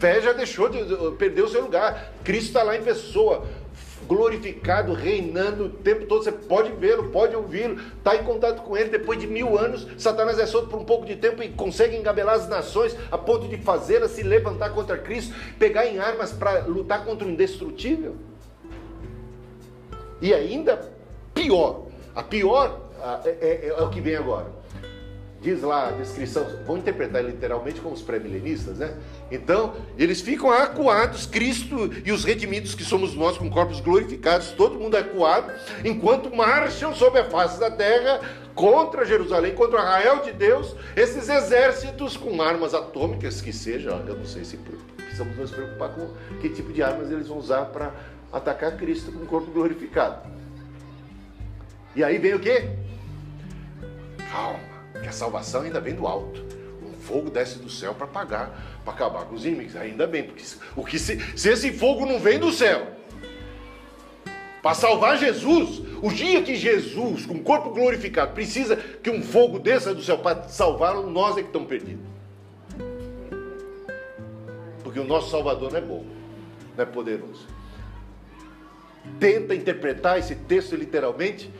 fé 0.00 0.20
já 0.22 0.32
deixou 0.32 0.68
de 0.70 0.82
perder 1.16 1.42
o 1.42 1.48
seu 1.48 1.60
lugar. 1.60 2.12
Cristo 2.24 2.46
está 2.46 2.62
lá 2.62 2.74
em 2.74 2.82
pessoa, 2.82 3.46
glorificado, 4.10 4.92
reinando 4.92 5.66
o 5.66 5.68
tempo 5.70 6.04
todo. 6.04 6.24
Você 6.24 6.32
pode 6.32 6.72
vê-lo, 6.72 7.10
pode 7.10 7.36
ouvi-lo, 7.36 7.80
está 7.96 8.16
em 8.16 8.24
contato 8.24 8.62
com 8.62 8.76
ele. 8.76 8.90
Depois 8.90 9.20
de 9.20 9.28
mil 9.28 9.56
anos, 9.56 9.86
Satanás 9.96 10.36
é 10.40 10.46
solto 10.46 10.68
por 10.68 10.80
um 10.80 10.84
pouco 10.84 11.06
de 11.06 11.14
tempo 11.14 11.40
e 11.44 11.48
consegue 11.50 11.96
engabelar 11.96 12.34
as 12.34 12.48
nações 12.48 12.96
a 13.08 13.16
ponto 13.16 13.46
de 13.46 13.56
fazê-las 13.58 14.10
se 14.10 14.24
levantar 14.24 14.70
contra 14.70 14.98
Cristo, 14.98 15.32
pegar 15.60 15.86
em 15.86 16.00
armas 16.00 16.32
para 16.32 16.64
lutar 16.66 17.04
contra 17.04 17.24
o 17.24 17.30
indestrutível. 17.30 18.16
E 20.20 20.34
ainda 20.34 20.90
pior, 21.32 21.86
a 22.12 22.22
pior 22.24 22.80
é, 23.24 23.28
é, 23.30 23.68
é 23.68 23.82
o 23.82 23.90
que 23.90 24.00
vem 24.00 24.16
agora 24.16 24.59
diz 25.40 25.62
lá 25.62 25.88
a 25.88 25.92
descrição, 25.92 26.46
vão 26.66 26.76
interpretar 26.76 27.24
literalmente 27.24 27.80
como 27.80 27.94
os 27.94 28.02
pré-milenistas, 28.02 28.76
né? 28.76 28.94
Então, 29.30 29.74
eles 29.96 30.20
ficam 30.20 30.50
acuados, 30.50 31.24
Cristo 31.24 31.90
e 32.04 32.12
os 32.12 32.24
redimidos 32.24 32.74
que 32.74 32.84
somos 32.84 33.14
nós 33.14 33.38
com 33.38 33.48
corpos 33.48 33.80
glorificados, 33.80 34.50
todo 34.50 34.78
mundo 34.78 34.96
acuado, 34.96 35.50
enquanto 35.84 36.34
marcham 36.34 36.94
sobre 36.94 37.20
a 37.20 37.24
face 37.24 37.58
da 37.58 37.70
terra 37.70 38.20
contra 38.54 39.06
Jerusalém, 39.06 39.54
contra 39.54 39.78
o 39.78 39.82
Israel 39.82 40.22
de 40.22 40.32
Deus, 40.32 40.76
esses 40.94 41.28
exércitos 41.28 42.16
com 42.16 42.42
armas 42.42 42.74
atômicas 42.74 43.40
que 43.40 43.52
seja, 43.52 43.90
eu 43.90 44.16
não 44.16 44.26
sei 44.26 44.44
se 44.44 44.58
precisamos 44.96 45.36
nos 45.38 45.50
preocupar 45.50 45.94
com 45.94 46.10
que 46.40 46.50
tipo 46.50 46.70
de 46.70 46.82
armas 46.82 47.10
eles 47.10 47.28
vão 47.28 47.38
usar 47.38 47.66
para 47.66 47.94
atacar 48.30 48.76
Cristo 48.76 49.10
com 49.10 49.24
o 49.24 49.26
corpo 49.26 49.50
glorificado. 49.50 50.28
E 51.96 52.04
aí 52.04 52.18
vem 52.18 52.34
o 52.34 52.38
quê? 52.38 52.68
Calma 54.30 54.69
que 54.92 55.08
a 55.08 55.12
salvação 55.12 55.62
ainda 55.62 55.80
vem 55.80 55.94
do 55.94 56.06
alto. 56.06 56.44
Um 56.82 56.92
fogo 56.94 57.30
desce 57.30 57.58
do 57.58 57.70
céu 57.70 57.94
para 57.94 58.04
apagar, 58.04 58.80
para 58.84 58.92
acabar 58.92 59.24
com 59.24 59.34
os 59.34 59.44
inimigos. 59.44 59.76
Ainda 59.76 60.06
bem, 60.06 60.24
porque 60.24 60.44
o 60.76 60.84
que 60.84 60.98
se, 60.98 61.20
se 61.36 61.48
esse 61.48 61.72
fogo 61.72 62.06
não 62.06 62.18
vem 62.18 62.38
do 62.38 62.52
céu, 62.52 62.86
para 64.62 64.74
salvar 64.74 65.16
Jesus, 65.16 65.82
o 66.02 66.10
dia 66.10 66.42
que 66.42 66.54
Jesus, 66.54 67.24
com 67.24 67.34
o 67.34 67.42
corpo 67.42 67.70
glorificado, 67.70 68.32
precisa 68.32 68.76
que 68.76 69.08
um 69.08 69.22
fogo 69.22 69.58
desça 69.58 69.94
do 69.94 70.02
céu 70.02 70.18
para 70.18 70.42
salvá-lo, 70.48 71.08
nós 71.08 71.36
é 71.36 71.40
que 71.40 71.48
estamos 71.48 71.68
perdidos. 71.68 72.04
Porque 74.82 75.00
o 75.00 75.04
nosso 75.04 75.30
Salvador 75.30 75.70
não 75.70 75.78
é 75.78 75.80
bom, 75.80 76.04
não 76.76 76.82
é 76.82 76.86
poderoso. 76.86 77.46
Tenta 79.18 79.54
interpretar 79.54 80.18
esse 80.18 80.34
texto 80.34 80.76
literalmente, 80.76 81.50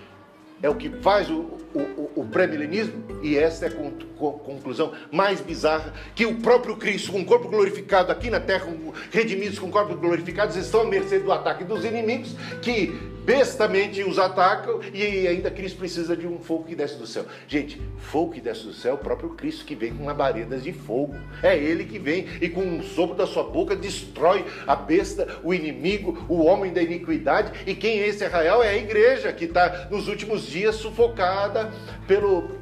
é 0.62 0.68
o 0.68 0.74
que 0.74 0.90
faz 1.00 1.30
o, 1.30 1.56
o, 1.74 2.20
o 2.22 2.24
pré-milenismo, 2.26 3.02
e 3.22 3.36
essa 3.36 3.66
é 3.66 3.68
a 3.68 3.72
conclusão 3.72 4.92
mais 5.10 5.40
bizarra, 5.40 5.92
que 6.14 6.26
o 6.26 6.36
próprio 6.36 6.76
Cristo, 6.76 7.12
com 7.12 7.20
o 7.20 7.24
corpo 7.24 7.48
glorificado 7.48 8.10
aqui 8.10 8.30
na 8.30 8.40
terra, 8.40 8.66
redimidos 9.10 9.58
com 9.58 9.70
corpos 9.70 9.98
glorificados, 9.98 10.56
estão 10.56 10.82
à 10.82 10.84
mercê 10.84 11.18
do 11.18 11.32
ataque 11.32 11.64
dos 11.64 11.84
inimigos, 11.84 12.34
que 12.62 13.10
bestamente 13.24 14.02
os 14.02 14.18
atacam 14.18 14.80
e 14.92 15.28
ainda 15.28 15.50
Cristo 15.50 15.78
precisa 15.78 16.16
de 16.16 16.26
um 16.26 16.38
fogo 16.40 16.64
que 16.64 16.74
desce 16.74 16.96
do 16.96 17.06
céu. 17.06 17.24
Gente, 17.46 17.80
fogo 17.98 18.32
que 18.32 18.40
desce 18.40 18.64
do 18.64 18.72
céu 18.72 18.92
é 18.92 18.94
o 18.94 18.98
próprio 18.98 19.30
Cristo 19.30 19.64
que 19.64 19.74
vem 19.74 19.94
com 19.94 20.06
labaredas 20.06 20.64
de 20.64 20.72
fogo. 20.72 21.14
É 21.42 21.56
ele 21.56 21.84
que 21.84 21.98
vem 21.98 22.26
e 22.40 22.48
com 22.48 22.62
um 22.62 22.82
sopro 22.82 23.14
da 23.14 23.26
sua 23.26 23.44
boca 23.44 23.76
destrói 23.76 24.44
a 24.66 24.74
besta, 24.74 25.38
o 25.44 25.54
inimigo, 25.54 26.26
o 26.28 26.44
homem 26.44 26.72
da 26.72 26.82
iniquidade. 26.82 27.52
E 27.66 27.74
quem 27.74 28.00
é 28.00 28.08
esse 28.08 28.24
Israel? 28.24 28.62
É 28.62 28.70
a 28.70 28.76
igreja 28.76 29.32
que 29.32 29.44
está 29.44 29.88
nos 29.90 30.08
últimos 30.08 30.46
dias 30.46 30.76
sufocada 30.76 31.59
pelo 32.06 32.60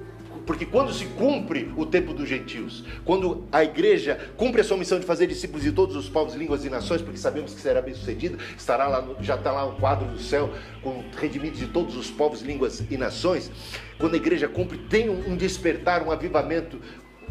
porque 0.48 0.64
quando 0.64 0.94
se 0.94 1.04
cumpre 1.04 1.70
o 1.76 1.84
tempo 1.84 2.14
dos 2.14 2.26
gentios, 2.26 2.82
quando 3.04 3.44
a 3.52 3.62
igreja 3.62 4.18
cumpre 4.34 4.62
a 4.62 4.64
sua 4.64 4.78
missão 4.78 4.98
de 4.98 5.04
fazer 5.04 5.26
discípulos 5.26 5.62
de 5.62 5.70
todos 5.70 5.94
os 5.94 6.08
povos, 6.08 6.34
línguas 6.34 6.64
e 6.64 6.70
nações, 6.70 7.02
porque 7.02 7.18
sabemos 7.18 7.52
que 7.52 7.60
será 7.60 7.82
bem 7.82 7.92
sucedida, 7.92 8.38
estará 8.56 8.88
lá, 8.88 9.06
já 9.20 9.34
está 9.34 9.52
lá 9.52 9.66
o 9.66 9.72
quadro 9.76 10.08
do 10.08 10.18
céu 10.18 10.48
com 10.82 11.04
redimidos 11.18 11.58
de 11.58 11.66
todos 11.66 11.94
os 11.94 12.10
povos, 12.10 12.40
línguas 12.40 12.82
e 12.90 12.96
nações. 12.96 13.50
Quando 13.98 14.14
a 14.14 14.16
igreja 14.16 14.48
cumpre, 14.48 14.78
tem 14.78 15.10
um 15.10 15.36
despertar, 15.36 16.02
um 16.02 16.10
avivamento 16.10 16.80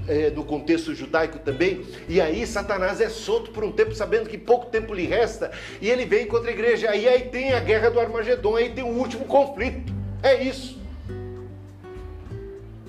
é, 0.07 0.29
no 0.29 0.43
contexto 0.43 0.93
judaico 0.93 1.39
também, 1.39 1.81
e 2.07 2.21
aí 2.21 2.45
Satanás 2.45 3.01
é 3.01 3.09
solto 3.09 3.49
por 3.49 3.63
um 3.63 3.71
tempo, 3.71 3.95
sabendo 3.95 4.29
que 4.29 4.37
pouco 4.37 4.67
tempo 4.67 4.93
lhe 4.93 5.07
resta, 5.07 5.49
e 5.81 5.89
ele 5.89 6.05
vem 6.05 6.27
contra 6.27 6.51
a 6.51 6.53
igreja. 6.53 6.95
E 6.95 7.07
aí 7.07 7.21
tem 7.29 7.53
a 7.53 7.59
guerra 7.59 7.89
do 7.89 7.99
Armagedon, 7.99 8.57
aí 8.57 8.69
tem 8.69 8.83
o 8.83 8.95
último 8.95 9.25
conflito. 9.25 9.91
É 10.21 10.43
isso. 10.43 10.77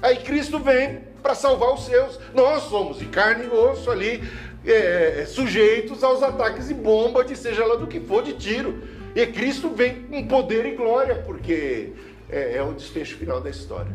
Aí 0.02 0.16
Cristo 0.18 0.58
vem 0.58 1.00
para 1.22 1.34
salvar 1.34 1.74
os 1.74 1.84
seus. 1.84 2.18
Nós 2.34 2.64
somos 2.64 2.98
de 2.98 3.06
carne 3.06 3.46
e 3.46 3.48
osso 3.48 3.90
ali, 3.90 4.22
é, 4.64 5.24
sujeitos 5.26 6.02
aos 6.04 6.22
ataques 6.22 6.68
de 6.68 6.74
bomba, 6.74 7.24
de 7.24 7.36
seja 7.36 7.64
lá 7.64 7.76
do 7.76 7.86
que 7.86 8.00
for, 8.00 8.22
de 8.22 8.34
tiro. 8.34 8.82
E 9.14 9.26
Cristo 9.26 9.68
vem 9.70 10.02
com 10.02 10.26
poder 10.26 10.66
e 10.66 10.76
glória, 10.76 11.16
porque 11.26 11.92
é, 12.30 12.56
é 12.56 12.62
o 12.62 12.72
desfecho 12.72 13.16
final 13.16 13.40
da 13.40 13.50
história. 13.50 13.92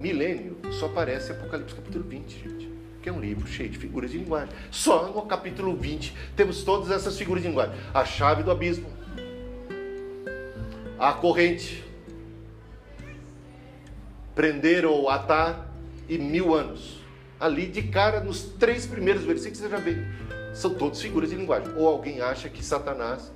Milênio 0.00 0.56
só 0.70 0.86
aparece 0.86 1.32
Apocalipse 1.32 1.74
capítulo 1.74 2.04
20, 2.04 2.30
gente. 2.30 2.68
Que 3.02 3.08
é 3.08 3.12
um 3.12 3.20
livro 3.20 3.46
cheio 3.48 3.68
de 3.68 3.78
figuras 3.78 4.10
de 4.10 4.18
linguagem. 4.18 4.54
Só 4.70 5.08
no 5.08 5.22
capítulo 5.22 5.74
20 5.74 6.14
temos 6.36 6.62
todas 6.62 6.90
essas 6.90 7.16
figuras 7.18 7.42
de 7.42 7.48
linguagem. 7.48 7.74
A 7.92 8.04
chave 8.04 8.42
do 8.42 8.50
abismo, 8.50 8.86
a 10.98 11.12
corrente, 11.12 11.84
prender 14.38 14.86
ou 14.86 15.10
atar 15.10 15.68
e 16.08 16.16
mil 16.16 16.54
anos. 16.54 17.00
Ali 17.40 17.66
de 17.66 17.82
cara, 17.82 18.20
nos 18.20 18.42
três 18.42 18.86
primeiros 18.86 19.24
versículos, 19.24 19.58
você 19.58 19.68
já 19.68 19.78
vê. 19.78 19.96
São 20.54 20.72
todos 20.74 21.02
figuras 21.02 21.30
de 21.30 21.34
linguagem. 21.34 21.74
Ou 21.76 21.88
alguém 21.88 22.20
acha 22.20 22.48
que 22.48 22.64
Satanás 22.64 23.32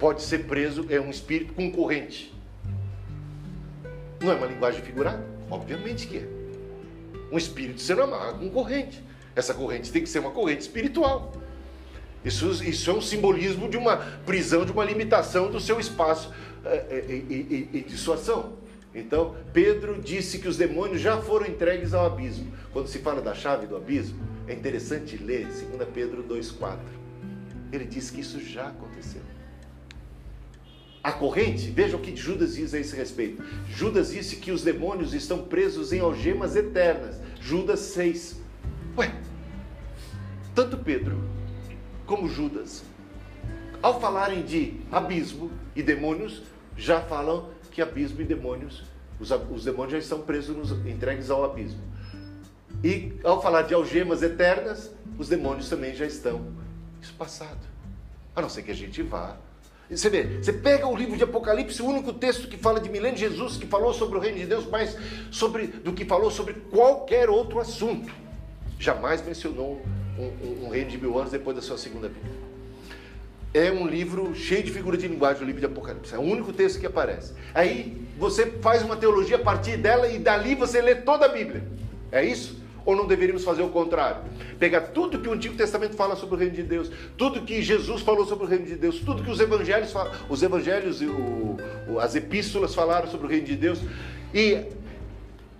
pode 0.00 0.20
ser 0.22 0.46
preso, 0.46 0.84
é 0.90 1.00
um 1.00 1.10
espírito 1.10 1.54
concorrente. 1.54 2.34
Não 4.20 4.32
é 4.32 4.34
uma 4.34 4.48
linguagem 4.48 4.82
figurada? 4.82 5.24
Obviamente 5.48 6.08
que 6.08 6.16
é. 6.16 6.28
Um 7.30 7.38
espírito 7.38 7.80
sendo 7.80 8.02
amarrado 8.02 8.40
com 8.40 8.50
corrente. 8.50 9.00
Essa 9.36 9.54
corrente 9.54 9.92
tem 9.92 10.02
que 10.02 10.08
ser 10.08 10.18
uma 10.18 10.32
corrente 10.32 10.62
espiritual. 10.62 11.34
Isso, 12.24 12.64
isso 12.64 12.90
é 12.90 12.94
um 12.94 13.00
simbolismo 13.00 13.68
de 13.68 13.76
uma 13.76 13.96
prisão, 14.26 14.64
de 14.64 14.72
uma 14.72 14.84
limitação 14.84 15.52
do 15.52 15.60
seu 15.60 15.78
espaço 15.78 16.32
é, 16.64 17.04
e, 17.08 17.68
e, 17.72 17.78
e 17.78 17.80
de 17.82 17.96
sua 17.96 18.16
ação. 18.16 18.60
Então, 18.94 19.36
Pedro 19.52 20.00
disse 20.00 20.38
que 20.38 20.48
os 20.48 20.56
demônios 20.56 21.00
já 21.00 21.20
foram 21.20 21.46
entregues 21.46 21.94
ao 21.94 22.06
abismo. 22.06 22.52
Quando 22.72 22.88
se 22.88 22.98
fala 22.98 23.22
da 23.22 23.34
chave 23.34 23.66
do 23.66 23.76
abismo, 23.76 24.20
é 24.46 24.52
interessante 24.52 25.16
ler 25.16 25.46
2 25.46 25.88
Pedro 25.94 26.22
2,4. 26.22 26.78
Ele 27.72 27.84
diz 27.84 28.10
que 28.10 28.20
isso 28.20 28.38
já 28.40 28.68
aconteceu. 28.68 29.22
A 31.02 31.10
corrente, 31.10 31.70
veja 31.70 31.96
o 31.96 32.00
que 32.00 32.14
Judas 32.14 32.54
diz 32.54 32.74
a 32.74 32.78
esse 32.78 32.94
respeito. 32.94 33.42
Judas 33.68 34.10
disse 34.12 34.36
que 34.36 34.52
os 34.52 34.62
demônios 34.62 35.14
estão 35.14 35.42
presos 35.42 35.92
em 35.92 36.00
algemas 36.00 36.54
eternas. 36.54 37.18
Judas 37.40 37.80
6. 37.80 38.40
Ué, 38.96 39.12
tanto 40.54 40.76
Pedro 40.76 41.18
como 42.06 42.28
Judas, 42.28 42.84
ao 43.82 44.00
falarem 44.00 44.42
de 44.42 44.74
abismo 44.92 45.50
e 45.74 45.82
demônios, 45.82 46.42
já 46.76 47.00
falam 47.00 47.50
que 47.72 47.82
abismo 47.82 48.20
e 48.20 48.24
demônios, 48.24 48.82
os, 49.18 49.30
os 49.30 49.64
demônios 49.64 49.92
já 49.92 49.98
estão 49.98 50.20
presos, 50.20 50.56
nos, 50.56 50.70
entregues 50.86 51.30
ao 51.30 51.44
abismo. 51.44 51.80
E 52.84 53.12
ao 53.24 53.40
falar 53.40 53.62
de 53.62 53.74
algemas 53.74 54.22
eternas, 54.22 54.90
os 55.18 55.28
demônios 55.28 55.68
também 55.68 55.94
já 55.94 56.06
estão. 56.06 56.46
Passado. 57.18 57.60
A 58.34 58.40
não 58.40 58.48
ser 58.48 58.62
que 58.62 58.70
a 58.70 58.74
gente 58.74 59.02
vá. 59.02 59.36
Você 59.90 60.08
vê, 60.08 60.38
você 60.38 60.52
pega 60.52 60.86
o 60.86 60.96
livro 60.96 61.16
de 61.16 61.24
Apocalipse, 61.24 61.82
o 61.82 61.86
único 61.86 62.12
texto 62.12 62.48
que 62.48 62.56
fala 62.56 62.80
de 62.80 62.88
milênio 62.88 63.16
de 63.16 63.28
Jesus, 63.28 63.56
que 63.56 63.66
falou 63.66 63.92
sobre 63.92 64.16
o 64.16 64.20
reino 64.20 64.38
de 64.38 64.46
Deus, 64.46 64.66
mais 64.66 64.96
sobre 65.30 65.66
do 65.66 65.92
que 65.92 66.04
falou 66.04 66.30
sobre 66.30 66.54
qualquer 66.54 67.28
outro 67.28 67.58
assunto. 67.58 68.12
Jamais 68.78 69.24
mencionou 69.24 69.82
um, 70.18 70.22
um, 70.22 70.66
um 70.66 70.68
reino 70.70 70.90
de 70.90 70.98
mil 70.98 71.18
anos 71.18 71.30
depois 71.30 71.54
da 71.54 71.62
sua 71.62 71.76
segunda 71.76 72.08
vida 72.08 72.51
é 73.54 73.70
um 73.70 73.86
livro 73.86 74.34
cheio 74.34 74.62
de 74.62 74.70
figura 74.70 74.96
de 74.96 75.06
linguagem, 75.06 75.42
o 75.42 75.46
livro 75.46 75.60
de 75.60 75.66
Apocalipse. 75.66 76.14
É 76.14 76.18
o 76.18 76.22
único 76.22 76.52
texto 76.52 76.80
que 76.80 76.86
aparece. 76.86 77.34
Aí 77.54 78.06
você 78.18 78.46
faz 78.46 78.82
uma 78.82 78.96
teologia 78.96 79.36
a 79.36 79.40
partir 79.40 79.76
dela 79.76 80.08
e 80.08 80.18
dali 80.18 80.54
você 80.54 80.80
lê 80.80 80.94
toda 80.94 81.26
a 81.26 81.28
Bíblia. 81.28 81.62
É 82.10 82.24
isso? 82.24 82.62
Ou 82.84 82.96
não 82.96 83.06
deveríamos 83.06 83.44
fazer 83.44 83.62
o 83.62 83.68
contrário? 83.68 84.22
Pegar 84.58 84.80
tudo 84.80 85.18
que 85.20 85.28
o 85.28 85.32
Antigo 85.32 85.54
Testamento 85.54 85.94
fala 85.94 86.16
sobre 86.16 86.34
o 86.34 86.38
reino 86.38 86.54
de 86.54 86.62
Deus, 86.62 86.90
tudo 87.16 87.42
que 87.42 87.62
Jesus 87.62 88.02
falou 88.02 88.26
sobre 88.26 88.44
o 88.44 88.48
reino 88.48 88.64
de 88.64 88.74
Deus, 88.74 89.00
tudo 89.00 89.22
que 89.22 89.30
os 89.30 89.38
evangelhos, 89.38 89.94
os 90.28 90.42
evangelhos 90.42 91.00
e 91.00 91.06
o, 91.06 91.58
as 92.00 92.14
epístolas 92.16 92.74
falaram 92.74 93.08
sobre 93.08 93.26
o 93.26 93.30
reino 93.30 93.46
de 93.46 93.56
Deus, 93.56 93.78
e 94.34 94.64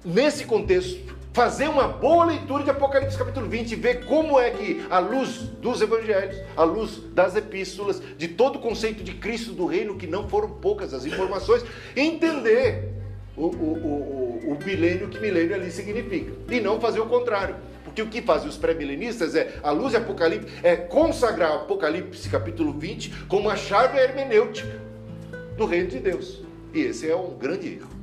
nesse 0.05 0.45
contexto 0.45 1.14
fazer 1.33 1.68
uma 1.68 1.89
boa 1.89 2.26
leitura 2.26 2.62
de 2.62 2.70
Apocalipse 2.70 3.16
capítulo 3.16 3.49
20 3.49 3.72
e 3.72 3.76
ver 3.76 4.05
como 4.05 4.39
é 4.39 4.51
que, 4.51 4.85
à 4.91 4.99
luz 4.99 5.39
dos 5.61 5.80
evangelhos, 5.80 6.37
à 6.57 6.62
luz 6.62 7.01
das 7.14 7.35
epístolas, 7.35 8.03
de 8.18 8.28
todo 8.28 8.57
o 8.57 8.59
conceito 8.59 9.03
de 9.03 9.14
Cristo 9.14 9.53
do 9.53 9.66
reino, 9.66 9.97
que 9.97 10.07
não 10.07 10.28
foram 10.28 10.51
poucas 10.51 10.93
as 10.93 11.07
informações, 11.07 11.64
entender 11.97 12.93
o, 13.35 13.47
o, 13.47 13.49
o, 13.49 14.53
o 14.53 14.64
milênio 14.64 15.09
que 15.09 15.18
milênio 15.18 15.55
ali 15.55 15.70
significa. 15.70 16.33
E 16.51 16.61
não 16.61 16.78
fazer 16.78 17.01
o 17.01 17.07
contrário. 17.07 17.57
Porque 17.83 18.03
o 18.03 18.09
que 18.09 18.22
fazem 18.22 18.49
os 18.49 18.57
pré-milenistas 18.57 19.35
é, 19.35 19.59
à 19.62 19.70
luz 19.70 19.91
de 19.91 19.97
Apocalipse, 19.97 20.49
é 20.62 20.76
consagrar 20.76 21.53
Apocalipse 21.53 22.28
capítulo 22.28 22.72
20 22.72 23.26
como 23.26 23.51
a 23.51 23.57
chave 23.57 23.99
hermenêutica 23.99 24.80
do 25.57 25.64
reino 25.64 25.89
de 25.89 25.99
Deus. 25.99 26.43
E 26.74 26.80
esse 26.80 27.11
é 27.11 27.16
um 27.16 27.37
grande 27.37 27.74
erro. 27.74 28.01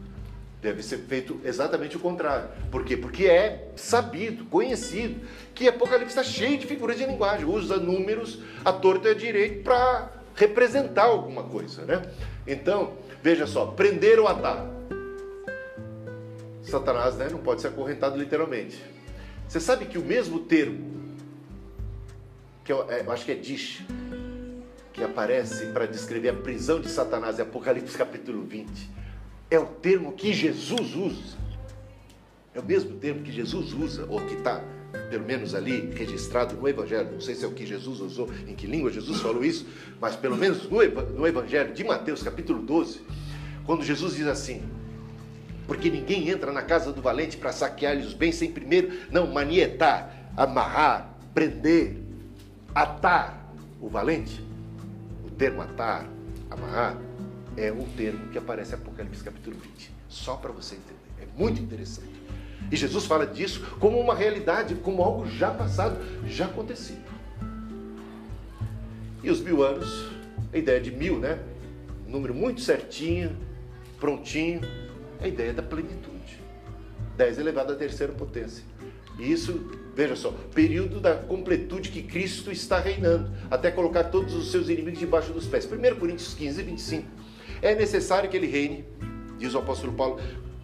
Deve 0.62 0.84
ser 0.84 0.97
feito 0.97 1.39
exatamente 1.43 1.95
o 1.95 1.99
contrário. 1.99 2.49
Por 2.70 2.84
quê? 2.84 2.97
Porque 2.97 3.26
é 3.26 3.72
sabido, 3.78 4.43
conhecido, 4.45 5.22
que 5.55 5.68
Apocalipse 5.68 6.10
está 6.10 6.24
cheio 6.24 6.57
de 6.57 6.68
figuras 6.68 6.97
de 6.97 7.05
linguagem, 7.05 7.45
usa 7.45 7.78
números 7.78 8.39
a 8.66 8.74
torto 8.74 9.07
e 9.07 9.12
a 9.12 9.14
direito 9.14 9.64
para 9.64 10.12
representar 10.36 11.03
alguma 11.03 11.43
coisa. 11.43 11.86
Né? 11.86 12.01
Então, 12.45 12.93
veja 13.24 13.47
só, 13.47 13.68
prender 13.68 14.20
ou 14.20 14.28
atar. 14.28 14.66
Satanás 16.62 17.16
né, 17.16 17.30
não 17.32 17.39
pode 17.39 17.62
ser 17.62 17.70
acorrentado 17.70 18.18
literalmente. 18.18 18.84
Você 19.47 19.60
sabe 19.60 19.86
que 19.86 19.97
o 19.97 20.03
mesmo 20.03 20.41
termo, 20.41 21.16
que 22.64 22.72
eu, 22.72 22.89
é, 22.91 23.01
eu 23.01 23.12
acho 23.12 23.26
que 23.26 23.32
é 23.32 23.36
dish, 23.36 23.84
que 24.93 25.03
aparece 25.03 25.68
para 25.68 25.86
descrever 25.86 26.30
a 26.30 26.34
prisão 26.34 26.80
de 26.80 26.89
Satanás 26.89 27.39
em 27.39 27.41
Apocalipse 27.41 27.97
capítulo 27.97 28.43
20, 28.43 28.70
é 29.49 29.57
o 29.57 29.65
termo 29.65 30.13
que 30.13 30.31
Jesus 30.31 30.95
usa. 30.95 31.37
É 32.53 32.59
o 32.59 32.63
mesmo 32.63 32.97
termo 32.97 33.21
que 33.21 33.31
Jesus 33.31 33.73
usa, 33.73 34.05
ou 34.09 34.19
que 34.21 34.35
está, 34.35 34.61
pelo 35.09 35.25
menos 35.25 35.53
ali, 35.55 35.91
registrado 35.95 36.55
no 36.55 36.67
Evangelho. 36.67 37.11
Não 37.11 37.21
sei 37.21 37.35
se 37.35 37.45
é 37.45 37.47
o 37.47 37.51
que 37.51 37.65
Jesus 37.65 37.99
usou, 37.99 38.29
em 38.47 38.55
que 38.55 38.67
língua 38.67 38.91
Jesus 38.91 39.21
falou 39.21 39.43
isso, 39.43 39.65
mas 39.99 40.15
pelo 40.15 40.35
menos 40.35 40.69
no, 40.69 41.27
Evangelho 41.27 41.73
de 41.73 41.83
Mateus, 41.83 42.23
capítulo 42.23 42.61
12, 42.61 43.01
quando 43.65 43.83
Jesus 43.83 44.15
diz 44.15 44.27
assim: 44.27 44.63
Porque 45.67 45.89
ninguém 45.89 46.29
entra 46.29 46.51
na 46.51 46.63
casa 46.63 46.91
do 46.91 47.01
valente 47.01 47.37
para 47.37 47.51
saquear-lhe 47.51 48.03
os 48.03 48.13
bens 48.13 48.35
sem 48.35 48.51
primeiro, 48.51 48.91
não, 49.11 49.27
manietar, 49.27 50.31
amarrar, 50.35 51.15
prender, 51.33 51.97
atar 52.73 53.51
o 53.79 53.87
valente. 53.87 54.43
O 55.25 55.29
termo 55.29 55.61
atar, 55.61 56.09
amarrar, 56.49 56.97
é 57.60 57.74
um 57.74 57.84
termo 57.84 58.30
que 58.30 58.38
aparece 58.38 58.72
em 58.72 58.76
Apocalipse 58.76 59.22
capítulo 59.22 59.57
20. 59.57 59.91
Só 60.07 60.38
para 60.38 60.51
você 60.51 60.76
entender. 60.76 60.95
É 61.22 61.28
muito 61.38 61.62
interessante. 61.62 62.20
E 62.72 62.76
Jesus 62.76 63.05
fala 63.05 63.28
disso 63.28 63.76
como 63.80 63.99
uma 63.99 64.16
realidade, 64.16 64.76
como 64.76 65.03
algo 65.03 65.28
já 65.28 65.51
passado, 65.51 65.97
já 66.26 66.45
acontecido. 66.45 67.03
E 69.22 69.30
os 69.30 69.41
mil 69.41 69.62
anos, 69.62 70.10
a 70.53 70.57
ideia 70.57 70.80
de 70.80 70.91
mil, 70.91 71.20
né? 71.20 71.38
Um 72.07 72.12
número 72.12 72.34
muito 72.34 72.62
certinho, 72.62 73.36
prontinho, 73.99 74.62
a 75.20 75.28
ideia 75.28 75.53
da 75.53 75.62
plenitude. 75.62 76.39
10 77.18 77.39
elevado 77.39 77.74
à 77.74 77.76
terceira 77.76 78.14
potência. 78.14 78.64
E 79.18 79.30
isso, 79.30 79.70
veja 79.93 80.16
só, 80.16 80.32
período 80.53 81.01
da 81.01 81.16
completude 81.16 81.89
que 81.89 82.01
Cristo 82.01 82.49
está 82.49 82.80
reinando, 82.80 83.30
até 83.51 83.70
colocar 83.70 84.05
todos 84.05 84.34
os 84.34 84.49
seus 84.49 84.70
inimigos 84.70 84.99
debaixo 84.99 85.34
dos 85.34 85.45
pés. 85.45 85.70
1 85.70 85.99
Coríntios 85.99 86.34
15, 86.34 86.64
25. 86.64 87.18
É 87.62 87.76
necessário 87.76 88.30
que 88.30 88.38
ele 88.38 88.47
reine, 88.47 88.86
diz 89.38 89.53
o 89.53 89.57
apóstolo 89.57 89.93
Paulo, 89.93 90.20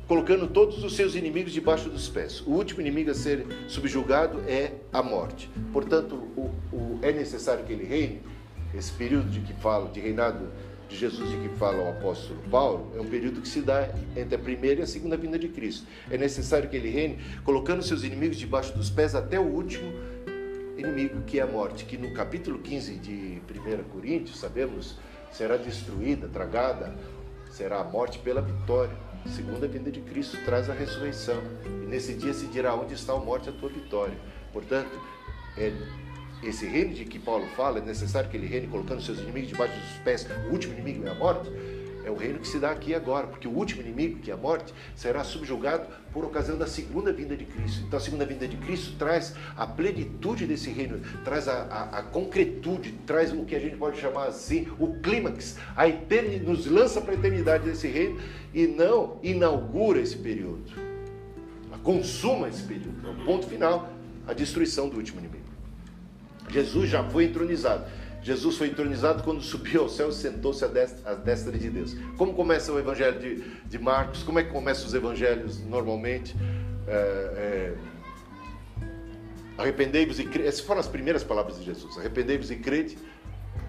colocando 0.08 0.48
todos 0.48 0.84
os 0.84 0.96
seus 0.96 1.16
inimigos 1.16 1.52
debaixo 1.52 1.90
dos 1.90 2.08
pés. 2.08 2.42
O 2.42 2.52
último 2.52 2.82
inimigo 2.82 3.12
a 3.12 3.14
ser 3.14 3.46
subjugado 3.68 4.40
é 4.48 4.74
a 4.94 5.02
morte. 5.02 5.50
Portanto, 5.74 6.16
o, 6.36 6.52
o, 6.72 7.00
é 7.02 7.12
necessário 7.12 7.66
que 7.66 7.74
ele 7.74 7.86
reine. 7.86 8.22
Esse 8.74 8.92
período 8.92 9.30
de 9.30 9.40
que 9.40 9.54
fala, 9.54 9.90
de 9.90 10.00
reinado 10.00 10.50
de 10.88 10.96
Jesus 10.96 11.30
de 11.30 11.38
que 11.38 11.50
fala 11.58 11.84
o 11.84 11.90
apóstolo 11.90 12.40
Paulo, 12.52 12.92
é 12.96 13.02
um 13.02 13.06
período 13.06 13.42
que 13.42 13.48
se 13.48 13.62
dá 13.62 13.90
entre 14.16 14.36
a 14.36 14.40
primeira 14.40 14.82
e 14.82 14.84
a 14.84 14.88
segunda 14.88 15.18
vinda 15.18 15.40
de 15.40 15.48
Cristo. 15.48 15.88
É 16.10 16.18
necessário 16.18 16.70
que 16.70 16.76
ele 16.76 16.90
reine, 16.90 17.18
colocando 17.44 17.82
seus 17.82 18.04
inimigos 18.04 18.38
debaixo 18.38 18.76
dos 18.76 18.90
pés 18.90 19.16
até 19.16 19.40
o 19.40 19.44
último 19.44 19.92
inimigo, 20.78 21.22
que 21.26 21.40
é 21.40 21.44
a 21.44 21.48
morte, 21.48 21.86
que 21.86 21.98
no 21.98 22.14
capítulo 22.14 22.60
15 22.60 22.96
de 22.96 23.42
1 23.50 23.84
Coríntios, 23.92 24.38
sabemos, 24.38 24.98
será 25.38 25.58
destruída, 25.58 26.28
tragada, 26.28 26.96
será 27.52 27.82
a 27.82 27.84
morte 27.84 28.20
pela 28.20 28.42
vitória. 28.42 28.96
Segunda 29.28 29.68
vinda 29.68 29.92
de 29.92 30.00
Cristo 30.02 30.38
traz 30.46 30.70
a 30.70 30.74
ressurreição. 30.74 31.42
E 31.66 31.86
nesse 31.88 32.14
dia 32.14 32.34
se 32.34 32.46
dirá 32.48 32.74
onde 32.74 32.94
está 32.94 33.14
a 33.14 33.20
morte 33.20 33.50
a 33.50 33.52
tua 33.52 33.70
vitória. 33.70 34.18
Portanto, 34.54 34.92
é, 35.58 35.74
esse 36.44 36.66
reino 36.66 36.94
de 36.94 37.06
que 37.06 37.20
Paulo 37.20 37.46
fala, 37.56 37.80
é 37.80 37.82
necessário 37.82 38.30
que 38.30 38.38
ele 38.38 38.48
reine 38.48 38.68
colocando 38.68 39.02
seus 39.02 39.20
inimigos 39.20 39.50
debaixo 39.50 39.74
dos 39.74 39.98
pés. 40.04 40.28
O 40.48 40.54
último 40.54 40.74
inimigo 40.74 41.06
é 41.06 41.12
a 41.12 41.16
morte 41.16 41.50
é 42.06 42.12
o 42.12 42.16
reino 42.16 42.40
que 42.40 42.48
se 42.48 42.60
dá 42.60 42.72
aqui 42.72 42.94
agora, 42.94 43.28
porque 43.28 43.48
o 43.48 43.52
último 43.52 43.82
inimigo, 43.82 44.20
que 44.20 44.30
é 44.30 44.34
a 44.34 44.38
morte, 44.38 44.74
será 44.96 45.24
subjugado 45.24 45.88
por 46.14 46.24
ocasião 46.24 46.58
da 46.58 46.68
segunda 46.68 47.12
vinda 47.12 47.36
de 47.36 47.46
Cristo. 47.46 47.84
Então 47.88 47.98
a 47.98 48.02
segunda 48.02 48.26
vinda 48.26 48.48
de 48.48 48.58
Cristo 48.58 48.96
traz 48.98 49.36
a 49.58 49.66
plenitude 49.66 50.46
desse 50.46 50.70
reino, 50.70 51.02
traz 51.24 51.48
a, 51.48 51.64
a, 51.64 52.00
a 52.00 52.04
concretude, 52.04 52.92
traz 53.06 53.34
o 53.34 53.44
que 53.44 53.56
a 53.56 53.60
gente 53.60 53.76
pode 53.76 54.00
chamar 54.00 54.28
assim, 54.28 54.68
o 54.80 55.00
clímax, 55.00 55.58
a 55.76 55.88
eternidade, 55.88 56.46
nos 56.46 56.66
lança 56.68 57.02
para 57.02 57.14
a 57.14 57.16
eternidade 57.16 57.66
desse 57.66 57.88
reino 57.88 58.20
e 58.54 58.68
não 58.68 59.20
inaugura 59.24 60.00
esse 60.00 60.16
período. 60.16 60.86
Consuma 61.86 62.50
esse 62.50 62.64
período. 62.64 63.08
É 63.08 63.12
o 63.12 63.26
ponto 63.26 63.46
final, 63.46 63.88
a 64.28 64.34
destruição 64.34 64.90
do 64.90 64.98
último 64.98 65.20
inimigo. 65.20 65.46
Jesus 66.50 66.90
já 66.90 67.04
foi 67.04 67.26
entronizado. 67.26 67.86
Jesus 68.26 68.58
foi 68.58 68.70
entronizado 68.70 69.22
quando 69.22 69.40
subiu 69.40 69.84
ao 69.84 69.90
céu 69.90 70.10
e 70.10 70.12
sentou-se 70.12 70.66
à 70.66 70.68
destra, 70.68 71.12
à 71.12 71.14
destra 71.14 71.56
de 71.56 71.70
Deus. 71.70 71.96
Como 72.18 72.34
começa 72.34 72.74
o 72.74 72.80
evangelho 72.80 73.20
de, 73.20 73.36
de 73.68 73.78
Marcos? 73.78 74.24
Como 74.24 74.40
é 74.40 74.44
que 74.44 74.50
começam 74.50 74.88
os 74.88 74.96
evangelhos 74.96 75.64
normalmente? 75.64 76.36
É, 76.88 76.96
é, 76.96 77.76
Arrependei-vos 79.60 80.20
e 80.20 80.24
crede. 80.24 80.48
Essas 80.48 80.62
foram 80.62 80.80
as 80.80 80.88
primeiras 80.88 81.24
palavras 81.24 81.60
de 81.60 81.66
Jesus. 81.66 82.00
Arrependei-vos 82.00 82.50
e 82.50 82.56
crede, 82.56 82.98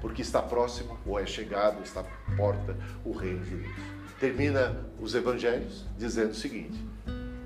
porque 0.01 0.23
está 0.23 0.41
próximo, 0.41 0.99
ou 1.05 1.21
é 1.21 1.27
chegado, 1.27 1.83
está 1.85 2.01
à 2.01 2.37
porta, 2.37 2.75
o 3.05 3.13
reino 3.13 3.45
de 3.45 3.57
Deus. 3.57 3.77
termina 4.19 4.87
os 4.99 5.15
evangelhos 5.15 5.85
dizendo 5.99 6.31
o 6.31 6.35
seguinte: 6.35 6.83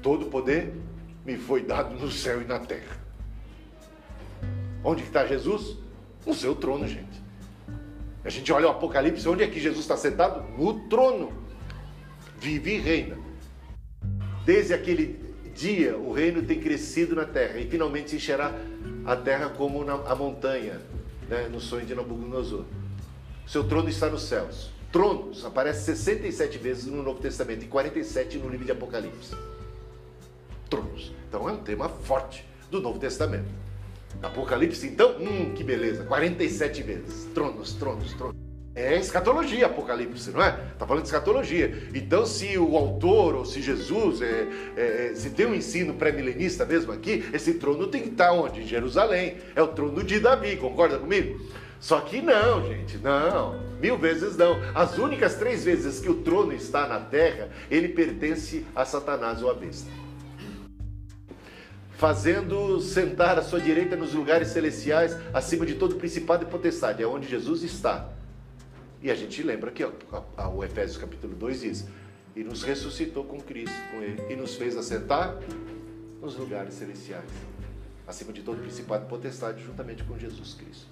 Todo 0.00 0.26
poder 0.26 0.72
me 1.26 1.36
foi 1.36 1.64
dado 1.64 1.92
no 1.92 2.08
céu 2.08 2.40
e 2.40 2.44
na 2.44 2.60
terra. 2.60 3.00
Onde 4.84 5.02
está 5.02 5.26
Jesus? 5.26 5.89
No 6.30 6.36
seu 6.36 6.54
trono, 6.54 6.86
gente. 6.86 7.20
A 8.24 8.30
gente 8.30 8.52
olha 8.52 8.68
o 8.68 8.70
Apocalipse, 8.70 9.28
onde 9.28 9.42
é 9.42 9.48
que 9.48 9.58
Jesus 9.58 9.80
está 9.80 9.96
sentado? 9.96 10.48
No 10.56 10.88
trono. 10.88 11.32
Vive 12.38 12.76
e 12.76 12.78
reina. 12.78 13.18
Desde 14.46 14.72
aquele 14.72 15.34
dia, 15.52 15.98
o 15.98 16.12
reino 16.12 16.40
tem 16.44 16.60
crescido 16.60 17.16
na 17.16 17.24
terra 17.24 17.58
e 17.58 17.68
finalmente 17.68 18.14
encherá 18.14 18.54
a 19.04 19.16
terra 19.16 19.48
como 19.48 19.82
na, 19.84 19.94
a 19.94 20.14
montanha, 20.14 20.80
né, 21.28 21.48
no 21.48 21.60
sonho 21.60 21.84
de 21.84 21.96
Nabucodonosor. 21.96 22.64
Seu 23.44 23.64
trono 23.64 23.88
está 23.88 24.08
nos 24.08 24.22
céus. 24.22 24.70
Tronos 24.92 25.44
aparece 25.44 25.84
67 25.96 26.58
vezes 26.58 26.86
no 26.86 27.02
Novo 27.02 27.20
Testamento 27.20 27.64
e 27.64 27.66
47 27.66 28.38
no 28.38 28.48
livro 28.48 28.66
de 28.66 28.70
Apocalipse. 28.70 29.34
Tronos. 30.68 31.12
Então 31.28 31.48
é 31.48 31.52
um 31.52 31.60
tema 31.64 31.88
forte 31.88 32.46
do 32.70 32.80
Novo 32.80 33.00
Testamento. 33.00 33.69
Apocalipse, 34.22 34.86
então, 34.86 35.16
hum, 35.18 35.52
que 35.54 35.64
beleza, 35.64 36.04
47 36.04 36.82
vezes. 36.82 37.28
Tronos, 37.34 37.74
tronos, 37.74 38.12
tronos. 38.14 38.36
É 38.74 38.96
escatologia, 38.96 39.66
Apocalipse, 39.66 40.30
não 40.30 40.42
é? 40.42 40.50
Está 40.72 40.86
falando 40.86 41.02
de 41.02 41.08
escatologia. 41.08 41.88
Então, 41.92 42.24
se 42.24 42.56
o 42.56 42.76
autor 42.76 43.34
ou 43.34 43.44
se 43.44 43.60
Jesus, 43.60 44.22
é, 44.22 44.46
é, 44.76 45.10
é 45.10 45.14
se 45.14 45.30
tem 45.30 45.46
um 45.46 45.54
ensino 45.54 45.94
pré-milenista 45.94 46.64
mesmo 46.64 46.92
aqui, 46.92 47.28
esse 47.32 47.54
trono 47.54 47.88
tem 47.88 48.02
que 48.02 48.10
estar 48.10 48.32
onde? 48.32 48.60
Em 48.60 48.66
Jerusalém. 48.66 49.38
É 49.56 49.62
o 49.62 49.68
trono 49.68 50.04
de 50.04 50.20
Davi, 50.20 50.56
concorda 50.56 50.98
comigo? 50.98 51.40
Só 51.80 52.00
que 52.00 52.20
não, 52.20 52.68
gente, 52.68 52.98
não. 52.98 53.58
Mil 53.80 53.96
vezes 53.96 54.36
não. 54.36 54.56
As 54.74 54.98
únicas 54.98 55.34
três 55.34 55.64
vezes 55.64 55.98
que 55.98 56.10
o 56.10 56.22
trono 56.22 56.52
está 56.52 56.86
na 56.86 57.00
terra, 57.00 57.48
ele 57.70 57.88
pertence 57.88 58.66
a 58.76 58.84
Satanás 58.84 59.42
ou 59.42 59.50
a 59.50 59.54
besta. 59.54 59.90
Fazendo 62.00 62.80
sentar 62.80 63.38
à 63.38 63.42
sua 63.42 63.60
direita 63.60 63.94
nos 63.94 64.14
lugares 64.14 64.48
celestiais, 64.48 65.14
acima 65.34 65.66
de 65.66 65.74
todo 65.74 65.96
principado 65.96 66.44
e 66.44 66.46
potestade, 66.46 67.02
é 67.02 67.06
onde 67.06 67.28
Jesus 67.28 67.62
está. 67.62 68.08
E 69.02 69.10
a 69.10 69.14
gente 69.14 69.42
lembra 69.42 69.70
que 69.70 69.84
o 69.84 70.64
Efésios 70.64 70.96
capítulo 70.96 71.34
2 71.34 71.60
diz: 71.60 71.86
E 72.34 72.42
nos 72.42 72.62
ressuscitou 72.62 73.22
com 73.24 73.38
Cristo, 73.38 73.76
com 73.90 73.98
Ele, 73.98 74.18
e 74.30 74.34
nos 74.34 74.56
fez 74.56 74.78
assentar 74.78 75.36
nos 76.22 76.36
lugares 76.36 76.72
celestiais, 76.72 77.28
acima 78.08 78.32
de 78.32 78.40
todo 78.40 78.62
principado 78.62 79.04
e 79.04 79.06
potestade, 79.06 79.62
juntamente 79.62 80.02
com 80.04 80.18
Jesus 80.18 80.54
Cristo. 80.54 80.86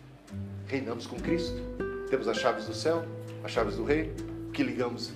Reinamos 0.66 1.06
com 1.06 1.16
Cristo, 1.16 1.56
temos 2.10 2.28
as 2.28 2.36
chaves 2.36 2.66
do 2.66 2.74
céu, 2.74 3.02
as 3.42 3.50
chaves 3.50 3.76
do 3.76 3.84
reino, 3.84 4.12
que 4.52 4.62
ligamos, 4.62 5.10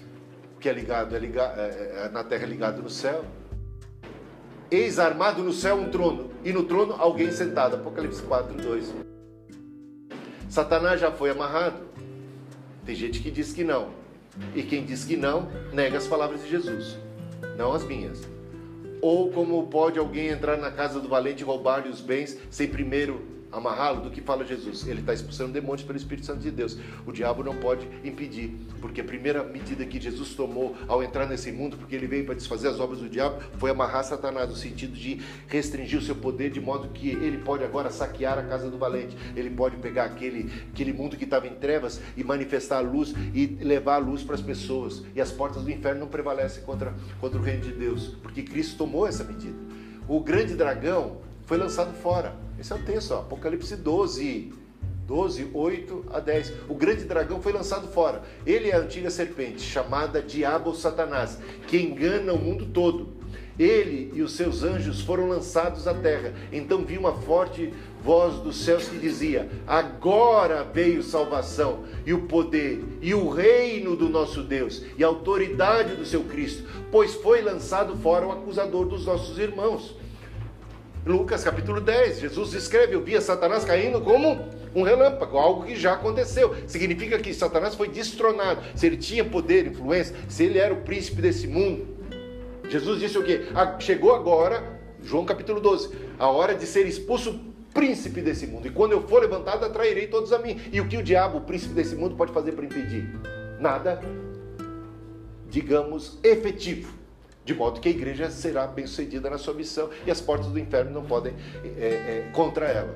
que 0.59 0.70
é 0.70 0.72
ligado 0.72 1.14
é, 1.14 1.18
ligado, 1.18 1.61
é, 1.61 2.07
é, 2.07 2.09
na 2.09 2.24
terra 2.24 2.45
é 2.45 2.47
ligado 2.47 2.80
no 2.80 2.88
céu. 2.88 3.22
Eis 4.73 4.99
armado 4.99 5.43
no 5.43 5.53
céu 5.53 5.77
um 5.77 5.91
trono, 5.91 6.31
e 6.43 6.51
no 6.51 6.64
trono 6.64 6.95
alguém 6.99 7.31
sentado. 7.31 7.77
Apocalipse 7.77 8.23
4, 8.23 8.57
2. 8.57 8.95
Satanás 10.49 10.99
já 10.99 11.12
foi 11.12 11.29
amarrado. 11.29 11.77
Tem 12.87 12.95
gente 12.95 13.20
que 13.20 13.31
diz 13.31 13.53
que 13.53 13.64
não. 13.64 13.91
E 14.55 14.62
quem 14.62 14.83
diz 14.83 15.05
que 15.05 15.14
não, 15.14 15.47
nega 15.75 15.99
as 15.99 16.07
palavras 16.07 16.43
de 16.43 16.49
Jesus, 16.49 16.97
não 17.59 17.75
as 17.75 17.85
minhas. 17.85 18.23
Ou 19.03 19.31
como 19.31 19.66
pode 19.66 19.99
alguém 19.99 20.29
entrar 20.29 20.57
na 20.57 20.70
casa 20.70 20.99
do 21.01 21.07
valente 21.07 21.43
e 21.43 21.45
roubar-lhe 21.45 21.91
os 21.91 22.01
bens 22.01 22.39
sem 22.49 22.66
primeiro 22.66 23.20
amarrá-lo 23.53 24.00
do 24.00 24.11
que 24.11 24.20
fala 24.20 24.44
Jesus. 24.44 24.86
Ele 24.86 25.00
está 25.00 25.12
expulsando 25.12 25.53
demônios 25.53 25.82
pelo 25.82 25.98
Espírito 25.98 26.26
Santo 26.26 26.40
de 26.40 26.50
Deus. 26.50 26.78
O 27.07 27.12
diabo 27.12 27.44
não 27.44 27.55
pode 27.57 27.86
impedir, 28.03 28.57
porque 28.80 29.00
a 29.00 29.05
primeira 29.05 29.44
medida 29.44 29.84
que 29.84 30.00
Jesus 30.00 30.34
tomou 30.34 30.74
ao 30.88 31.03
entrar 31.03 31.26
nesse 31.26 31.53
mundo, 31.53 31.76
porque 31.76 31.94
ele 31.94 32.07
veio 32.07 32.24
para 32.24 32.34
desfazer 32.34 32.68
as 32.68 32.80
obras 32.80 33.00
do 33.00 33.09
diabo, 33.09 33.40
foi 33.59 33.70
amarrar 33.70 34.05
Satanás, 34.05 34.48
no 34.48 34.57
sentido 34.57 34.94
de 34.94 35.20
restringir 35.46 35.98
o 35.98 36.03
seu 36.03 36.16
poder, 36.16 36.50
de 36.50 36.61
modo 36.61 36.88
que 36.88 37.11
ele 37.11 37.38
pode 37.38 37.62
agora 37.62 37.90
saquear 37.90 38.38
a 38.38 38.42
casa 38.42 38.70
do 38.70 38.78
valente. 38.78 39.16
Ele 39.36 39.50
pode 39.50 39.76
pegar 39.76 40.05
aquele, 40.05 40.50
aquele 40.72 40.92
mundo 40.92 41.16
que 41.16 41.24
estava 41.24 41.46
em 41.46 41.55
trevas 41.55 42.00
e 42.16 42.24
manifestar 42.24 42.78
a 42.78 42.80
luz 42.80 43.14
e 43.34 43.46
levar 43.62 43.96
a 43.96 43.98
luz 43.98 44.22
para 44.22 44.34
as 44.34 44.42
pessoas. 44.42 45.03
E 45.14 45.20
as 45.20 45.30
portas 45.30 45.62
do 45.62 45.70
inferno 45.70 46.00
não 46.00 46.09
prevalecem 46.09 46.62
contra, 46.64 46.94
contra 47.20 47.38
o 47.38 47.42
reino 47.42 47.61
de 47.61 47.72
Deus, 47.72 48.16
porque 48.22 48.42
Cristo 48.42 48.78
tomou 48.78 49.07
essa 49.07 49.24
medida. 49.24 49.57
O 50.09 50.20
grande 50.20 50.55
dragão 50.55 51.18
foi 51.53 51.59
lançado 51.59 51.92
fora. 51.92 52.34
Esse 52.59 52.72
é 52.72 52.76
o 52.76 52.78
texto, 52.78 53.12
ó, 53.12 53.18
Apocalipse 53.18 53.76
12, 53.76 54.55
12, 55.07 55.50
8 55.53 56.07
a 56.11 56.18
10. 56.18 56.53
O 56.66 56.74
grande 56.74 57.05
dragão 57.05 57.42
foi 57.42 57.53
lançado 57.53 57.88
fora. 57.88 58.22
Ele 58.46 58.70
é 58.70 58.74
a 58.74 58.78
antiga 58.78 59.11
serpente, 59.11 59.61
chamada 59.61 60.22
Diabo 60.22 60.70
ou 60.70 60.74
Satanás, 60.74 61.38
que 61.68 61.76
engana 61.76 62.32
o 62.32 62.38
mundo 62.38 62.64
todo. 62.72 63.09
Ele 63.59 64.11
e 64.14 64.22
os 64.22 64.32
seus 64.32 64.62
anjos 64.62 65.03
foram 65.03 65.28
lançados 65.28 65.86
à 65.86 65.92
terra. 65.92 66.32
Então 66.50 66.86
vi 66.86 66.96
uma 66.96 67.20
forte 67.20 67.70
voz 68.03 68.36
dos 68.36 68.57
céus 68.64 68.88
que 68.88 68.96
dizia: 68.96 69.46
Agora 69.66 70.64
veio 70.64 71.03
salvação, 71.03 71.84
e 72.07 72.14
o 72.14 72.22
poder, 72.22 72.82
e 73.03 73.12
o 73.12 73.28
reino 73.28 73.94
do 73.94 74.09
nosso 74.09 74.42
Deus, 74.42 74.82
e 74.96 75.05
a 75.05 75.07
autoridade 75.07 75.96
do 75.96 76.07
seu 76.07 76.24
Cristo, 76.24 76.66
pois 76.90 77.12
foi 77.12 77.42
lançado 77.42 77.94
fora 77.98 78.26
o 78.26 78.32
acusador 78.32 78.86
dos 78.86 79.05
nossos 79.05 79.38
irmãos 79.38 80.00
Lucas 81.05 81.42
capítulo 81.42 81.80
10, 81.80 82.20
Jesus 82.20 82.55
escreve: 82.55 82.94
Eu 82.94 83.03
via 83.03 83.20
Satanás 83.20 83.64
caindo 83.64 84.00
como 84.00 84.48
um 84.74 84.82
relâmpago, 84.82 85.36
algo 85.36 85.64
que 85.64 85.74
já 85.74 85.94
aconteceu. 85.94 86.55
Significa 86.68 87.18
que 87.18 87.34
Satanás 87.34 87.74
foi 87.74 87.88
destronado. 87.88 88.62
Se 88.76 88.86
ele 88.86 88.96
tinha 88.96 89.24
poder, 89.24 89.66
influência, 89.66 90.14
se 90.28 90.44
ele 90.44 90.59
era 90.59 90.72
o 90.72 90.82
príncipe 90.82 91.20
desse 91.20 91.48
mundo. 91.48 91.88
Jesus 92.68 93.00
disse 93.00 93.18
o 93.18 93.24
quê? 93.24 93.48
Ah, 93.55 93.78
chegou 93.80 94.14
agora, 94.14 94.80
João 95.03 95.24
capítulo 95.24 95.61
12, 95.61 95.90
a 96.18 96.28
hora 96.28 96.55
de 96.55 96.66
ser 96.66 96.86
expulso 96.86 97.38
príncipe 97.74 98.20
desse 98.20 98.46
mundo. 98.46 98.68
E 98.68 98.70
quando 98.70 98.92
eu 98.92 99.03
for 99.09 99.22
levantado, 99.22 99.64
atrairei 99.64 100.07
todos 100.07 100.32
a 100.32 100.38
mim. 100.38 100.61
E 100.72 100.80
o 100.80 100.86
que 100.86 100.96
o 100.96 101.03
diabo, 101.03 101.38
o 101.38 101.40
príncipe 101.40 101.74
desse 101.74 101.96
mundo, 101.96 102.14
pode 102.14 102.32
fazer 102.32 102.53
para 102.53 102.64
impedir? 102.64 103.09
Nada, 103.59 104.00
digamos, 105.50 106.18
efetivo. 106.22 107.01
De 107.45 107.55
modo 107.55 107.80
que 107.80 107.88
a 107.88 107.90
igreja 107.90 108.30
será 108.30 108.66
bem 108.66 108.86
sucedida 108.86 109.28
na 109.28 109.38
sua 109.38 109.55
missão 109.55 109.90
e 110.07 110.11
as 110.11 110.20
portas 110.20 110.49
do 110.49 110.59
inferno 110.59 110.93
não 110.93 111.05
podem 111.05 111.34
é, 111.64 111.68
é, 111.68 112.30
contra 112.32 112.66
ela. 112.66 112.95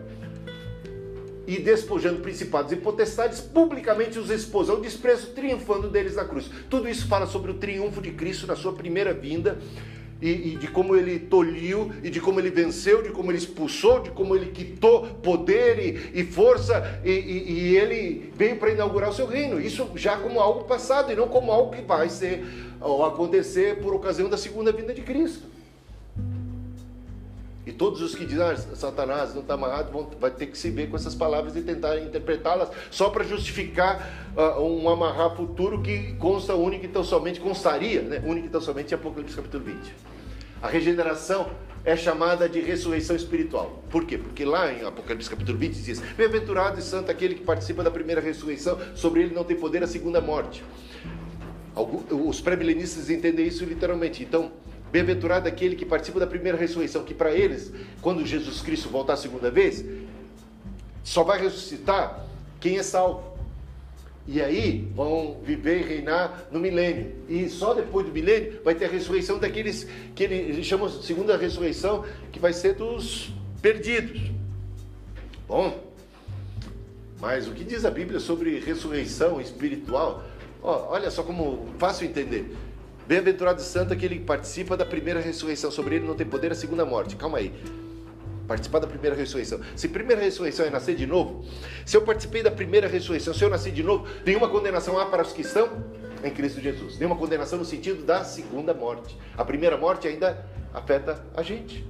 E 1.46 1.60
despojando 1.60 2.20
principados 2.20 2.72
e 2.72 2.76
potestades, 2.76 3.40
publicamente 3.40 4.18
os 4.18 4.30
expôs 4.30 4.68
ao 4.68 4.80
desprezo, 4.80 5.28
triunfando 5.28 5.88
deles 5.88 6.16
na 6.16 6.24
cruz. 6.24 6.50
Tudo 6.68 6.88
isso 6.88 7.06
fala 7.06 7.26
sobre 7.26 7.52
o 7.52 7.54
triunfo 7.54 8.00
de 8.00 8.10
Cristo 8.10 8.46
na 8.46 8.56
sua 8.56 8.72
primeira 8.72 9.14
vinda 9.14 9.58
e, 10.20 10.54
e, 10.54 10.56
de 10.56 10.68
como 10.68 10.96
ele 10.96 11.18
tolhiu, 11.18 11.92
e 12.02 12.10
de 12.10 12.20
como 12.20 12.40
ele 12.40 12.50
venceu, 12.50 13.02
de 13.02 13.10
como 13.10 13.30
ele 13.30 13.38
expulsou, 13.38 14.00
de 14.00 14.10
como 14.10 14.34
ele 14.34 14.46
quitou 14.46 15.06
poder 15.22 15.78
e, 15.78 16.20
e 16.20 16.24
força, 16.24 17.00
e, 17.04 17.10
e 17.10 17.76
ele 17.76 18.32
veio 18.34 18.56
para 18.56 18.70
inaugurar 18.70 19.10
o 19.10 19.12
seu 19.12 19.26
reino. 19.26 19.60
Isso 19.60 19.90
já 19.94 20.16
como 20.16 20.40
algo 20.40 20.64
passado 20.64 21.12
e 21.12 21.16
não 21.16 21.28
como 21.28 21.52
algo 21.52 21.74
que 21.74 21.82
vai 21.82 22.08
ser 22.08 22.44
ou 22.80 23.04
acontecer 23.04 23.80
por 23.80 23.94
ocasião 23.94 24.28
da 24.28 24.36
segunda 24.36 24.72
vinda 24.72 24.94
de 24.94 25.02
Cristo. 25.02 25.55
E 27.66 27.72
todos 27.72 28.00
os 28.00 28.14
que 28.14 28.24
dizem, 28.24 28.44
ah, 28.44 28.56
Satanás 28.56 29.34
não 29.34 29.42
está 29.42 29.54
amarrado, 29.54 29.90
vão, 29.90 30.08
vai 30.20 30.30
ter 30.30 30.46
que 30.46 30.56
se 30.56 30.70
ver 30.70 30.88
com 30.88 30.94
essas 30.94 31.16
palavras 31.16 31.56
e 31.56 31.62
tentar 31.62 31.98
interpretá-las 31.98 32.70
só 32.92 33.10
para 33.10 33.24
justificar 33.24 34.32
uh, 34.36 34.62
um 34.62 34.88
amarrar 34.88 35.34
futuro 35.34 35.82
que 35.82 36.12
consta 36.14 36.54
único 36.54 36.84
e 36.84 36.88
tão 36.88 37.02
somente, 37.02 37.40
constaria, 37.40 38.02
né? 38.02 38.22
único 38.24 38.46
e 38.46 38.50
tão 38.50 38.60
somente 38.60 38.92
em 38.92 38.94
Apocalipse 38.94 39.34
capítulo 39.34 39.64
20. 39.64 39.76
A 40.62 40.68
regeneração 40.68 41.50
é 41.84 41.96
chamada 41.96 42.48
de 42.48 42.60
ressurreição 42.60 43.16
espiritual. 43.16 43.82
Por 43.90 44.04
quê? 44.04 44.16
Porque 44.16 44.44
lá 44.44 44.72
em 44.72 44.84
Apocalipse 44.84 45.28
capítulo 45.28 45.58
20 45.58 45.74
diz: 45.74 45.98
Bem-aventurado 46.16 46.78
e 46.78 46.82
santo 46.82 47.10
aquele 47.10 47.34
que 47.34 47.42
participa 47.42 47.82
da 47.82 47.90
primeira 47.90 48.20
ressurreição, 48.20 48.78
sobre 48.94 49.22
ele 49.22 49.34
não 49.34 49.42
tem 49.42 49.56
poder 49.56 49.82
a 49.82 49.88
segunda 49.88 50.20
morte. 50.20 50.62
Os 52.10 52.40
pré-milenistas 52.40 53.10
entendem 53.10 53.46
isso 53.46 53.64
literalmente. 53.64 54.22
Então, 54.22 54.52
bem-aventurado 54.90 55.48
aquele 55.48 55.76
que 55.76 55.84
participa 55.84 56.20
da 56.20 56.26
primeira 56.26 56.56
ressurreição, 56.56 57.04
que 57.04 57.14
para 57.14 57.32
eles, 57.32 57.72
quando 58.00 58.24
Jesus 58.24 58.60
Cristo 58.60 58.88
voltar 58.88 59.14
a 59.14 59.16
segunda 59.16 59.50
vez, 59.50 59.84
só 61.02 61.22
vai 61.22 61.40
ressuscitar 61.40 62.24
quem 62.60 62.78
é 62.78 62.82
salvo. 62.82 63.36
E 64.28 64.42
aí 64.42 64.88
vão 64.94 65.40
viver 65.44 65.82
e 65.82 65.84
reinar 65.84 66.48
no 66.50 66.58
milênio. 66.58 67.14
E 67.28 67.48
só 67.48 67.74
depois 67.74 68.06
do 68.06 68.12
milênio 68.12 68.60
vai 68.64 68.74
ter 68.74 68.86
a 68.86 68.88
ressurreição 68.88 69.38
daqueles 69.38 69.86
que 70.16 70.24
ele 70.24 70.64
chama 70.64 70.88
de 70.88 71.04
segunda 71.04 71.36
ressurreição, 71.36 72.04
que 72.32 72.40
vai 72.40 72.52
ser 72.52 72.74
dos 72.74 73.32
perdidos. 73.62 74.32
Bom, 75.46 75.80
mas 77.20 77.46
o 77.46 77.52
que 77.52 77.62
diz 77.62 77.84
a 77.84 77.90
Bíblia 77.90 78.18
sobre 78.18 78.58
ressurreição 78.58 79.40
espiritual? 79.40 80.24
olha 80.62 81.10
só 81.12 81.22
como 81.22 81.68
fácil 81.78 82.08
entender. 82.08 82.52
Bem-aventurado 83.06 83.62
santo 83.62 83.92
aquele 83.92 84.16
que 84.16 84.24
participa 84.24 84.76
da 84.76 84.84
primeira 84.84 85.20
ressurreição. 85.20 85.70
Sobre 85.70 85.96
ele 85.96 86.06
não 86.06 86.14
tem 86.14 86.26
poder 86.26 86.50
a 86.50 86.54
segunda 86.56 86.84
morte. 86.84 87.14
Calma 87.14 87.38
aí. 87.38 87.52
Participar 88.48 88.80
da 88.80 88.86
primeira 88.86 89.14
ressurreição. 89.14 89.60
Se 89.76 89.88
primeira 89.88 90.20
ressurreição 90.20 90.66
é 90.66 90.70
nascer 90.70 90.96
de 90.96 91.06
novo, 91.06 91.44
se 91.84 91.96
eu 91.96 92.02
participei 92.02 92.42
da 92.42 92.50
primeira 92.50 92.88
ressurreição, 92.88 93.32
se 93.32 93.42
eu 93.44 93.48
nasci 93.48 93.70
de 93.70 93.82
novo, 93.82 94.06
nenhuma 94.24 94.48
condenação 94.48 94.98
há 94.98 95.06
para 95.06 95.22
os 95.22 95.32
que 95.32 95.42
estão 95.42 95.84
em 96.22 96.30
Cristo 96.30 96.60
Jesus. 96.60 96.98
Nenhuma 96.98 97.16
condenação 97.16 97.58
no 97.58 97.64
sentido 97.64 98.04
da 98.04 98.24
segunda 98.24 98.74
morte. 98.74 99.16
A 99.36 99.44
primeira 99.44 99.76
morte 99.76 100.08
ainda 100.08 100.44
afeta 100.74 101.24
a 101.34 101.42
gente. 101.42 101.86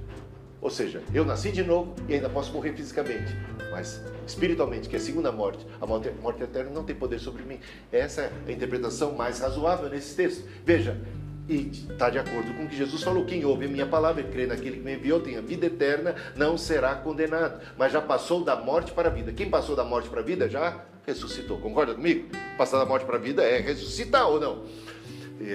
Ou 0.67 0.71
seja, 0.71 1.01
eu 1.13 1.23
nasci 1.23 1.49
de 1.49 1.63
novo 1.63 1.95
e 2.09 2.15
ainda 2.15 2.27
posso 2.27 2.51
morrer 2.51 2.73
fisicamente, 2.73 3.33
mas 3.71 4.03
espiritualmente, 4.27 4.89
que 4.89 4.97
é 4.97 4.99
a 4.99 5.01
segunda 5.01 5.31
morte, 5.31 5.65
a 5.79 5.85
morte, 5.85 6.11
morte 6.21 6.43
eterna 6.43 6.71
não 6.71 6.83
tem 6.83 6.93
poder 6.93 7.19
sobre 7.19 7.41
mim. 7.43 7.57
Essa 7.89 8.23
é 8.23 8.31
a 8.45 8.51
interpretação 8.51 9.13
mais 9.13 9.39
razoável 9.39 9.87
nesse 9.87 10.13
texto. 10.13 10.45
Veja, 10.65 10.99
e 11.47 11.69
está 11.69 12.09
de 12.09 12.19
acordo 12.19 12.53
com 12.53 12.65
o 12.65 12.67
que 12.67 12.75
Jesus 12.75 13.01
falou: 13.01 13.23
quem 13.23 13.45
ouve 13.45 13.63
a 13.63 13.69
minha 13.69 13.85
palavra 13.85 14.21
e 14.21 14.25
crê 14.25 14.45
naquele 14.45 14.75
que 14.75 14.83
me 14.83 14.95
enviou 14.95 15.21
tem 15.21 15.37
a 15.37 15.41
vida 15.41 15.67
eterna, 15.67 16.15
não 16.35 16.57
será 16.57 16.95
condenado, 16.95 17.61
mas 17.77 17.93
já 17.93 18.01
passou 18.01 18.43
da 18.43 18.57
morte 18.57 18.91
para 18.91 19.07
a 19.07 19.11
vida. 19.11 19.31
Quem 19.31 19.49
passou 19.49 19.73
da 19.73 19.85
morte 19.85 20.09
para 20.09 20.19
a 20.19 20.23
vida 20.23 20.49
já 20.49 20.83
ressuscitou. 21.05 21.59
Concorda 21.59 21.93
comigo? 21.93 22.27
Passar 22.57 22.77
da 22.77 22.85
morte 22.85 23.05
para 23.05 23.15
a 23.15 23.19
vida 23.19 23.41
é 23.41 23.61
ressuscitar 23.61 24.27
ou 24.27 24.37
não? 24.37 24.65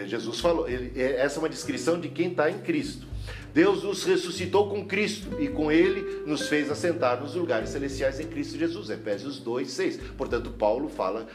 Jesus 0.07 0.41
falou, 0.41 0.69
ele, 0.69 0.93
essa 1.01 1.39
é 1.39 1.41
uma 1.41 1.49
descrição 1.49 2.01
de 2.01 2.09
quem 2.09 2.31
está 2.31 2.51
em 2.51 2.59
Cristo. 2.59 3.07
Deus 3.55 3.83
nos 3.83 4.05
ressuscitou 4.05 4.71
com 4.71 4.87
Cristo 4.87 5.41
e 5.41 5.49
com 5.49 5.71
Ele 5.71 6.23
nos 6.27 6.49
fez 6.49 6.71
assentar 6.71 7.21
nos 7.21 7.35
lugares 7.35 7.69
celestiais 7.69 8.19
em 8.19 8.27
Cristo 8.27 8.59
Jesus. 8.59 8.89
Efésios 8.89 9.39
2, 9.39 9.71
6. 9.71 9.97
Portanto, 10.17 10.51
Paulo 10.51 10.89
fala 10.89 11.27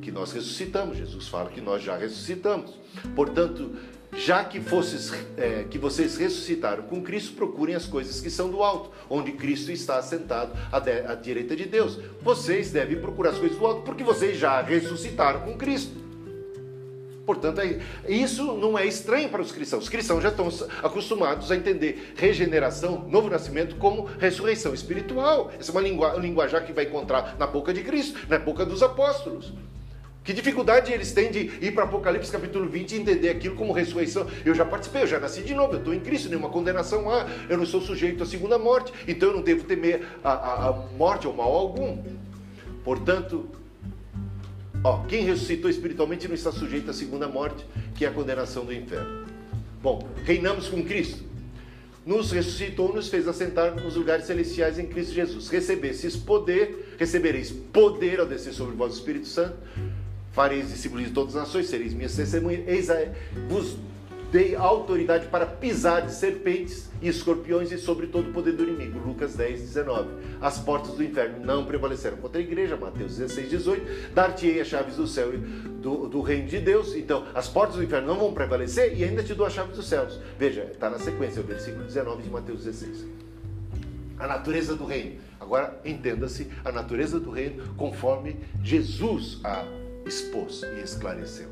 que 0.00 0.12
nós 0.12 0.32
ressuscitamos, 0.32 0.96
Jesus 0.96 1.26
fala 1.26 1.50
que 1.50 1.60
nós 1.60 1.82
já 1.82 1.96
ressuscitamos. 1.96 2.78
Portanto, 3.16 3.72
já 4.16 4.44
que, 4.44 4.60
fosses, 4.60 5.12
é, 5.36 5.64
que 5.68 5.76
vocês 5.76 6.16
ressuscitaram 6.16 6.84
com 6.84 7.02
Cristo, 7.02 7.34
procurem 7.34 7.74
as 7.74 7.86
coisas 7.86 8.20
que 8.20 8.30
são 8.30 8.48
do 8.48 8.62
alto, 8.62 8.92
onde 9.10 9.32
Cristo 9.32 9.72
está 9.72 9.96
assentado 9.96 10.52
à, 10.70 10.78
de, 10.78 10.92
à 11.00 11.16
direita 11.16 11.56
de 11.56 11.64
Deus. 11.64 11.98
Vocês 12.22 12.70
devem 12.70 13.00
procurar 13.00 13.30
as 13.30 13.38
coisas 13.38 13.58
do 13.58 13.66
alto, 13.66 13.82
porque 13.82 14.04
vocês 14.04 14.38
já 14.38 14.62
ressuscitaram 14.62 15.40
com 15.40 15.56
Cristo. 15.56 16.03
Portanto, 17.24 17.60
é, 17.60 17.80
isso 18.06 18.54
não 18.54 18.78
é 18.78 18.86
estranho 18.86 19.28
para 19.30 19.40
os 19.40 19.50
cristãos. 19.50 19.84
Os 19.84 19.88
cristãos 19.88 20.22
já 20.22 20.28
estão 20.28 20.48
acostumados 20.82 21.50
a 21.50 21.56
entender 21.56 22.12
regeneração, 22.16 23.06
novo 23.08 23.30
nascimento, 23.30 23.76
como 23.76 24.04
ressurreição 24.18 24.74
espiritual. 24.74 25.50
Essa 25.58 25.70
é 25.70 25.72
uma 25.72 25.80
lingu 25.80 26.04
linguajar 26.18 26.64
que 26.66 26.72
vai 26.72 26.84
encontrar 26.84 27.36
na 27.38 27.46
boca 27.46 27.72
de 27.72 27.82
Cristo, 27.82 28.18
na 28.28 28.38
boca 28.38 28.66
dos 28.66 28.82
apóstolos. 28.82 29.52
Que 30.22 30.32
dificuldade 30.32 30.90
eles 30.90 31.12
têm 31.12 31.30
de 31.30 31.50
ir 31.60 31.74
para 31.74 31.84
Apocalipse 31.84 32.32
capítulo 32.32 32.66
20 32.66 32.92
e 32.92 33.00
entender 33.00 33.28
aquilo 33.28 33.56
como 33.56 33.72
ressurreição. 33.74 34.26
Eu 34.44 34.54
já 34.54 34.64
participei, 34.64 35.02
eu 35.02 35.06
já 35.06 35.20
nasci 35.20 35.42
de 35.42 35.54
novo, 35.54 35.74
eu 35.74 35.78
estou 35.78 35.92
em 35.92 36.00
Cristo, 36.00 36.30
nenhuma 36.30 36.48
condenação 36.48 37.10
há, 37.10 37.26
eu 37.48 37.58
não 37.58 37.66
sou 37.66 37.80
sujeito 37.82 38.22
à 38.22 38.26
segunda 38.26 38.58
morte, 38.58 38.90
então 39.06 39.28
eu 39.28 39.36
não 39.36 39.42
devo 39.42 39.64
temer 39.64 40.06
a, 40.24 40.32
a, 40.32 40.68
a 40.68 40.72
morte 40.96 41.26
ou 41.26 41.34
mal 41.34 41.52
algum. 41.52 42.02
Portanto, 42.82 43.50
Ó, 44.84 44.98
quem 45.04 45.24
ressuscitou 45.24 45.70
espiritualmente 45.70 46.28
não 46.28 46.34
está 46.34 46.52
sujeito 46.52 46.90
à 46.90 46.92
segunda 46.92 47.26
morte, 47.26 47.64
que 47.94 48.04
é 48.04 48.08
a 48.08 48.10
condenação 48.10 48.66
do 48.66 48.72
inferno. 48.72 49.24
Bom, 49.82 50.06
reinamos 50.24 50.68
com 50.68 50.84
Cristo. 50.84 51.24
Nos 52.04 52.30
ressuscitou, 52.30 52.94
nos 52.94 53.08
fez 53.08 53.26
assentar 53.26 53.74
nos 53.82 53.96
lugares 53.96 54.26
celestiais 54.26 54.78
em 54.78 54.84
Cristo 54.84 55.14
Jesus. 55.14 55.48
Recebesses 55.48 56.14
poder, 56.16 56.96
recebereis 56.98 57.50
poder 57.50 58.20
ao 58.20 58.26
descer 58.26 58.52
sobre 58.52 58.76
vós 58.76 58.92
o 58.92 58.96
Espírito 58.98 59.26
Santo. 59.26 59.56
Fareis 60.32 60.68
discípulos 60.68 61.06
de 61.06 61.12
todas 61.12 61.34
as 61.34 61.44
nações, 61.44 61.66
sereis 61.66 61.94
minhas 61.94 62.14
testemunhas. 62.14 62.68
Eis 62.68 62.90
a, 62.90 62.96
vos 63.48 63.78
dei 64.34 64.56
autoridade 64.56 65.28
para 65.28 65.46
pisar 65.46 66.02
de 66.02 66.12
serpentes 66.12 66.90
e 67.00 67.06
escorpiões 67.06 67.70
e 67.70 67.78
sobre 67.78 68.08
todo 68.08 68.30
o 68.30 68.32
poder 68.32 68.50
do 68.50 68.64
inimigo. 68.64 68.98
Lucas 68.98 69.36
10, 69.36 69.60
19. 69.60 70.10
As 70.40 70.58
portas 70.58 70.96
do 70.96 71.04
inferno 71.04 71.46
não 71.46 71.64
prevaleceram 71.64 72.16
contra 72.16 72.40
a 72.40 72.42
igreja. 72.42 72.76
Mateus 72.76 73.16
16, 73.16 73.48
18. 73.48 74.12
Dar-te-ei 74.12 74.60
as 74.60 74.66
chaves 74.66 74.96
do 74.96 75.06
céu 75.06 75.32
e 75.32 75.36
do, 75.36 76.08
do, 76.08 76.20
reino 76.20 76.48
de 76.48 76.58
Deus. 76.58 76.96
Então, 76.96 77.24
as 77.32 77.48
portas 77.48 77.76
do 77.76 77.84
inferno 77.84 78.08
não 78.08 78.18
vão 78.18 78.34
prevalecer 78.34 78.98
e 78.98 79.04
ainda 79.04 79.22
te 79.22 79.34
dou 79.34 79.46
as 79.46 79.52
chaves 79.52 79.76
dos 79.76 79.86
céus. 79.86 80.18
Veja, 80.36 80.64
está 80.64 80.90
na 80.90 80.98
sequência, 80.98 81.40
o 81.40 81.44
versículo 81.44 81.84
19 81.84 82.24
de 82.24 82.28
Mateus 82.28 82.64
16. 82.64 83.06
A 84.18 84.26
natureza 84.26 84.74
do 84.74 84.84
reino. 84.84 85.20
Agora, 85.38 85.80
entenda-se 85.84 86.50
a 86.64 86.72
natureza 86.72 87.20
do 87.20 87.30
reino 87.30 87.62
conforme 87.76 88.34
Jesus 88.64 89.38
a 89.44 89.64
expôs 90.04 90.64
e 90.76 90.80
esclareceu. 90.82 91.50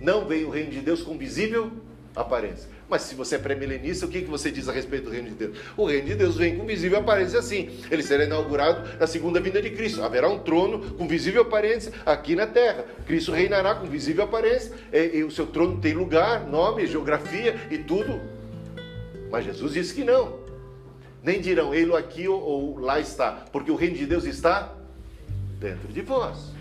Não 0.00 0.26
veio 0.26 0.48
o 0.48 0.50
reino 0.50 0.72
de 0.72 0.80
Deus 0.80 1.02
com 1.02 1.16
visível 1.16 1.70
aparência. 2.16 2.68
Mas 2.88 3.02
se 3.02 3.14
você 3.14 3.34
é 3.34 3.38
pré-milenista, 3.38 4.06
o 4.06 4.08
que, 4.08 4.22
que 4.22 4.30
você 4.30 4.50
diz 4.50 4.68
a 4.68 4.72
respeito 4.72 5.04
do 5.04 5.10
reino 5.10 5.28
de 5.28 5.34
Deus? 5.34 5.58
O 5.76 5.84
reino 5.84 6.06
de 6.06 6.14
Deus 6.14 6.36
vem 6.36 6.56
com 6.56 6.64
visível 6.64 6.98
aparência 6.98 7.38
assim. 7.38 7.78
Ele 7.90 8.02
será 8.02 8.24
inaugurado 8.24 8.88
na 8.98 9.06
segunda 9.06 9.38
vinda 9.38 9.60
de 9.60 9.70
Cristo. 9.70 10.02
Haverá 10.02 10.28
um 10.28 10.38
trono 10.38 10.78
com 10.94 11.06
visível 11.06 11.42
aparência 11.42 11.92
aqui 12.06 12.34
na 12.34 12.46
terra. 12.46 12.84
Cristo 13.06 13.32
reinará 13.32 13.74
com 13.74 13.86
visível 13.86 14.24
aparência. 14.24 14.72
E, 14.92 15.18
e 15.18 15.24
o 15.24 15.30
seu 15.30 15.46
trono 15.46 15.78
tem 15.78 15.92
lugar, 15.92 16.46
nome, 16.46 16.86
geografia 16.86 17.56
e 17.70 17.78
tudo. 17.78 18.20
Mas 19.30 19.44
Jesus 19.44 19.74
disse 19.74 19.94
que 19.94 20.02
não. 20.02 20.46
Nem 21.22 21.40
dirão, 21.40 21.74
ele 21.74 21.94
aqui 21.94 22.26
ou, 22.26 22.40
ou 22.40 22.78
lá 22.78 22.98
está. 22.98 23.44
Porque 23.52 23.70
o 23.70 23.76
reino 23.76 23.96
de 23.96 24.06
Deus 24.06 24.24
está 24.24 24.74
dentro 25.60 25.88
de 25.88 26.00
vós. 26.00 26.54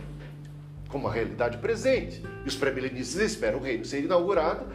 Como 0.90 1.08
a 1.08 1.14
realidade 1.14 1.60
presente. 1.60 2.24
E 2.44 2.48
os 2.48 2.56
pré-milenistas 2.56 3.22
esperam 3.22 3.60
o 3.60 3.62
reino 3.62 3.86
ser 3.86 4.04
inaugurado 4.04 4.66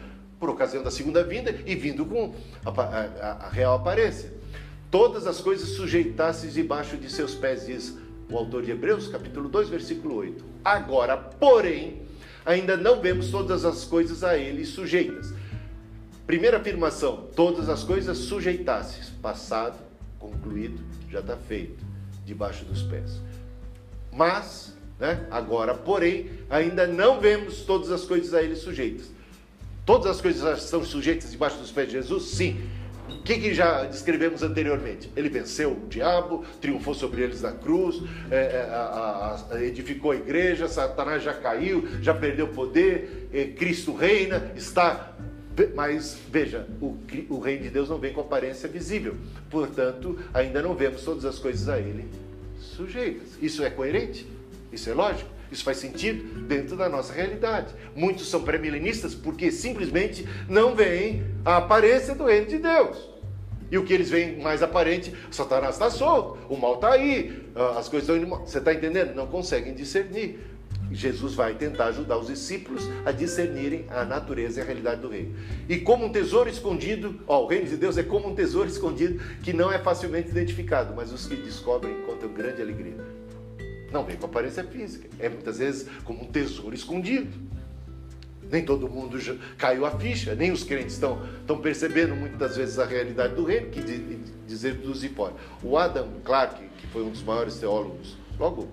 por 0.41 0.49
ocasião 0.49 0.81
da 0.81 0.89
segunda 0.89 1.23
vinda 1.23 1.55
e 1.67 1.75
vindo 1.75 2.03
com 2.03 2.33
a, 2.65 2.71
a, 2.71 3.31
a 3.45 3.49
real 3.49 3.75
aparência. 3.75 4.33
Todas 4.89 5.27
as 5.27 5.39
coisas 5.39 5.69
sujeitasse 5.69 6.47
debaixo 6.47 6.97
de 6.97 7.11
seus 7.11 7.35
pés, 7.35 7.67
diz 7.67 7.95
o 8.27 8.35
autor 8.35 8.63
de 8.63 8.71
Hebreus, 8.71 9.07
capítulo 9.07 9.47
2, 9.47 9.69
versículo 9.69 10.15
8. 10.15 10.43
Agora, 10.65 11.15
porém, 11.15 12.01
ainda 12.43 12.75
não 12.75 12.99
vemos 12.99 13.29
todas 13.29 13.63
as 13.63 13.85
coisas 13.85 14.23
a 14.23 14.35
ele 14.35 14.65
sujeitas. 14.65 15.31
Primeira 16.25 16.57
afirmação: 16.57 17.27
todas 17.35 17.69
as 17.69 17.83
coisas 17.83 18.17
sujeitasse. 18.17 19.11
Passado, 19.21 19.77
concluído, 20.17 20.81
já 21.07 21.19
está 21.19 21.37
feito, 21.37 21.85
debaixo 22.25 22.65
dos 22.65 22.81
pés. 22.81 23.21
Mas, 24.11 24.75
né, 24.99 25.27
agora, 25.29 25.75
porém, 25.75 26.31
ainda 26.49 26.87
não 26.87 27.19
vemos 27.19 27.61
todas 27.61 27.91
as 27.91 28.05
coisas 28.05 28.33
a 28.33 28.41
ele 28.41 28.55
sujeitas. 28.55 29.20
Todas 29.85 30.07
as 30.07 30.21
coisas 30.21 30.63
são 30.63 30.83
sujeitas 30.83 31.31
debaixo 31.31 31.57
dos 31.57 31.71
pés 31.71 31.87
de 31.87 31.93
Jesus? 31.93 32.23
Sim. 32.25 32.61
O 33.09 33.23
que, 33.23 33.37
que, 33.37 33.53
já 33.53 33.83
descrevemos 33.83 34.41
anteriormente? 34.41 35.11
Ele 35.15 35.29
venceu 35.29 35.73
o 35.73 35.87
diabo, 35.87 36.45
triunfou 36.59 36.93
sobre 36.93 37.21
eles 37.21 37.41
na 37.41 37.51
cruz, 37.51 38.01
é, 38.31 38.35
é 38.35 38.69
a, 38.71 39.45
a, 39.51 39.63
edificou 39.63 40.11
a 40.11 40.15
igreja, 40.15 40.67
Satanás 40.67 41.21
já 41.21 41.33
caiu, 41.33 41.87
já 42.01 42.13
perdeu 42.13 42.47
poder, 42.47 43.27
é, 43.33 43.45
Cristo 43.45 43.93
reina, 43.93 44.51
está. 44.55 45.13
Mas 45.75 46.17
veja, 46.31 46.65
o, 46.81 46.97
o 47.29 47.39
reino 47.39 47.63
de 47.63 47.69
Deus 47.69 47.89
não 47.89 47.97
vem 47.97 48.13
com 48.13 48.21
aparência 48.21 48.69
visível, 48.69 49.15
portanto, 49.49 50.17
ainda 50.33 50.61
não 50.61 50.73
vemos 50.73 51.03
todas 51.03 51.25
as 51.25 51.37
coisas 51.37 51.67
a 51.67 51.77
Ele 51.77 52.07
sujeitas. 52.81 53.37
Isso 53.41 53.63
é 53.63 53.69
coerente? 53.69 54.25
Isso 54.71 54.89
é 54.89 54.93
lógico? 54.93 55.29
Isso 55.51 55.63
faz 55.63 55.77
sentido 55.77 56.41
dentro 56.43 56.77
da 56.77 56.87
nossa 56.87 57.11
realidade. 57.11 57.73
Muitos 57.95 58.29
são 58.29 58.41
pré-milenistas 58.41 59.13
porque 59.13 59.51
simplesmente 59.51 60.25
não 60.47 60.73
veem 60.73 61.23
a 61.43 61.57
aparência 61.57 62.15
do 62.15 62.25
reino 62.25 62.47
de 62.47 62.57
Deus. 62.57 63.11
E 63.69 63.77
o 63.77 63.85
que 63.85 63.93
eles 63.93 64.09
veem 64.09 64.37
mais 64.39 64.61
aparente, 64.61 65.13
Satanás 65.29 65.75
está 65.75 65.89
solto, 65.89 66.37
o 66.49 66.57
mal 66.57 66.75
está 66.75 66.91
aí, 66.91 67.41
ah, 67.55 67.79
as 67.79 67.87
coisas 67.87 68.07
estão 68.07 68.17
indo 68.17 68.27
mal. 68.27 68.45
Você 68.45 68.57
está 68.57 68.73
entendendo? 68.73 69.13
Não 69.15 69.27
conseguem 69.27 69.73
discernir. 69.73 70.39
Jesus 70.91 71.33
vai 71.33 71.53
tentar 71.53 71.85
ajudar 71.85 72.17
os 72.17 72.27
discípulos 72.27 72.83
a 73.05 73.11
discernirem 73.11 73.85
a 73.89 74.03
natureza 74.03 74.59
e 74.59 74.63
a 74.63 74.65
realidade 74.65 75.01
do 75.01 75.09
reino. 75.09 75.35
E 75.69 75.77
como 75.77 76.05
um 76.05 76.11
tesouro 76.11 76.49
escondido, 76.49 77.21
ó, 77.25 77.43
o 77.43 77.47
reino 77.47 77.65
de 77.65 77.77
Deus 77.77 77.97
é 77.97 78.03
como 78.03 78.27
um 78.27 78.35
tesouro 78.35 78.67
escondido 78.67 79.21
que 79.41 79.53
não 79.53 79.71
é 79.71 79.79
facilmente 79.79 80.29
identificado, 80.29 80.93
mas 80.93 81.13
os 81.13 81.25
que 81.25 81.35
descobrem 81.35 81.93
encontram 81.93 82.33
grande 82.33 82.61
alegria. 82.61 82.97
Não 83.91 84.03
vem 84.03 84.15
com 84.15 84.25
aparência 84.25 84.63
física. 84.63 85.09
É 85.19 85.27
muitas 85.27 85.57
vezes 85.57 85.87
como 86.03 86.23
um 86.23 86.25
tesouro 86.25 86.73
escondido. 86.73 87.29
Nem 88.49 88.65
todo 88.65 88.89
mundo 88.89 89.17
caiu 89.57 89.85
a 89.85 89.91
ficha, 89.91 90.35
nem 90.35 90.51
os 90.51 90.63
crentes 90.63 90.95
estão, 90.95 91.25
estão 91.39 91.61
percebendo 91.61 92.15
muitas 92.15 92.57
vezes 92.57 92.77
a 92.79 92.85
realidade 92.85 93.33
do 93.33 93.45
reino, 93.45 93.69
que 93.69 93.81
dizer 94.45 94.73
dos 94.73 95.05
fora. 95.05 95.33
O 95.63 95.77
Adam 95.77 96.09
Clarke, 96.23 96.65
que 96.77 96.87
foi 96.87 97.01
um 97.01 97.09
dos 97.09 97.23
maiores 97.23 97.55
teólogos, 97.55 98.17
logo 98.37 98.67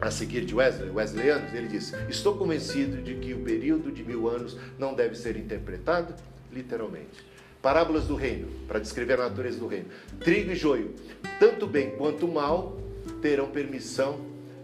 a 0.00 0.10
seguir 0.10 0.44
de 0.44 0.54
Wesley, 0.54 0.90
Wesleyanos, 0.90 1.52
ele 1.54 1.68
disse: 1.68 1.94
Estou 2.08 2.36
convencido 2.36 3.02
de 3.02 3.14
que 3.14 3.32
o 3.32 3.44
período 3.44 3.92
de 3.92 4.02
mil 4.02 4.28
anos 4.28 4.56
não 4.78 4.94
deve 4.94 5.14
ser 5.14 5.36
interpretado 5.36 6.14
literalmente. 6.52 7.26
Parábolas 7.60 8.04
do 8.06 8.14
reino, 8.14 8.48
para 8.66 8.78
descrever 8.78 9.14
a 9.14 9.28
natureza 9.28 9.58
do 9.58 9.66
reino. 9.66 9.86
Trigo 10.20 10.52
e 10.52 10.56
joio, 10.56 10.94
tanto 11.40 11.66
bem 11.66 11.90
quanto 11.90 12.26
mal, 12.26 12.80
terão 13.20 13.48
permissão 13.48 14.20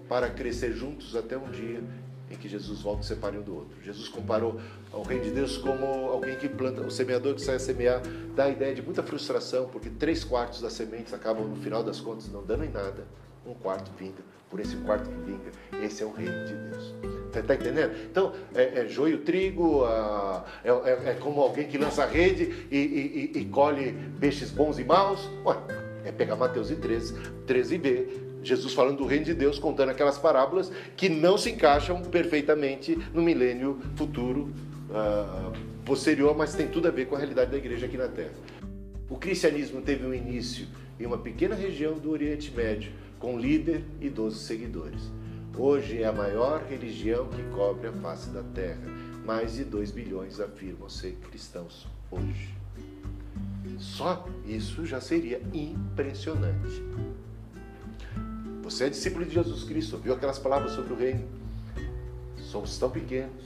para 0.09 0.31
crescer 0.31 0.73
juntos 0.73 1.17
até 1.17 1.37
um 1.37 1.51
dia 1.51 1.83
em 2.31 2.37
que 2.37 2.49
Jesus 2.49 2.81
volta 2.83 3.03
e 3.03 3.07
separe 3.07 3.39
um 3.39 3.43
do 3.43 3.55
outro. 3.55 3.77
Jesus 3.83 4.09
comparou 4.09 4.61
ao 4.93 5.03
reino 5.03 5.25
de 5.25 5.31
Deus 5.31 5.57
como 5.57 5.85
alguém 5.85 6.37
que 6.37 6.49
planta, 6.49 6.81
o 6.83 6.91
semeador 6.91 7.35
que 7.35 7.43
sai 7.43 7.57
a 7.57 7.59
semear, 7.59 8.03
dá 8.35 8.45
a 8.45 8.51
ideia 8.51 8.75
de 8.75 8.83
muita 8.83 9.03
frustração, 9.03 9.69
porque 9.69 9.91
três 9.91 10.25
quartos 10.25 10.61
das 10.61 10.73
sementes 10.73 11.13
acabam 11.13 11.47
no 11.47 11.57
final 11.57 11.83
das 11.83 12.01
contas 12.01 12.29
não 12.31 12.45
dando 12.45 12.65
em 12.65 12.71
nada, 12.71 13.07
um 13.47 13.55
quarto 13.55 13.91
vinga 13.99 14.35
por 14.55 14.61
esse 14.61 14.77
quarto 14.77 15.11
que 15.11 15.17
vinga. 15.17 15.85
Esse 15.85 16.05
é 16.05 16.07
o 16.07 16.13
reino 16.13 16.45
de 16.45 16.55
Deus. 16.55 16.95
Está 17.35 17.57
entendendo? 17.57 17.93
Então, 18.09 18.33
é, 18.55 18.83
é 18.83 18.87
joio 18.87 19.19
trigo, 19.19 19.85
é, 20.65 20.71
é, 20.71 21.11
é, 21.11 21.15
como 21.15 21.41
alguém 21.41 21.67
que 21.67 21.77
lança 21.77 22.07
rede 22.07 22.69
e, 22.71 23.33
e, 23.35 23.39
e, 23.41 23.45
colhe 23.47 23.93
peixes 24.21 24.53
bons 24.53 24.79
e 24.79 24.85
maus. 24.85 25.29
Ué, 25.45 25.57
é 26.05 26.13
pegar 26.13 26.37
Mateus 26.37 26.69
13, 26.69 27.15
13b, 27.45 28.07
Jesus 28.45 28.73
falando 28.73 28.99
do 28.99 29.07
reino 29.07 29.25
de 29.25 29.35
Deus, 29.35 29.59
contando 29.59 29.91
aquelas 29.91 30.19
parábolas 30.19 30.71
que 30.97 31.09
não 31.09 31.39
se 31.39 31.51
encaixam 31.51 32.03
perfeitamente 32.03 32.97
no 33.13 33.23
milênio 33.23 33.81
futuro 33.97 34.53
uh, 34.91 35.53
posterior, 35.85 36.37
mas 36.37 36.55
tem 36.55 36.69
tudo 36.69 36.89
a 36.89 36.91
ver 36.91 37.07
com 37.07 37.15
a 37.15 37.19
realidade 37.19 37.51
da 37.51 37.57
igreja 37.57 37.87
aqui 37.87 37.97
na 37.97 38.09
Terra. 38.09 38.35
O 39.09 39.17
cristianismo 39.17 39.81
teve 39.81 40.07
um 40.07 40.15
início 40.15 40.67
em 40.99 41.07
uma 41.07 41.19
pequena 41.19 41.55
região 41.55 41.99
do 41.99 42.11
Oriente 42.11 42.51
Médio, 42.51 42.93
com 43.19 43.39
líder 43.39 43.85
e 44.01 44.09
12 44.09 44.39
seguidores. 44.39 45.11
Hoje 45.57 46.03
é 46.03 46.07
a 46.07 46.13
maior 46.13 46.65
religião 46.69 47.29
que 47.29 47.43
cobre 47.55 47.89
a 47.89 47.93
face 47.93 48.31
da 48.31 48.43
terra. 48.43 48.83
Mais 49.25 49.55
de 49.55 49.65
2 49.65 49.93
bilhões 49.93 50.41
afirmam 50.41 50.89
ser 50.89 51.13
cristãos 51.31 51.87
hoje. 52.11 52.53
Só 53.79 54.27
isso 54.47 54.85
já 54.85 55.01
seria 55.01 55.41
impressionante. 55.53 56.83
Você 58.65 58.85
é 58.85 58.89
discípulo 58.89 59.27
de 59.27 59.35
Jesus 59.35 59.63
Cristo, 59.65 59.97
ouviu 59.97 60.15
aquelas 60.15 60.39
palavras 60.39 60.73
sobre 60.73 60.95
o 60.95 60.97
reino? 60.97 61.29
Somos 62.39 62.79
tão 62.79 62.89
pequenos, 62.89 63.45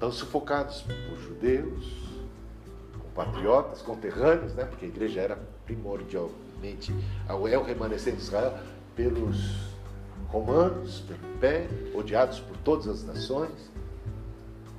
tão 0.00 0.10
sufocados 0.10 0.80
por 0.80 1.18
judeus, 1.18 1.92
compatriotas, 2.98 3.82
conterrâneos, 3.82 4.54
né? 4.54 4.64
porque 4.64 4.86
a 4.86 4.88
igreja 4.88 5.20
era 5.20 5.38
primordialmente, 5.66 6.94
é 7.28 7.58
o 7.58 7.62
remanescente 7.62 8.16
de 8.16 8.22
Israel, 8.22 8.58
pelos 8.94 9.74
romanos, 10.28 11.04
pelo 11.38 11.98
odiados 11.98 12.40
por 12.40 12.56
todas 12.64 12.88
as 12.88 13.04
nações. 13.04 13.70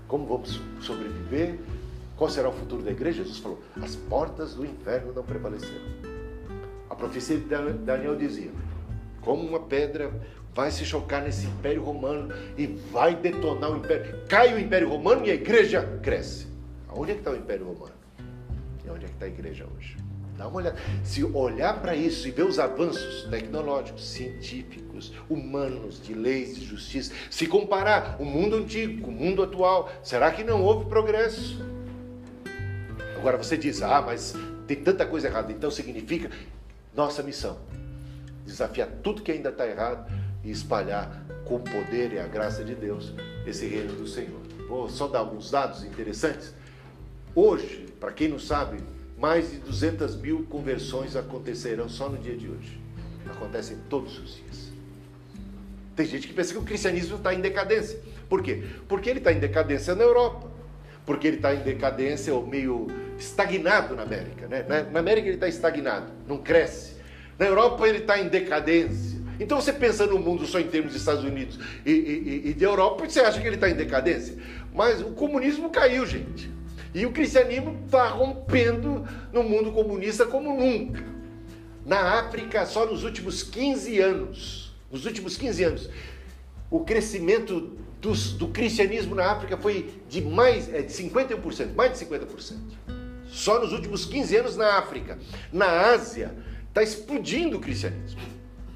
Como 0.07 0.25
vamos 0.25 0.59
sobreviver? 0.81 1.59
Qual 2.15 2.27
será 2.27 2.49
o 2.49 2.53
futuro 2.53 2.81
da 2.81 2.89
igreja? 2.89 3.23
Jesus 3.23 3.37
falou: 3.37 3.61
as 3.79 3.95
portas 3.95 4.55
do 4.55 4.65
inferno 4.65 5.13
não 5.13 5.21
prevaleceram. 5.21 5.85
A 6.89 6.95
profecia 6.95 7.37
de 7.37 7.45
Daniel 7.45 8.15
dizia: 8.15 8.49
como 9.27 9.45
uma 9.45 9.59
pedra 9.59 10.09
vai 10.55 10.71
se 10.71 10.85
chocar 10.85 11.21
nesse 11.21 11.45
império 11.45 11.83
romano 11.83 12.33
e 12.57 12.65
vai 12.65 13.13
detonar 13.13 13.73
o 13.73 13.75
império. 13.75 14.21
Cai 14.29 14.53
o 14.53 14.59
império 14.59 14.87
romano 14.87 15.25
e 15.25 15.29
a 15.29 15.33
igreja 15.33 15.99
cresce. 16.01 16.47
Aonde 16.87 17.11
é 17.11 17.13
que 17.15 17.19
está 17.19 17.31
o 17.31 17.35
império 17.35 17.65
romano? 17.65 17.93
E 18.85 18.89
onde 18.89 19.03
é 19.03 19.07
que 19.09 19.13
está 19.15 19.25
a 19.25 19.27
igreja 19.27 19.67
hoje? 19.75 19.97
Dá 20.37 20.47
uma 20.47 20.59
olhada. 20.59 20.77
Se 21.03 21.25
olhar 21.25 21.81
para 21.81 21.93
isso 21.93 22.25
e 22.25 22.31
ver 22.31 22.43
os 22.43 22.57
avanços 22.57 23.27
tecnológicos, 23.29 24.07
científicos, 24.07 25.11
humanos, 25.29 26.01
de 26.01 26.13
leis, 26.13 26.55
de 26.55 26.65
justiça, 26.65 27.11
se 27.29 27.47
comparar 27.47 28.15
o 28.21 28.23
mundo 28.23 28.55
antigo 28.55 29.01
com 29.01 29.11
o 29.11 29.13
mundo 29.13 29.43
atual, 29.43 29.91
será 30.01 30.31
que 30.31 30.41
não 30.41 30.63
houve 30.63 30.85
progresso? 30.85 31.61
Agora 33.17 33.35
você 33.35 33.57
diz, 33.57 33.81
ah, 33.81 34.01
mas 34.01 34.33
tem 34.65 34.77
tanta 34.77 35.05
coisa 35.05 35.27
errada, 35.27 35.51
então 35.51 35.69
significa 35.69 36.31
nossa 36.95 37.21
missão 37.21 37.57
desafiar 38.47 38.87
tudo 39.03 39.21
que 39.21 39.31
ainda 39.31 39.49
está 39.49 39.67
errado 39.67 40.11
e 40.43 40.49
espalhar 40.49 41.23
com 41.45 41.57
o 41.57 41.59
poder 41.59 42.13
e 42.13 42.19
a 42.19 42.27
graça 42.27 42.63
de 42.63 42.73
Deus 42.73 43.13
esse 43.45 43.67
reino 43.67 43.93
do 43.93 44.07
Senhor. 44.07 44.41
Vou 44.67 44.89
só 44.89 45.07
dar 45.07 45.19
alguns 45.19 45.51
dados 45.51 45.83
interessantes. 45.83 46.53
Hoje, 47.35 47.85
para 47.99 48.11
quem 48.11 48.27
não 48.27 48.39
sabe, 48.39 48.79
mais 49.17 49.51
de 49.51 49.57
200 49.57 50.15
mil 50.15 50.45
conversões 50.45 51.15
acontecerão 51.15 51.87
só 51.87 52.09
no 52.09 52.17
dia 52.17 52.35
de 52.35 52.47
hoje. 52.47 52.81
Acontecem 53.29 53.77
todos 53.89 54.17
os 54.17 54.35
dias. 54.35 54.67
Tem 55.95 56.05
gente 56.05 56.27
que 56.27 56.33
pensa 56.33 56.53
que 56.53 56.59
o 56.59 56.63
cristianismo 56.63 57.17
está 57.17 57.33
em 57.33 57.41
decadência. 57.41 57.99
Por 58.29 58.43
quê? 58.43 58.63
Porque 58.87 59.09
ele 59.09 59.19
está 59.19 59.31
em 59.31 59.39
decadência 59.39 59.95
na 59.95 60.03
Europa. 60.03 60.47
Porque 61.05 61.27
ele 61.27 61.37
está 61.37 61.55
em 61.55 61.59
decadência 61.59 62.33
ou 62.33 62.45
meio 62.45 62.87
estagnado 63.17 63.95
na 63.95 64.03
América. 64.03 64.47
Né? 64.47 64.63
Na 64.91 64.99
América 64.99 65.27
ele 65.27 65.37
está 65.37 65.47
estagnado, 65.47 66.11
não 66.27 66.37
cresce. 66.37 66.96
Na 67.37 67.45
Europa 67.45 67.87
ele 67.87 67.99
está 67.99 68.19
em 68.19 68.27
decadência. 68.27 69.17
Então 69.39 69.61
você 69.61 69.71
pensa 69.71 70.05
no 70.05 70.17
mundo 70.17 70.45
só 70.45 70.59
em 70.59 70.67
termos 70.67 70.91
de 70.91 70.97
Estados 70.97 71.23
Unidos 71.23 71.59
e, 71.85 71.91
e, 71.91 72.41
e 72.49 72.53
de 72.53 72.63
Europa, 72.63 73.07
você 73.07 73.19
acha 73.19 73.39
que 73.39 73.45
ele 73.45 73.55
está 73.55 73.69
em 73.69 73.75
decadência. 73.75 74.35
Mas 74.73 75.01
o 75.01 75.11
comunismo 75.11 75.69
caiu, 75.69 76.05
gente. 76.05 76.49
E 76.93 77.05
o 77.05 77.11
cristianismo 77.11 77.79
está 77.85 78.07
rompendo 78.07 79.07
no 79.31 79.43
mundo 79.43 79.71
comunista 79.71 80.25
como 80.25 80.57
nunca. 80.57 81.03
Na 81.85 82.19
África, 82.19 82.65
só 82.65 82.85
nos 82.85 83.03
últimos 83.03 83.43
15 83.43 83.99
anos, 83.99 84.75
nos 84.91 85.05
últimos 85.05 85.37
15 85.37 85.63
anos, 85.63 85.89
o 86.69 86.81
crescimento 86.81 87.77
dos, 88.01 88.33
do 88.33 88.47
cristianismo 88.47 89.15
na 89.15 89.31
África 89.31 89.57
foi 89.57 89.89
de 90.09 90.21
mais 90.21 90.73
é, 90.73 90.81
de 90.81 90.91
51%, 90.91 91.73
mais 91.75 91.97
de 91.97 92.05
50%. 92.05 92.55
Só 93.29 93.59
nos 93.59 93.71
últimos 93.73 94.05
15 94.05 94.35
anos 94.37 94.57
na 94.57 94.77
África. 94.77 95.17
Na 95.51 95.91
Ásia, 95.91 96.35
está 96.77 96.83
explodindo 96.83 97.57
o 97.57 97.59
cristianismo. 97.59 98.21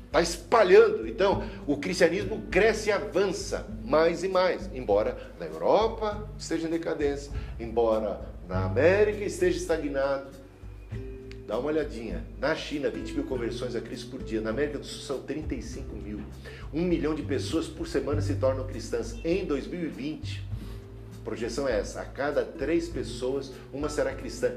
Está 0.08 0.22
espalhando. 0.22 1.08
Então, 1.08 1.44
o 1.68 1.78
cristianismo 1.78 2.42
cresce 2.50 2.90
e 2.90 2.92
avança 2.92 3.68
mais 3.86 4.24
e 4.24 4.28
mais. 4.28 4.70
Embora 4.74 5.32
na 5.40 5.46
Europa 5.46 6.30
esteja 6.38 6.68
em 6.68 6.72
decadência, 6.72 7.32
embora 7.60 8.22
na 8.48 8.66
América 8.66 9.24
esteja 9.24 9.58
estagnado. 9.58 10.42
Dá 11.48 11.58
uma 11.60 11.68
olhadinha. 11.68 12.26
Na 12.40 12.56
China, 12.56 12.90
20 12.90 13.14
mil 13.14 13.24
conversões 13.26 13.76
a 13.76 13.82
Cristo 13.82 14.10
por 14.10 14.24
dia. 14.24 14.42
Na 14.42 14.50
América 14.50 14.80
do 14.80 14.86
Sul 14.86 15.02
são 15.02 15.24
35 15.24 15.96
mil. 15.96 16.22
Um 16.74 16.84
milhão 16.84 17.14
de 17.14 17.22
pessoas 17.22 17.68
por 17.68 17.88
semana 17.88 18.22
se 18.22 18.36
tornam 18.36 18.66
cristãs. 18.66 19.18
Em 19.24 19.46
2020, 19.46 20.44
a 21.20 21.24
projeção 21.24 21.68
é 21.68 21.80
essa: 21.80 22.02
a 22.02 22.06
cada 22.06 22.44
três 22.44 22.90
pessoas, 22.90 23.52
uma 23.72 23.90
será 23.90 24.14
cristã. 24.14 24.54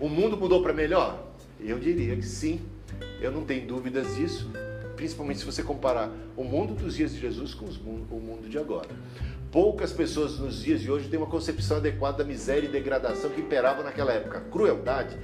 O 0.00 0.08
mundo 0.08 0.36
mudou 0.36 0.62
para 0.62 0.72
melhor? 0.72 1.27
Eu 1.60 1.78
diria 1.78 2.14
que 2.14 2.24
sim, 2.24 2.60
eu 3.20 3.32
não 3.32 3.44
tenho 3.44 3.66
dúvidas 3.66 4.14
disso, 4.14 4.50
principalmente 4.96 5.40
se 5.40 5.44
você 5.44 5.62
comparar 5.62 6.10
o 6.36 6.44
mundo 6.44 6.74
dos 6.74 6.94
dias 6.94 7.12
de 7.12 7.20
Jesus 7.20 7.54
com 7.54 7.66
o 7.66 8.20
mundo 8.20 8.48
de 8.48 8.58
agora. 8.58 8.88
Poucas 9.50 9.92
pessoas 9.92 10.38
nos 10.38 10.62
dias 10.62 10.80
de 10.80 10.90
hoje 10.90 11.08
têm 11.08 11.18
uma 11.18 11.26
concepção 11.26 11.78
adequada 11.78 12.18
da 12.18 12.24
miséria 12.24 12.68
e 12.68 12.70
degradação 12.70 13.30
que 13.30 13.40
imperavam 13.40 13.82
naquela 13.82 14.12
época. 14.12 14.38
A 14.38 14.40
crueldade, 14.42 15.16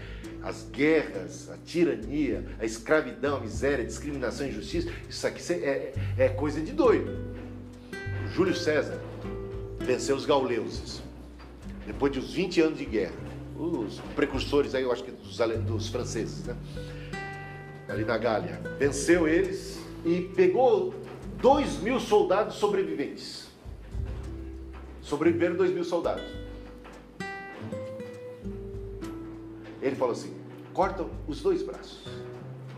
as 0.42 0.66
guerras, 0.70 1.50
a 1.50 1.56
tirania, 1.58 2.44
a 2.58 2.64
escravidão, 2.64 3.36
a 3.36 3.40
miséria, 3.40 3.84
a 3.84 3.86
discriminação 3.86 4.46
e 4.46 4.50
injustiça, 4.50 4.90
isso 5.08 5.26
aqui 5.26 5.52
é, 5.52 5.92
é 6.16 6.28
coisa 6.30 6.60
de 6.60 6.72
doido. 6.72 7.34
Júlio 8.32 8.54
César 8.54 9.00
venceu 9.78 10.16
os 10.16 10.24
gauleuses 10.24 11.02
depois 11.86 12.12
de 12.12 12.18
uns 12.18 12.32
20 12.32 12.60
anos 12.62 12.78
de 12.78 12.86
guerra 12.86 13.33
os 13.58 14.00
precursores 14.16 14.74
aí, 14.74 14.82
eu 14.82 14.92
acho 14.92 15.04
que 15.04 15.12
dos, 15.12 15.38
dos 15.64 15.88
franceses, 15.88 16.44
né? 16.44 16.56
Ali 17.88 18.04
na 18.04 18.18
Gália. 18.18 18.60
Venceu 18.78 19.28
eles 19.28 19.78
e 20.04 20.22
pegou 20.34 20.94
dois 21.40 21.78
mil 21.78 22.00
soldados 22.00 22.56
sobreviventes. 22.56 23.48
Sobreviveram 25.00 25.56
dois 25.56 25.70
mil 25.70 25.84
soldados. 25.84 26.24
Ele 29.80 29.94
falou 29.94 30.12
assim: 30.12 30.34
corta 30.72 31.04
os 31.28 31.42
dois 31.42 31.62
braços 31.62 32.04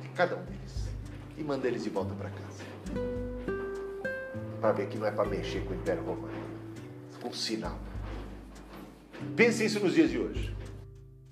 de 0.03 0.09
cada 0.09 0.37
um 0.37 0.43
deles 0.45 0.89
e 1.39 1.43
manda 1.43 1.69
eles 1.69 1.85
de 1.85 1.91
volta 1.91 2.15
para 2.15 2.31
casa. 2.31 2.65
Para 4.61 4.73
ver 4.73 4.89
que 4.89 4.99
não 4.99 5.07
é 5.07 5.11
para 5.11 5.29
mexer 5.29 5.65
com 5.65 5.73
o 5.73 5.77
Império 5.77 6.03
Romano. 6.03 6.35
Um 7.25 7.33
sinal. 7.33 7.79
Pense 9.35 9.65
isso 9.65 9.81
nos 9.81 9.95
dias 9.95 10.11
de 10.11 10.19
hoje. 10.19 10.55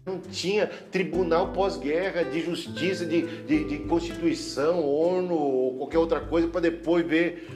Não 0.06 0.18
tinha 0.20 0.66
tribunal 0.66 1.54
pós-guerra 1.54 2.24
de 2.24 2.42
justiça, 2.42 3.06
de, 3.06 3.22
de, 3.22 3.64
de, 3.64 3.78
constituição, 3.88 4.84
ONU 4.84 5.34
ou 5.34 5.78
qualquer 5.78 5.96
outra 5.96 6.20
coisa 6.20 6.46
para 6.46 6.60
depois 6.60 7.06
ver. 7.06 7.48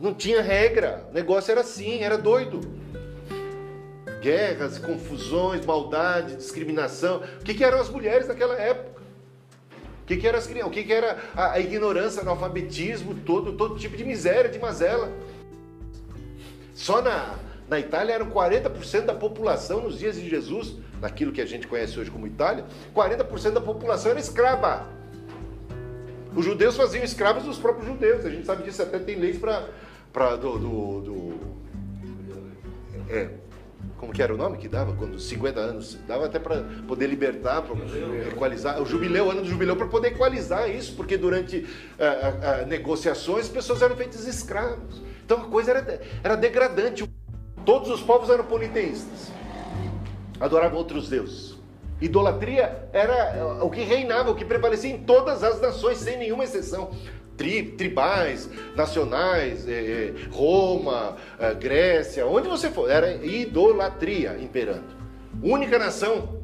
Não 0.00 0.14
tinha 0.14 0.40
regra. 0.40 1.06
O 1.10 1.12
negócio 1.12 1.52
era 1.52 1.60
assim, 1.60 1.98
era 1.98 2.16
doido. 2.16 2.60
Guerras, 4.22 4.78
confusões, 4.78 5.66
maldade, 5.66 6.36
discriminação. 6.36 7.22
O 7.40 7.44
que, 7.44 7.52
que 7.52 7.62
eram 7.62 7.78
as 7.78 7.90
mulheres 7.90 8.26
naquela 8.26 8.54
época? 8.54 9.02
O 10.02 10.06
que, 10.06 10.16
que, 10.16 10.26
era, 10.26 10.38
as, 10.38 10.46
o 10.46 10.70
que, 10.70 10.84
que 10.84 10.92
era 10.94 11.18
a, 11.34 11.52
a 11.52 11.60
ignorância, 11.60 12.22
analfabetismo, 12.22 13.16
todo, 13.16 13.52
todo 13.52 13.78
tipo 13.78 13.98
de 13.98 14.04
miséria, 14.04 14.50
de 14.50 14.58
mazela? 14.58 15.12
Só 16.74 17.02
na, 17.02 17.34
na 17.72 17.80
Itália 17.80 18.12
eram 18.12 18.30
40% 18.30 19.06
da 19.06 19.14
população 19.14 19.80
nos 19.80 19.98
dias 19.98 20.16
de 20.16 20.28
Jesus 20.28 20.76
naquilo 21.00 21.32
que 21.32 21.40
a 21.40 21.46
gente 21.46 21.66
conhece 21.66 21.98
hoje 21.98 22.10
como 22.10 22.26
Itália, 22.26 22.66
40% 22.94 23.52
da 23.52 23.62
população 23.62 24.10
era 24.10 24.20
escrava. 24.20 24.86
Os 26.36 26.44
judeus 26.44 26.76
faziam 26.76 27.02
escravos 27.02 27.44
dos 27.44 27.58
próprios 27.58 27.86
judeus. 27.86 28.26
A 28.26 28.30
gente 28.30 28.44
sabe 28.44 28.62
disso, 28.62 28.82
até 28.82 28.98
tem 28.98 29.16
leis 29.16 29.38
para. 29.38 30.36
do, 30.36 30.58
do, 30.58 31.00
do 31.00 31.40
é, 33.08 33.30
como 33.96 34.12
que 34.12 34.22
era 34.22 34.34
o 34.34 34.36
nome 34.36 34.58
que 34.58 34.68
dava? 34.68 34.92
Quando 34.92 35.18
50 35.18 35.58
anos, 35.58 35.98
dava 36.06 36.26
até 36.26 36.38
para 36.38 36.62
poder 36.86 37.06
libertar, 37.06 37.62
para 37.62 37.74
equalizar, 38.28 38.82
o 38.82 38.86
jubileu, 38.86 39.26
o 39.26 39.30
ano 39.30 39.42
do 39.42 39.48
jubileu, 39.48 39.76
para 39.76 39.86
poder 39.86 40.08
equalizar 40.08 40.70
isso, 40.70 40.94
porque 40.94 41.16
durante 41.16 41.66
negociações 42.68 43.46
as 43.46 43.50
pessoas 43.50 43.80
eram 43.80 43.96
feitas 43.96 44.26
escravos. 44.26 45.00
Então 45.24 45.38
a 45.38 45.44
coisa 45.44 45.70
era, 45.70 46.00
era 46.22 46.36
degradante. 46.36 47.04
Todos 47.64 47.90
os 47.90 48.00
povos 48.00 48.28
eram 48.30 48.44
politeístas, 48.44 49.32
adoravam 50.40 50.78
outros 50.78 51.08
deuses. 51.08 51.56
Idolatria 52.00 52.88
era 52.92 53.64
o 53.64 53.70
que 53.70 53.82
reinava, 53.82 54.30
o 54.30 54.34
que 54.34 54.44
prevalecia 54.44 54.90
em 54.90 54.98
todas 54.98 55.44
as 55.44 55.60
nações, 55.60 55.98
sem 55.98 56.18
nenhuma 56.18 56.42
exceção 56.42 56.90
tri, 57.36 57.62
tribais, 57.62 58.48
nacionais, 58.74 59.68
é, 59.68 60.12
Roma, 60.30 61.16
é, 61.38 61.54
Grécia, 61.54 62.26
onde 62.26 62.48
você 62.48 62.70
for, 62.70 62.90
era 62.90 63.14
idolatria 63.24 64.36
imperando. 64.40 64.94
Única 65.42 65.78
nação, 65.78 66.40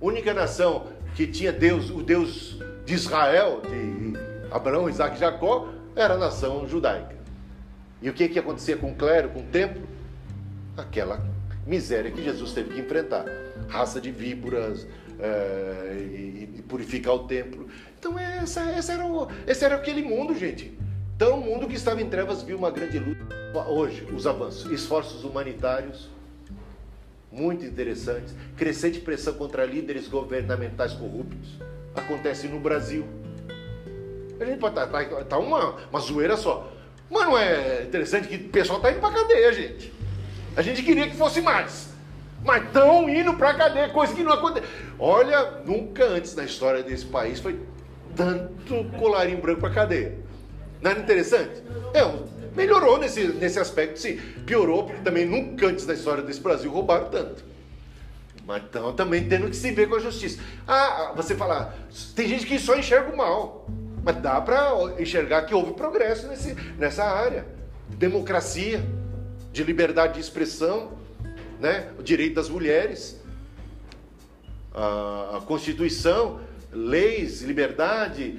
única 0.00 0.32
nação 0.32 0.86
que 1.14 1.26
tinha 1.26 1.52
Deus, 1.52 1.90
o 1.90 2.02
Deus 2.02 2.58
de 2.84 2.94
Israel, 2.94 3.60
de 3.62 4.14
Abraão, 4.50 4.88
Isaac 4.88 5.16
e 5.16 5.20
Jacó, 5.20 5.68
era 5.96 6.14
a 6.14 6.18
nação 6.18 6.66
judaica. 6.66 7.16
E 8.00 8.08
o 8.08 8.14
que, 8.14 8.28
que 8.28 8.38
acontecia 8.38 8.76
com 8.76 8.92
o 8.92 8.94
clero, 8.94 9.30
com 9.30 9.40
o 9.40 9.44
templo? 9.44 9.82
Aquela 10.78 11.22
miséria 11.66 12.10
que 12.10 12.22
Jesus 12.22 12.52
teve 12.52 12.74
que 12.74 12.80
enfrentar. 12.80 13.24
Raça 13.68 14.00
de 14.00 14.10
víboras, 14.10 14.86
é, 15.18 15.96
e, 15.98 16.48
e, 16.58 16.62
purificar 16.62 17.14
o 17.14 17.20
templo. 17.20 17.68
Então 17.98 18.18
essa, 18.18 18.60
essa 18.70 18.92
era 18.92 19.04
o, 19.04 19.28
esse 19.46 19.64
era 19.64 19.74
aquele 19.74 20.02
mundo, 20.02 20.34
gente. 20.34 20.72
Então 21.16 21.38
o 21.38 21.40
mundo 21.40 21.66
que 21.66 21.74
estava 21.74 22.00
em 22.00 22.08
trevas 22.08 22.42
viu 22.42 22.56
uma 22.56 22.70
grande 22.70 22.98
luz. 22.98 23.18
Hoje, 23.66 24.06
os 24.14 24.26
avanços, 24.26 24.70
esforços 24.70 25.24
humanitários, 25.24 26.08
muito 27.32 27.64
interessantes, 27.64 28.34
crescente 28.56 29.00
pressão 29.00 29.34
contra 29.34 29.64
líderes 29.64 30.06
governamentais 30.06 30.92
corruptos, 30.92 31.58
acontece 31.94 32.46
no 32.46 32.60
Brasil. 32.60 33.04
A 34.40 34.44
gente 34.44 34.58
pode 34.58 34.78
estar 34.78 34.86
tá, 34.86 35.04
tá, 35.04 35.24
tá 35.24 35.38
uma, 35.38 35.74
uma 35.90 35.98
zoeira 35.98 36.36
só. 36.36 36.72
Mas 37.10 37.26
não 37.26 37.36
é 37.36 37.82
interessante 37.82 38.28
que 38.28 38.36
o 38.36 38.48
pessoal 38.50 38.78
está 38.78 38.92
indo 38.92 39.00
para 39.00 39.14
cadeia, 39.14 39.52
gente. 39.52 39.97
A 40.56 40.62
gente 40.62 40.82
queria 40.82 41.08
que 41.08 41.16
fosse 41.16 41.40
mais. 41.40 41.88
Mas 42.44 42.64
estão 42.64 43.08
indo 43.08 43.34
para 43.34 43.54
cadeia, 43.54 43.88
coisa 43.88 44.14
que 44.14 44.22
não 44.22 44.32
acontece. 44.32 44.66
Olha, 44.98 45.62
nunca 45.64 46.04
antes 46.04 46.34
na 46.34 46.44
história 46.44 46.82
desse 46.82 47.06
país 47.06 47.40
foi 47.40 47.58
tanto 48.14 48.84
colarinho 48.98 49.40
branco 49.40 49.60
para 49.60 49.70
cadeia. 49.70 50.18
Não 50.80 50.90
era 50.90 51.00
interessante? 51.00 51.62
É, 51.92 52.02
melhorou 52.54 52.98
nesse, 52.98 53.24
nesse 53.24 53.58
aspecto, 53.58 53.98
sim. 53.98 54.16
Piorou, 54.46 54.84
porque 54.84 55.02
também 55.02 55.26
nunca 55.26 55.66
antes 55.66 55.86
na 55.86 55.94
história 55.94 56.22
desse 56.22 56.40
Brasil 56.40 56.70
roubaram 56.70 57.08
tanto. 57.08 57.44
Mas 58.46 58.62
então 58.62 58.92
também 58.94 59.28
tendo 59.28 59.48
que 59.48 59.56
se 59.56 59.70
ver 59.72 59.88
com 59.88 59.96
a 59.96 60.00
justiça. 60.00 60.40
Ah, 60.66 61.12
você 61.14 61.34
fala, 61.34 61.74
tem 62.14 62.26
gente 62.26 62.46
que 62.46 62.58
só 62.58 62.76
enxerga 62.76 63.12
o 63.12 63.16
mal. 63.16 63.66
Mas 64.02 64.16
dá 64.16 64.40
para 64.40 64.72
enxergar 64.98 65.42
que 65.42 65.54
houve 65.54 65.74
progresso 65.74 66.28
nesse, 66.28 66.54
nessa 66.78 67.04
área. 67.04 67.44
Democracia, 67.90 68.82
de 69.52 69.62
liberdade 69.64 70.14
de 70.14 70.20
expressão, 70.20 70.92
né? 71.60 71.92
o 71.98 72.02
direito 72.02 72.34
das 72.34 72.48
mulheres, 72.48 73.20
a, 74.74 75.42
Constituição, 75.46 76.40
leis, 76.72 77.42
liberdade, 77.42 78.38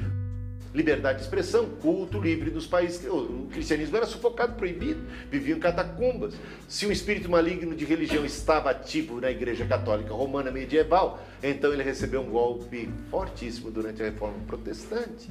liberdade 0.74 1.20
de 1.20 1.24
expressão, 1.26 1.66
culto 1.82 2.20
livre 2.20 2.49
dos 2.51 2.68
países. 2.68 3.03
O 3.07 3.47
cristianismo 3.51 3.97
era 3.97 4.05
sufocado, 4.05 4.53
proibido, 4.53 5.01
viviam 5.30 5.57
em 5.57 5.60
catacumbas. 5.60 6.36
Se 6.68 6.86
um 6.86 6.91
espírito 6.91 7.30
maligno 7.30 7.76
de 7.76 7.86
religião 7.86 8.24
estava 8.24 8.70
ativo 8.70 9.20
na 9.20 9.32
Igreja 9.32 9.66
Católica 9.66 10.14
Romana 10.14 10.51
medieval, 10.51 11.20
então 11.41 11.74
ele 11.74 11.84
recebeu 11.84 12.22
um 12.22 12.30
golpe 12.30 12.89
fortíssimo 13.10 13.72
durante 13.72 14.01
a 14.01 14.05
Reforma 14.05 14.38
Protestante. 14.45 15.30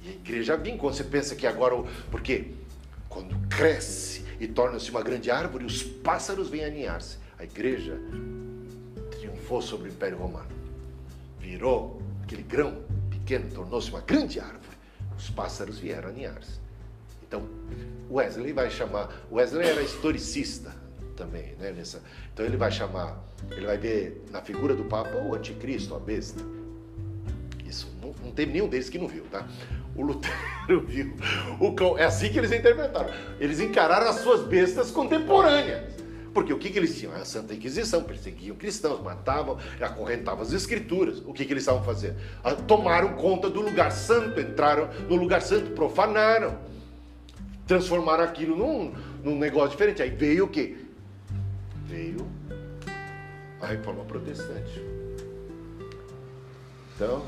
E 0.00 0.10
a 0.10 0.12
igreja 0.12 0.56
vinha, 0.56 0.78
quando 0.78 0.94
você 0.94 1.04
pensa 1.04 1.34
que 1.34 1.46
agora. 1.46 1.74
Porque 2.10 2.52
quando 3.08 3.36
cresce 3.48 4.27
e 4.40 4.46
torna-se 4.46 4.90
uma 4.90 5.02
grande 5.02 5.30
árvore, 5.30 5.64
os 5.64 5.82
pássaros 5.82 6.48
vêm 6.48 6.64
aninhar-se. 6.64 7.18
A 7.38 7.44
igreja 7.44 7.98
triunfou 9.10 9.60
sobre 9.60 9.88
o 9.88 9.92
Império 9.92 10.18
Romano. 10.18 10.48
Virou 11.38 12.00
aquele 12.22 12.42
grão 12.42 12.82
pequeno, 13.10 13.50
tornou-se 13.50 13.90
uma 13.90 14.00
grande 14.00 14.38
árvore. 14.38 14.58
Os 15.16 15.30
pássaros 15.30 15.78
vieram 15.78 16.10
aninhar-se. 16.10 16.60
Então, 17.26 17.48
Wesley 18.10 18.52
vai 18.52 18.70
chamar. 18.70 19.12
Wesley 19.30 19.66
era 19.66 19.82
historicista 19.82 20.74
também, 21.16 21.54
né? 21.58 21.72
Nessa, 21.72 22.00
então 22.32 22.46
ele 22.46 22.56
vai 22.56 22.70
chamar, 22.70 23.22
ele 23.50 23.66
vai 23.66 23.76
ver 23.76 24.24
na 24.30 24.40
figura 24.40 24.74
do 24.74 24.84
Papa 24.84 25.16
o 25.16 25.34
anticristo, 25.34 25.94
a 25.94 25.98
besta. 25.98 26.40
Isso 27.66 27.92
não, 28.00 28.14
não 28.24 28.32
teve 28.32 28.52
nenhum 28.52 28.68
deles 28.68 28.88
que 28.88 28.98
não 28.98 29.08
viu, 29.08 29.24
tá? 29.24 29.46
O 29.98 30.02
Lutero 30.02 30.80
viu. 30.86 31.12
O 31.58 31.72
cão, 31.72 31.98
é 31.98 32.04
assim 32.04 32.30
que 32.30 32.38
eles 32.38 32.52
interpretaram. 32.52 33.10
Eles 33.40 33.58
encararam 33.58 34.08
as 34.08 34.20
suas 34.20 34.46
bestas 34.46 34.92
contemporâneas. 34.92 35.98
Porque 36.32 36.52
o 36.52 36.58
que, 36.58 36.70
que 36.70 36.78
eles 36.78 36.96
tinham? 36.96 37.12
A 37.14 37.24
Santa 37.24 37.52
Inquisição, 37.52 38.04
perseguiam 38.04 38.54
cristãos, 38.54 39.02
matavam, 39.02 39.58
acorrentavam 39.80 40.42
as 40.42 40.52
escrituras. 40.52 41.18
O 41.26 41.32
que, 41.32 41.44
que 41.44 41.52
eles 41.52 41.64
estavam 41.64 41.82
fazendo? 41.82 42.16
Ah, 42.44 42.54
tomaram 42.54 43.14
conta 43.14 43.50
do 43.50 43.60
lugar 43.60 43.90
santo, 43.90 44.40
entraram 44.40 44.88
no 45.08 45.16
lugar 45.16 45.42
santo, 45.42 45.72
profanaram, 45.72 46.56
transformaram 47.66 48.22
aquilo 48.22 48.56
num, 48.56 48.94
num 49.24 49.36
negócio 49.36 49.70
diferente. 49.70 50.00
Aí 50.00 50.10
veio 50.10 50.44
o 50.44 50.48
quê? 50.48 50.76
Veio 51.86 52.24
a 53.60 53.66
reforma 53.66 54.04
protestante. 54.04 54.80
Então, 56.94 57.24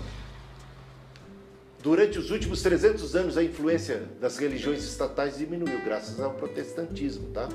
Durante 1.83 2.19
os 2.19 2.31
últimos 2.31 2.61
300 2.61 3.17
anos, 3.17 3.39
a 3.39 3.43
influência 3.43 4.03
das 4.21 4.37
religiões 4.37 4.85
estatais 4.85 5.39
diminuiu, 5.39 5.81
graças 5.83 6.21
ao 6.21 6.35
protestantismo. 6.35 7.29
Tá? 7.29 7.49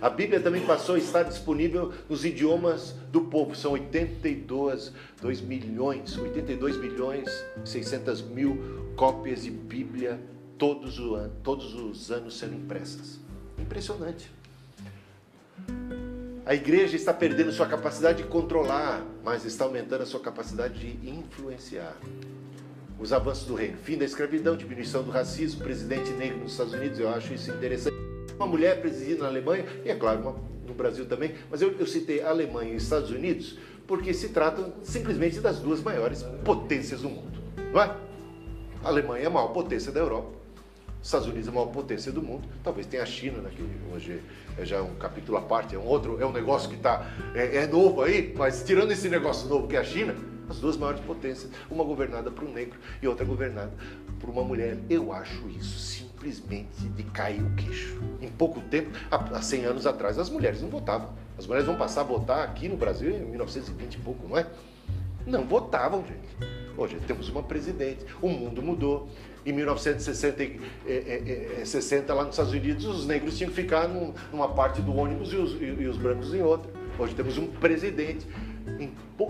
A 0.00 0.10
Bíblia 0.10 0.40
também 0.40 0.66
passou 0.66 0.96
a 0.96 0.98
estar 0.98 1.22
disponível 1.22 1.92
nos 2.08 2.24
idiomas 2.24 2.92
do 3.12 3.20
povo. 3.20 3.54
São 3.54 3.72
82 3.72 4.92
2 5.22 5.40
milhões, 5.42 6.18
82 6.18 6.76
milhões 6.76 7.28
600 7.64 8.22
mil 8.22 8.92
cópias 8.96 9.44
de 9.44 9.50
Bíblia 9.52 10.18
todos, 10.58 10.98
o, 10.98 11.28
todos 11.44 11.72
os 11.74 12.10
anos 12.10 12.36
sendo 12.36 12.56
impressas. 12.56 13.20
Impressionante. 13.56 14.28
A 16.44 16.54
igreja 16.54 16.96
está 16.96 17.14
perdendo 17.14 17.52
sua 17.52 17.66
capacidade 17.66 18.24
de 18.24 18.28
controlar, 18.28 19.06
mas 19.22 19.44
está 19.44 19.66
aumentando 19.66 20.02
a 20.02 20.06
sua 20.06 20.18
capacidade 20.18 20.78
de 20.78 21.08
influenciar 21.08 21.94
os 22.98 23.12
avanços 23.12 23.46
do 23.46 23.54
reino, 23.54 23.76
fim 23.76 23.96
da 23.96 24.04
escravidão, 24.04 24.56
diminuição 24.56 25.02
do 25.02 25.10
racismo, 25.10 25.62
presidente 25.62 26.10
negro 26.10 26.38
nos 26.38 26.52
Estados 26.52 26.72
Unidos, 26.72 26.98
eu 26.98 27.08
acho 27.08 27.32
isso 27.32 27.50
interessante. 27.50 27.96
Uma 28.36 28.46
mulher 28.46 28.80
presidindo 28.80 29.22
na 29.22 29.28
Alemanha, 29.28 29.64
e 29.84 29.90
é 29.90 29.94
claro, 29.94 30.20
uma, 30.20 30.36
no 30.66 30.74
Brasil 30.74 31.06
também, 31.06 31.34
mas 31.50 31.62
eu, 31.62 31.72
eu 31.78 31.86
citei 31.86 32.20
Alemanha 32.22 32.72
e 32.72 32.76
os 32.76 32.82
Estados 32.82 33.10
Unidos 33.10 33.56
porque 33.86 34.12
se 34.12 34.28
tratam 34.28 34.72
simplesmente 34.82 35.40
das 35.40 35.60
duas 35.60 35.80
maiores 35.80 36.22
potências 36.44 37.00
do 37.00 37.08
mundo, 37.08 37.38
não 37.72 37.80
é? 37.80 37.96
A 38.84 38.88
Alemanha 38.88 39.24
é 39.24 39.26
a 39.26 39.30
maior 39.30 39.48
potência 39.48 39.90
da 39.90 40.00
Europa, 40.00 40.36
os 41.00 41.06
Estados 41.06 41.26
Unidos 41.26 41.46
é 41.46 41.50
a 41.50 41.54
maior 41.54 41.68
potência 41.68 42.12
do 42.12 42.20
mundo, 42.20 42.46
talvez 42.62 42.86
tenha 42.86 43.02
a 43.02 43.06
China, 43.06 43.38
né, 43.38 43.50
que 43.54 43.64
hoje 43.94 44.20
é 44.58 44.64
já 44.64 44.82
um 44.82 44.94
capítulo 44.96 45.38
à 45.38 45.40
parte, 45.40 45.74
é 45.74 45.78
um 45.78 45.86
outro, 45.86 46.20
é 46.20 46.26
um 46.26 46.32
negócio 46.32 46.68
que 46.68 46.76
está 46.76 47.10
é, 47.34 47.58
é 47.58 47.66
novo 47.66 48.02
aí, 48.02 48.34
mas 48.36 48.62
tirando 48.62 48.90
esse 48.90 49.08
negócio 49.08 49.48
novo 49.48 49.66
que 49.66 49.76
é 49.76 49.78
a 49.78 49.84
China, 49.84 50.14
as 50.48 50.58
duas 50.58 50.76
maiores 50.76 51.00
potências, 51.00 51.50
uma 51.70 51.84
governada 51.84 52.30
por 52.30 52.44
um 52.44 52.52
negro 52.52 52.78
e 53.02 53.08
outra 53.08 53.24
governada 53.24 53.72
por 54.18 54.30
uma 54.30 54.42
mulher. 54.42 54.78
Eu 54.88 55.12
acho 55.12 55.48
isso 55.48 55.78
simplesmente 55.78 56.88
de 56.96 57.02
cair 57.04 57.42
o 57.42 57.54
queixo. 57.54 58.00
Em 58.20 58.28
pouco 58.28 58.60
tempo, 58.62 58.90
há 59.10 59.40
100 59.40 59.64
anos 59.64 59.86
atrás, 59.86 60.18
as 60.18 60.30
mulheres 60.30 60.60
não 60.62 60.68
votavam. 60.68 61.10
As 61.36 61.46
mulheres 61.46 61.66
vão 61.66 61.76
passar 61.76 62.00
a 62.00 62.04
votar 62.04 62.44
aqui 62.44 62.68
no 62.68 62.76
Brasil 62.76 63.10
em 63.10 63.24
1920 63.24 63.94
e 63.94 63.98
pouco, 63.98 64.28
não 64.28 64.36
é? 64.36 64.46
Não 65.26 65.44
votavam, 65.46 66.04
gente. 66.04 66.58
Hoje 66.76 66.96
temos 67.06 67.28
uma 67.28 67.42
presidente, 67.42 68.04
o 68.22 68.28
mundo 68.28 68.62
mudou. 68.62 69.08
Em 69.44 69.52
1960, 69.52 70.42
é, 70.86 71.58
é, 71.60 71.64
60, 71.64 72.12
lá 72.12 72.24
nos 72.24 72.34
Estados 72.34 72.52
Unidos, 72.52 72.84
os 72.84 73.06
negros 73.06 73.36
tinham 73.36 73.50
que 73.50 73.56
ficar 73.56 73.88
numa 73.88 74.48
parte 74.48 74.82
do 74.82 74.94
ônibus 74.94 75.32
e 75.32 75.36
os, 75.36 75.60
e 75.60 75.86
os 75.86 75.96
brancos 75.96 76.34
em 76.34 76.42
outra. 76.42 76.70
Hoje 76.98 77.14
temos 77.14 77.38
um 77.38 77.46
presidente. 77.46 78.26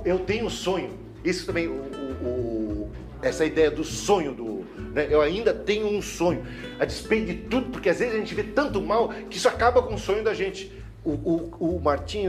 Eu 0.05 0.19
tenho 0.21 0.47
um 0.47 0.51
sonho 0.51 0.91
isso 1.25 1.47
também, 1.47 1.69
o, 1.69 1.73
o, 1.73 2.91
essa 3.23 3.45
ideia 3.45 3.71
do 3.71 3.85
sonho 3.85 4.33
do. 4.33 4.65
Né? 4.93 5.09
Eu 5.11 5.21
ainda 5.21 5.53
tenho 5.53 5.87
um 5.87 6.01
sonho, 6.01 6.45
a 6.79 6.85
despeito 6.85 7.27
de 7.27 7.35
tudo, 7.35 7.71
porque 7.71 7.89
às 7.89 7.99
vezes 7.99 8.15
a 8.15 8.19
gente 8.19 8.35
vê 8.35 8.43
tanto 8.43 8.81
mal 8.81 9.09
que 9.29 9.37
isso 9.37 9.49
acaba 9.49 9.83
com 9.83 9.95
o 9.95 9.99
sonho 9.99 10.23
da 10.23 10.35
gente. 10.35 10.73
O, 11.05 11.13
o, 11.13 11.77
o, 11.77 11.81
Martin, 11.81 12.27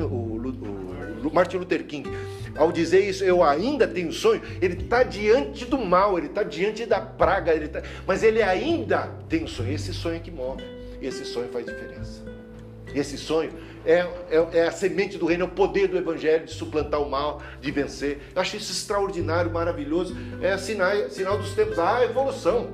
Martin 1.34 1.58
Luther 1.58 1.84
King, 1.86 2.10
ao 2.56 2.72
dizer 2.72 3.02
isso, 3.02 3.24
eu 3.24 3.44
ainda 3.44 3.88
tenho 3.88 4.12
sonho, 4.14 4.42
ele 4.62 4.76
está 4.76 5.04
diante 5.04 5.66
do 5.66 5.78
mal, 5.78 6.18
ele 6.18 6.28
está 6.28 6.44
diante 6.44 6.86
da 6.86 7.02
praga, 7.02 7.54
ele 7.54 7.68
tá, 7.68 7.82
mas 8.08 8.24
ele 8.24 8.42
ainda 8.42 9.12
tem 9.28 9.44
um 9.44 9.48
sonho. 9.48 9.74
Esse 9.74 9.94
sonho 9.94 10.16
é 10.16 10.20
que 10.20 10.32
move, 10.32 10.64
esse 11.02 11.26
sonho 11.26 11.50
faz 11.50 11.66
diferença. 11.66 12.24
Esse 12.96 13.18
sonho 13.18 13.52
é, 13.90 14.08
é, 14.30 14.60
é, 14.60 14.68
a 14.68 14.72
semente 14.72 15.18
do 15.18 15.26
reino, 15.26 15.46
é 15.46 15.48
o 15.48 15.50
poder 15.50 15.88
do 15.88 15.98
evangelho 15.98 16.46
de 16.46 16.54
suplantar 16.54 17.02
o 17.02 17.10
mal, 17.10 17.42
de 17.60 17.72
vencer. 17.72 18.20
Eu 18.36 18.42
acho 18.42 18.56
isso 18.56 18.72
extraordinário, 18.72 19.52
maravilhoso. 19.52 20.16
É 20.42 20.56
sinal, 20.60 21.10
sinal 21.10 21.40
dos 21.40 21.56
tempos, 21.56 21.80
há 21.80 22.04
evolução 22.04 22.70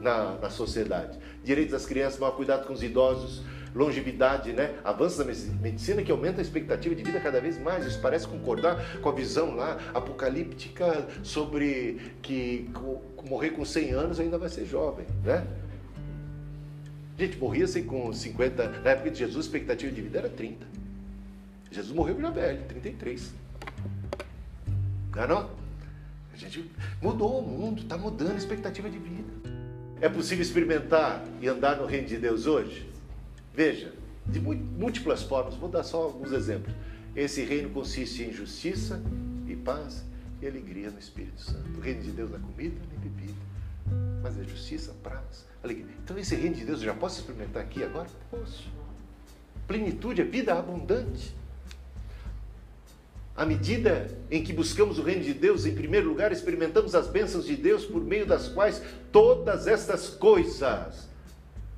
na, 0.00 0.38
na 0.40 0.48
sociedade. 0.48 1.18
Direitos 1.44 1.72
das 1.72 1.84
crianças, 1.84 2.18
maior 2.18 2.32
cuidado 2.32 2.66
com 2.66 2.72
os 2.72 2.82
idosos, 2.82 3.42
longevidade, 3.74 4.54
né? 4.54 4.72
avanços 4.82 5.18
da 5.18 5.24
medicina 5.26 6.02
que 6.02 6.10
aumenta 6.10 6.40
a 6.40 6.42
expectativa 6.42 6.94
de 6.94 7.02
vida 7.02 7.20
cada 7.20 7.38
vez 7.38 7.58
mais. 7.60 7.84
Isso 7.84 8.00
parece 8.00 8.26
concordar 8.26 8.98
com 9.02 9.10
a 9.10 9.12
visão 9.12 9.54
lá 9.54 9.76
apocalíptica 9.92 11.06
sobre 11.22 12.00
que 12.22 12.70
morrer 13.28 13.50
com 13.50 13.62
100 13.62 13.90
anos 13.90 14.18
ainda 14.18 14.38
vai 14.38 14.48
ser 14.48 14.64
jovem, 14.64 15.04
né? 15.22 15.46
Gente, 17.18 17.38
morria-se 17.38 17.82
com 17.82 18.12
50. 18.12 18.80
Na 18.80 18.90
época 18.90 19.10
de 19.10 19.18
Jesus, 19.18 19.36
a 19.36 19.48
expectativa 19.48 19.92
de 19.92 20.02
vida 20.02 20.18
era 20.18 20.28
30. 20.28 20.66
Jesus 21.70 21.94
morreu 21.94 22.20
já 22.20 22.30
velho, 22.30 22.62
33. 22.68 23.32
Não 25.14 25.22
é 25.22 25.26
não? 25.26 25.50
A 26.32 26.36
gente 26.36 26.70
mudou 27.00 27.40
o 27.40 27.42
mundo, 27.42 27.82
está 27.82 27.96
mudando 27.96 28.32
a 28.32 28.36
expectativa 28.36 28.90
de 28.90 28.98
vida. 28.98 29.32
É 30.00 30.08
possível 30.08 30.42
experimentar 30.42 31.24
e 31.40 31.48
andar 31.48 31.76
no 31.76 31.86
reino 31.86 32.06
de 32.06 32.18
Deus 32.18 32.46
hoje? 32.46 32.86
Veja, 33.54 33.94
de 34.26 34.38
múltiplas 34.38 35.22
formas, 35.22 35.54
vou 35.54 35.70
dar 35.70 35.82
só 35.82 36.02
alguns 36.02 36.32
exemplos. 36.32 36.74
Esse 37.14 37.42
reino 37.42 37.70
consiste 37.70 38.22
em 38.22 38.32
justiça 38.32 39.02
e 39.48 39.56
paz 39.56 40.04
e 40.42 40.46
alegria 40.46 40.90
no 40.90 40.98
Espírito 40.98 41.40
Santo. 41.40 41.78
O 41.78 41.80
reino 41.80 42.02
de 42.02 42.10
Deus 42.10 42.30
não 42.30 42.38
é 42.38 42.42
comida 42.42 42.76
nem 42.90 42.98
bebida, 42.98 43.38
mas 44.26 44.36
é 44.40 44.42
justiça, 44.42 44.92
paz, 45.04 45.46
alegria. 45.62 45.94
Então 46.02 46.18
esse 46.18 46.34
reino 46.34 46.56
de 46.56 46.64
Deus 46.64 46.80
eu 46.80 46.86
já 46.86 46.94
posso 46.94 47.20
experimentar 47.20 47.62
aqui 47.62 47.84
agora? 47.84 48.08
Posso. 48.28 48.68
Plenitude 49.68 50.20
é 50.20 50.24
vida 50.24 50.52
abundante. 50.52 51.32
À 53.36 53.46
medida 53.46 54.10
em 54.28 54.42
que 54.42 54.52
buscamos 54.52 54.98
o 54.98 55.02
reino 55.02 55.22
de 55.22 55.32
Deus, 55.32 55.64
em 55.64 55.74
primeiro 55.76 56.08
lugar, 56.08 56.32
experimentamos 56.32 56.94
as 56.96 57.06
bênçãos 57.06 57.44
de 57.44 57.54
Deus 57.54 57.84
por 57.84 58.02
meio 58.02 58.26
das 58.26 58.48
quais 58.48 58.82
todas 59.12 59.68
estas 59.68 60.08
coisas 60.08 61.08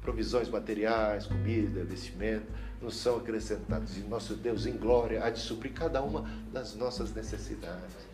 provisões 0.00 0.48
materiais, 0.48 1.26
comida, 1.26 1.84
vestimento, 1.84 2.46
nos 2.80 2.96
são 2.96 3.16
acrescentados. 3.16 3.98
E 3.98 4.00
nosso 4.00 4.34
Deus, 4.34 4.64
em 4.64 4.72
glória, 4.72 5.22
há 5.22 5.28
de 5.28 5.40
suprir 5.40 5.74
cada 5.74 6.00
uma 6.00 6.30
das 6.50 6.74
nossas 6.74 7.12
necessidades. 7.12 8.08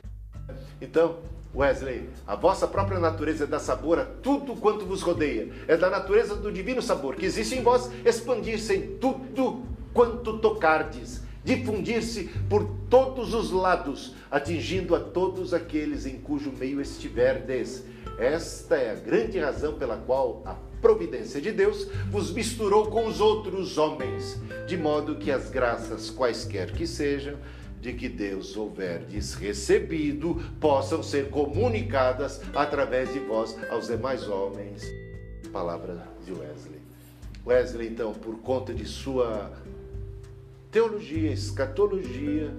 Então, 0.80 1.20
Wesley, 1.54 2.08
a 2.26 2.34
vossa 2.34 2.66
própria 2.66 2.98
natureza 2.98 3.46
dá 3.46 3.58
sabor 3.58 3.98
a 3.98 4.04
tudo 4.04 4.56
quanto 4.56 4.84
vos 4.84 5.02
rodeia. 5.02 5.48
É 5.68 5.76
da 5.76 5.88
natureza 5.88 6.34
do 6.34 6.50
divino 6.50 6.82
sabor 6.82 7.14
que 7.14 7.24
existe 7.24 7.54
em 7.54 7.62
vós 7.62 7.90
expandir-se 8.04 8.74
em 8.74 8.96
tudo 8.96 9.62
quanto 9.92 10.38
tocardes, 10.38 11.22
difundir-se 11.44 12.24
por 12.48 12.68
todos 12.90 13.32
os 13.32 13.52
lados, 13.52 14.14
atingindo 14.30 14.96
a 14.96 15.00
todos 15.00 15.54
aqueles 15.54 16.06
em 16.06 16.18
cujo 16.18 16.52
meio 16.52 16.80
estiverdes. 16.80 17.84
Esta 18.18 18.76
é 18.76 18.90
a 18.90 18.94
grande 18.94 19.38
razão 19.38 19.74
pela 19.74 19.96
qual 19.96 20.42
a 20.44 20.54
providência 20.84 21.40
de 21.40 21.50
Deus, 21.50 21.88
vos 22.10 22.30
misturou 22.30 22.88
com 22.88 23.06
os 23.06 23.18
outros 23.18 23.78
homens, 23.78 24.38
de 24.66 24.76
modo 24.76 25.16
que 25.16 25.30
as 25.30 25.48
graças, 25.48 26.10
quaisquer 26.10 26.72
que 26.72 26.86
sejam, 26.86 27.36
de 27.84 27.92
que 27.92 28.08
Deus 28.08 28.56
houverdes 28.56 29.34
recebido, 29.34 30.36
possam 30.58 31.02
ser 31.02 31.28
comunicadas 31.28 32.40
através 32.54 33.12
de 33.12 33.18
vós 33.18 33.54
aos 33.68 33.88
demais 33.88 34.26
homens. 34.26 34.82
Palavra 35.52 36.08
de 36.24 36.32
Wesley. 36.32 36.80
Wesley, 37.46 37.88
então, 37.88 38.14
por 38.14 38.38
conta 38.38 38.72
de 38.72 38.86
sua 38.86 39.52
teologia, 40.70 41.30
escatologia, 41.30 42.54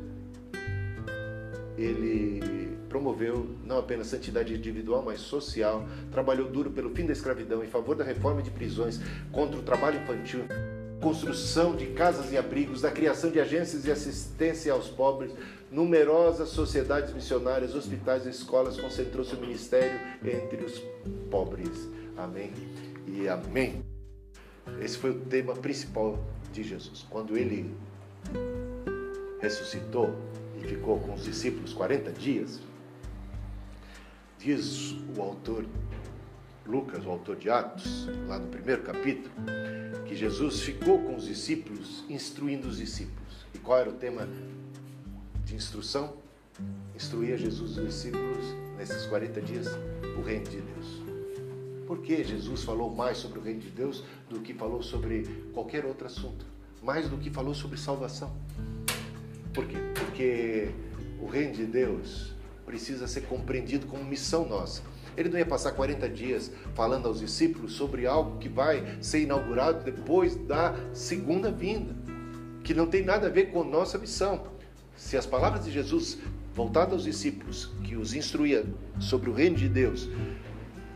ele 1.76 2.78
promoveu 2.88 3.50
não 3.66 3.80
apenas 3.80 4.06
santidade 4.06 4.54
individual, 4.54 5.02
mas 5.04 5.22
social, 5.22 5.88
trabalhou 6.12 6.48
duro 6.48 6.70
pelo 6.70 6.92
fim 6.92 7.04
da 7.04 7.14
escravidão, 7.14 7.64
em 7.64 7.68
favor 7.68 7.96
da 7.96 8.04
reforma 8.04 8.44
de 8.44 8.52
prisões, 8.52 9.02
contra 9.32 9.60
o 9.60 9.64
trabalho 9.64 10.00
infantil, 10.00 10.42
construção 11.02 11.76
de 11.76 11.88
casas 11.88 12.32
e 12.32 12.38
abrigos, 12.38 12.82
da 12.82 12.92
criação 12.92 13.30
de 13.30 13.40
agências 13.40 13.84
de 13.84 13.92
assistência 13.92 14.74
aos 14.74 14.88
pobres, 14.88 15.32
numerosas 15.72 16.50
sociedades 16.50 17.14
missionárias, 17.14 17.76
hospitais 17.76 18.26
e 18.26 18.30
escolas, 18.30 18.80
concentrou 18.80 19.26
seu 19.26 19.40
ministério 19.40 20.00
entre 20.24 20.64
os 20.64 20.82
pobres. 21.30 21.90
Amém 22.18 22.52
e 23.08 23.28
amém. 23.28 23.84
Esse 24.82 24.98
foi 24.98 25.12
o 25.12 25.20
tema 25.20 25.54
principal 25.54 26.18
de 26.52 26.64
Jesus. 26.64 27.06
Quando 27.10 27.38
ele 27.38 27.76
ressuscitou 29.40 30.16
e 30.58 30.68
ficou 30.68 31.00
com 31.00 31.14
os 31.14 31.24
discípulos 31.24 31.74
40 31.74 32.12
dias, 32.14 32.62
diz 34.40 34.96
o 35.16 35.22
autor 35.22 35.66
Lucas, 36.66 37.06
o 37.06 37.10
autor 37.12 37.36
de 37.36 37.50
Atos, 37.50 38.08
lá 38.28 38.40
no 38.40 38.48
primeiro 38.48 38.82
capítulo, 38.82 39.32
que 40.06 40.16
Jesus 40.16 40.62
ficou 40.62 41.02
com 41.02 41.16
os 41.16 41.26
discípulos, 41.26 42.04
instruindo 42.10 42.68
os 42.68 42.78
discípulos. 42.78 43.46
E 43.54 43.58
qual 43.58 43.80
era 43.80 43.90
o 43.90 43.94
tema 43.94 44.28
de 45.44 45.56
instrução? 45.56 46.14
Instruía 46.96 47.38
Jesus 47.38 47.78
os 47.78 47.86
discípulos 47.86 48.46
nesses 48.78 49.06
40 49.08 49.42
dias 49.42 49.68
o 50.18 50.22
reino 50.22 50.46
de 50.46 50.62
Deus. 50.62 51.02
Por 51.88 52.00
que 52.00 52.24
Jesus 52.24 52.64
falou 52.64 52.94
mais 52.94 53.18
sobre 53.18 53.40
o 53.40 53.42
reino 53.42 53.60
de 53.60 53.70
Deus 53.70 54.04
do 54.30 54.40
que 54.40 54.54
falou 54.54 54.82
sobre 54.82 55.24
qualquer 55.54 55.86
outro 55.86 56.06
assunto? 56.06 56.46
Mais 56.82 57.10
do 57.10 57.18
que 57.18 57.30
falou 57.30 57.54
sobre 57.54 57.78
salvação. 57.78 58.36
Por 59.54 59.68
quê? 59.68 59.78
Porque 59.96 60.70
o 61.20 61.28
reino 61.28 61.54
de 61.54 61.66
Deus 61.66 62.34
precisa 62.66 63.08
ser 63.08 63.22
compreendido 63.22 63.88
como 63.88 64.04
missão 64.04 64.48
nossa. 64.48 64.82
Ele 65.18 65.30
não 65.30 65.38
ia 65.38 65.46
passar 65.46 65.72
40 65.72 66.10
dias 66.10 66.52
falando 66.74 67.08
aos 67.08 67.20
discípulos 67.20 67.74
sobre 67.74 68.06
algo 68.06 68.38
que 68.38 68.50
vai 68.50 68.98
ser 69.02 69.22
inaugurado 69.22 69.84
depois 69.84 70.36
da 70.36 70.76
segunda 70.94 71.52
vinda, 71.52 71.96
que 72.64 72.74
não 72.74 72.88
tem 72.88 73.04
nada 73.04 73.28
a 73.28 73.30
ver 73.30 73.52
com 73.52 73.64
nossa 73.64 73.98
missão. 73.98 74.48
Se 74.96 75.18
as 75.18 75.26
palavras 75.26 75.66
de 75.66 75.72
Jesus 75.72 76.18
voltadas 76.54 76.94
aos 76.94 77.04
discípulos, 77.04 77.72
que 77.84 77.98
os 77.98 78.14
instruía 78.14 78.66
sobre 79.00 79.30
o 79.30 79.34
reino 79.34 79.58
de 79.58 79.68
Deus, 79.68 80.10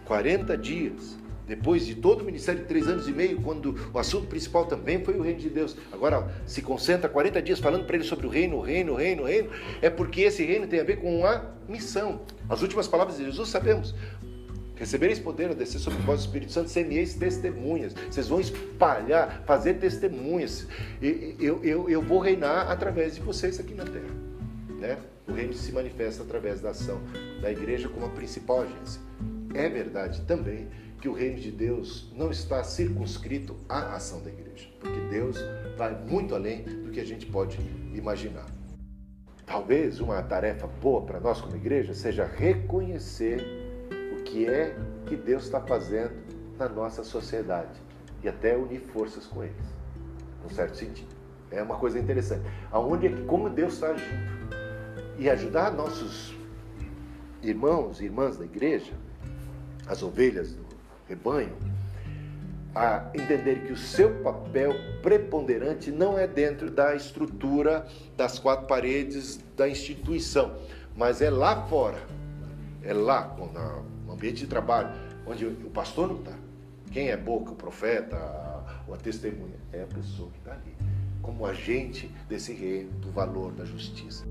40 0.05 0.57
dias, 0.57 1.18
depois 1.50 1.84
de 1.84 1.95
todo 1.95 2.22
o 2.22 2.24
ministério 2.24 2.62
de 2.62 2.68
três 2.68 2.88
anos 2.88 3.08
e 3.08 3.12
meio, 3.12 3.41
quando 3.41 3.76
o 3.91 3.97
assunto 3.97 4.28
principal 4.28 4.68
também 4.68 5.04
foi 5.04 5.16
o 5.18 5.22
reino 5.24 5.39
de 5.39 5.50
Deus, 5.50 5.76
agora 5.91 6.32
se 6.45 6.62
concentra 6.62 7.10
40 7.10 7.41
dias 7.41 7.60
falando 7.60 7.86
para 7.86 7.95
ele 7.95 8.06
sobre 8.06 8.28
o 8.28 8.30
reino, 8.30 8.58
o 8.58 8.62
reino, 8.62 8.93
o 8.93 8.95
reino, 8.95 9.24
o 9.24 9.26
reino, 9.26 9.50
é 9.82 9.89
porque 9.89 10.22
esse 10.22 10.45
reino 10.45 10.68
tem 10.68 10.80
a 10.80 10.84
ver 10.84 10.97
com 10.97 11.26
a 11.26 11.43
missão. 11.68 12.22
As 12.47 12.62
últimas 12.62 12.88
palavras 12.88 13.18
de 13.18 13.26
Jesus 13.26 13.50
sabemos. 13.50 13.95
Recebereis 14.76 15.18
poder 15.18 15.50
a 15.50 15.54
descer 15.56 15.80
sobre 15.80 16.00
vós 16.04 16.22
o 16.22 16.26
Espírito 16.26 16.52
Santo, 16.52 16.70
semeis 16.70 17.16
testemunhas. 17.16 17.95
Vocês 18.10 18.28
vão 18.28 18.39
espalhar, 18.39 19.43
fazer 19.47 19.74
testemunhas. 19.74 20.68
Eu, 21.02 21.64
eu, 21.64 21.89
eu 21.89 22.02
vou 22.02 22.20
reinar 22.20 22.70
através 22.70 23.16
de 23.16 23.22
vocês 23.22 23.60
aqui 23.60 23.74
na 23.74 23.86
terra. 23.86 24.06
Né? 24.80 24.97
O 25.28 25.34
reino 25.34 25.54
se 25.56 25.72
manifesta 25.72 26.22
através 26.22 26.62
da 26.62 26.70
ação 26.70 27.02
da 27.41 27.52
igreja 27.52 27.89
como 27.89 28.06
a 28.06 28.10
principal 28.10 28.62
agência. 28.62 29.02
É 29.56 29.68
verdade 29.68 30.22
também 30.22 30.68
que 31.00 31.08
o 31.08 31.14
reino 31.14 31.39
de 31.39 31.52
Deus 31.52 32.12
não 32.16 32.30
está 32.30 32.64
circunscrito 32.64 33.56
à 33.70 33.95
ação 33.95 34.22
da 34.22 34.30
igreja, 34.30 34.68
porque 34.80 35.00
Deus 35.10 35.38
vai 35.78 35.95
muito 35.95 36.36
além 36.36 36.64
do 36.64 36.91
que 36.91 37.00
a 37.00 37.06
gente 37.06 37.26
pode 37.26 37.58
imaginar. 37.93 38.45
Talvez 39.46 40.00
uma 40.00 40.21
tarefa 40.21 40.67
boa 40.67 41.01
para 41.01 41.20
nós 41.20 41.42
como 41.42 41.55
igreja 41.55 41.93
seja 41.93 42.26
reconhecer 42.26 43.42
o 44.13 44.24
que 44.24 44.46
é 44.46 44.76
que 45.05 45.16
Deus 45.16 45.46
está 45.46 45.62
fazendo 45.62 46.13
na 46.58 46.67
nossa 46.67 47.04
sociedade 47.04 47.80
e 48.21 48.28
até 48.28 48.55
unir 48.55 48.82
forças 48.82 49.26
com 49.26 49.43
eles, 49.43 49.55
num 50.43 50.50
certo 50.50 50.76
sentido. 50.76 51.16
É 51.50 51.63
uma 51.63 51.78
coisa 51.78 51.97
interessante. 51.97 52.43
Aonde 52.71 53.08
é 53.08 53.09
que, 53.09 53.24
como 53.24 53.50
Deus 53.50 53.74
está 53.74 53.88
agindo 53.88 54.30
e 55.17 55.30
ajudar 55.30 55.71
nossos 55.71 56.36
irmãos 57.42 58.01
e 58.01 58.05
irmãs 58.05 58.38
da 58.38 58.46
igreja, 58.46 58.93
as 59.88 60.04
ovelhas 60.04 60.54
do 60.54 60.68
rebanho, 61.09 61.57
a 62.75 63.09
entender 63.15 63.65
que 63.65 63.73
o 63.73 63.77
seu 63.77 64.21
papel 64.21 64.75
preponderante 65.01 65.91
não 65.91 66.17
é 66.17 66.27
dentro 66.27 66.69
da 66.69 66.95
estrutura 66.95 67.87
das 68.15 68.37
quatro 68.37 68.67
paredes 68.67 69.43
da 69.57 69.67
instituição, 69.67 70.55
mas 70.95 71.19
é 71.21 71.31
lá 71.31 71.65
fora, 71.67 71.97
é 72.83 72.93
lá 72.93 73.36
no 74.05 74.13
ambiente 74.13 74.41
de 74.41 74.47
trabalho, 74.47 74.89
onde 75.25 75.45
o 75.45 75.69
pastor 75.71 76.07
não 76.07 76.19
está. 76.19 76.33
Quem 76.91 77.09
é 77.09 77.17
boca, 77.17 77.51
o 77.51 77.55
profeta, 77.55 78.17
ou 78.87 78.93
a 78.93 78.97
testemunha, 78.97 79.57
é 79.73 79.83
a 79.83 79.87
pessoa 79.87 80.29
que 80.31 80.37
está 80.37 80.53
ali, 80.53 80.75
como 81.21 81.45
agente 81.45 82.09
desse 82.27 82.53
reino, 82.53 82.91
do 82.99 83.11
valor 83.11 83.51
da 83.51 83.65
justiça. 83.65 84.25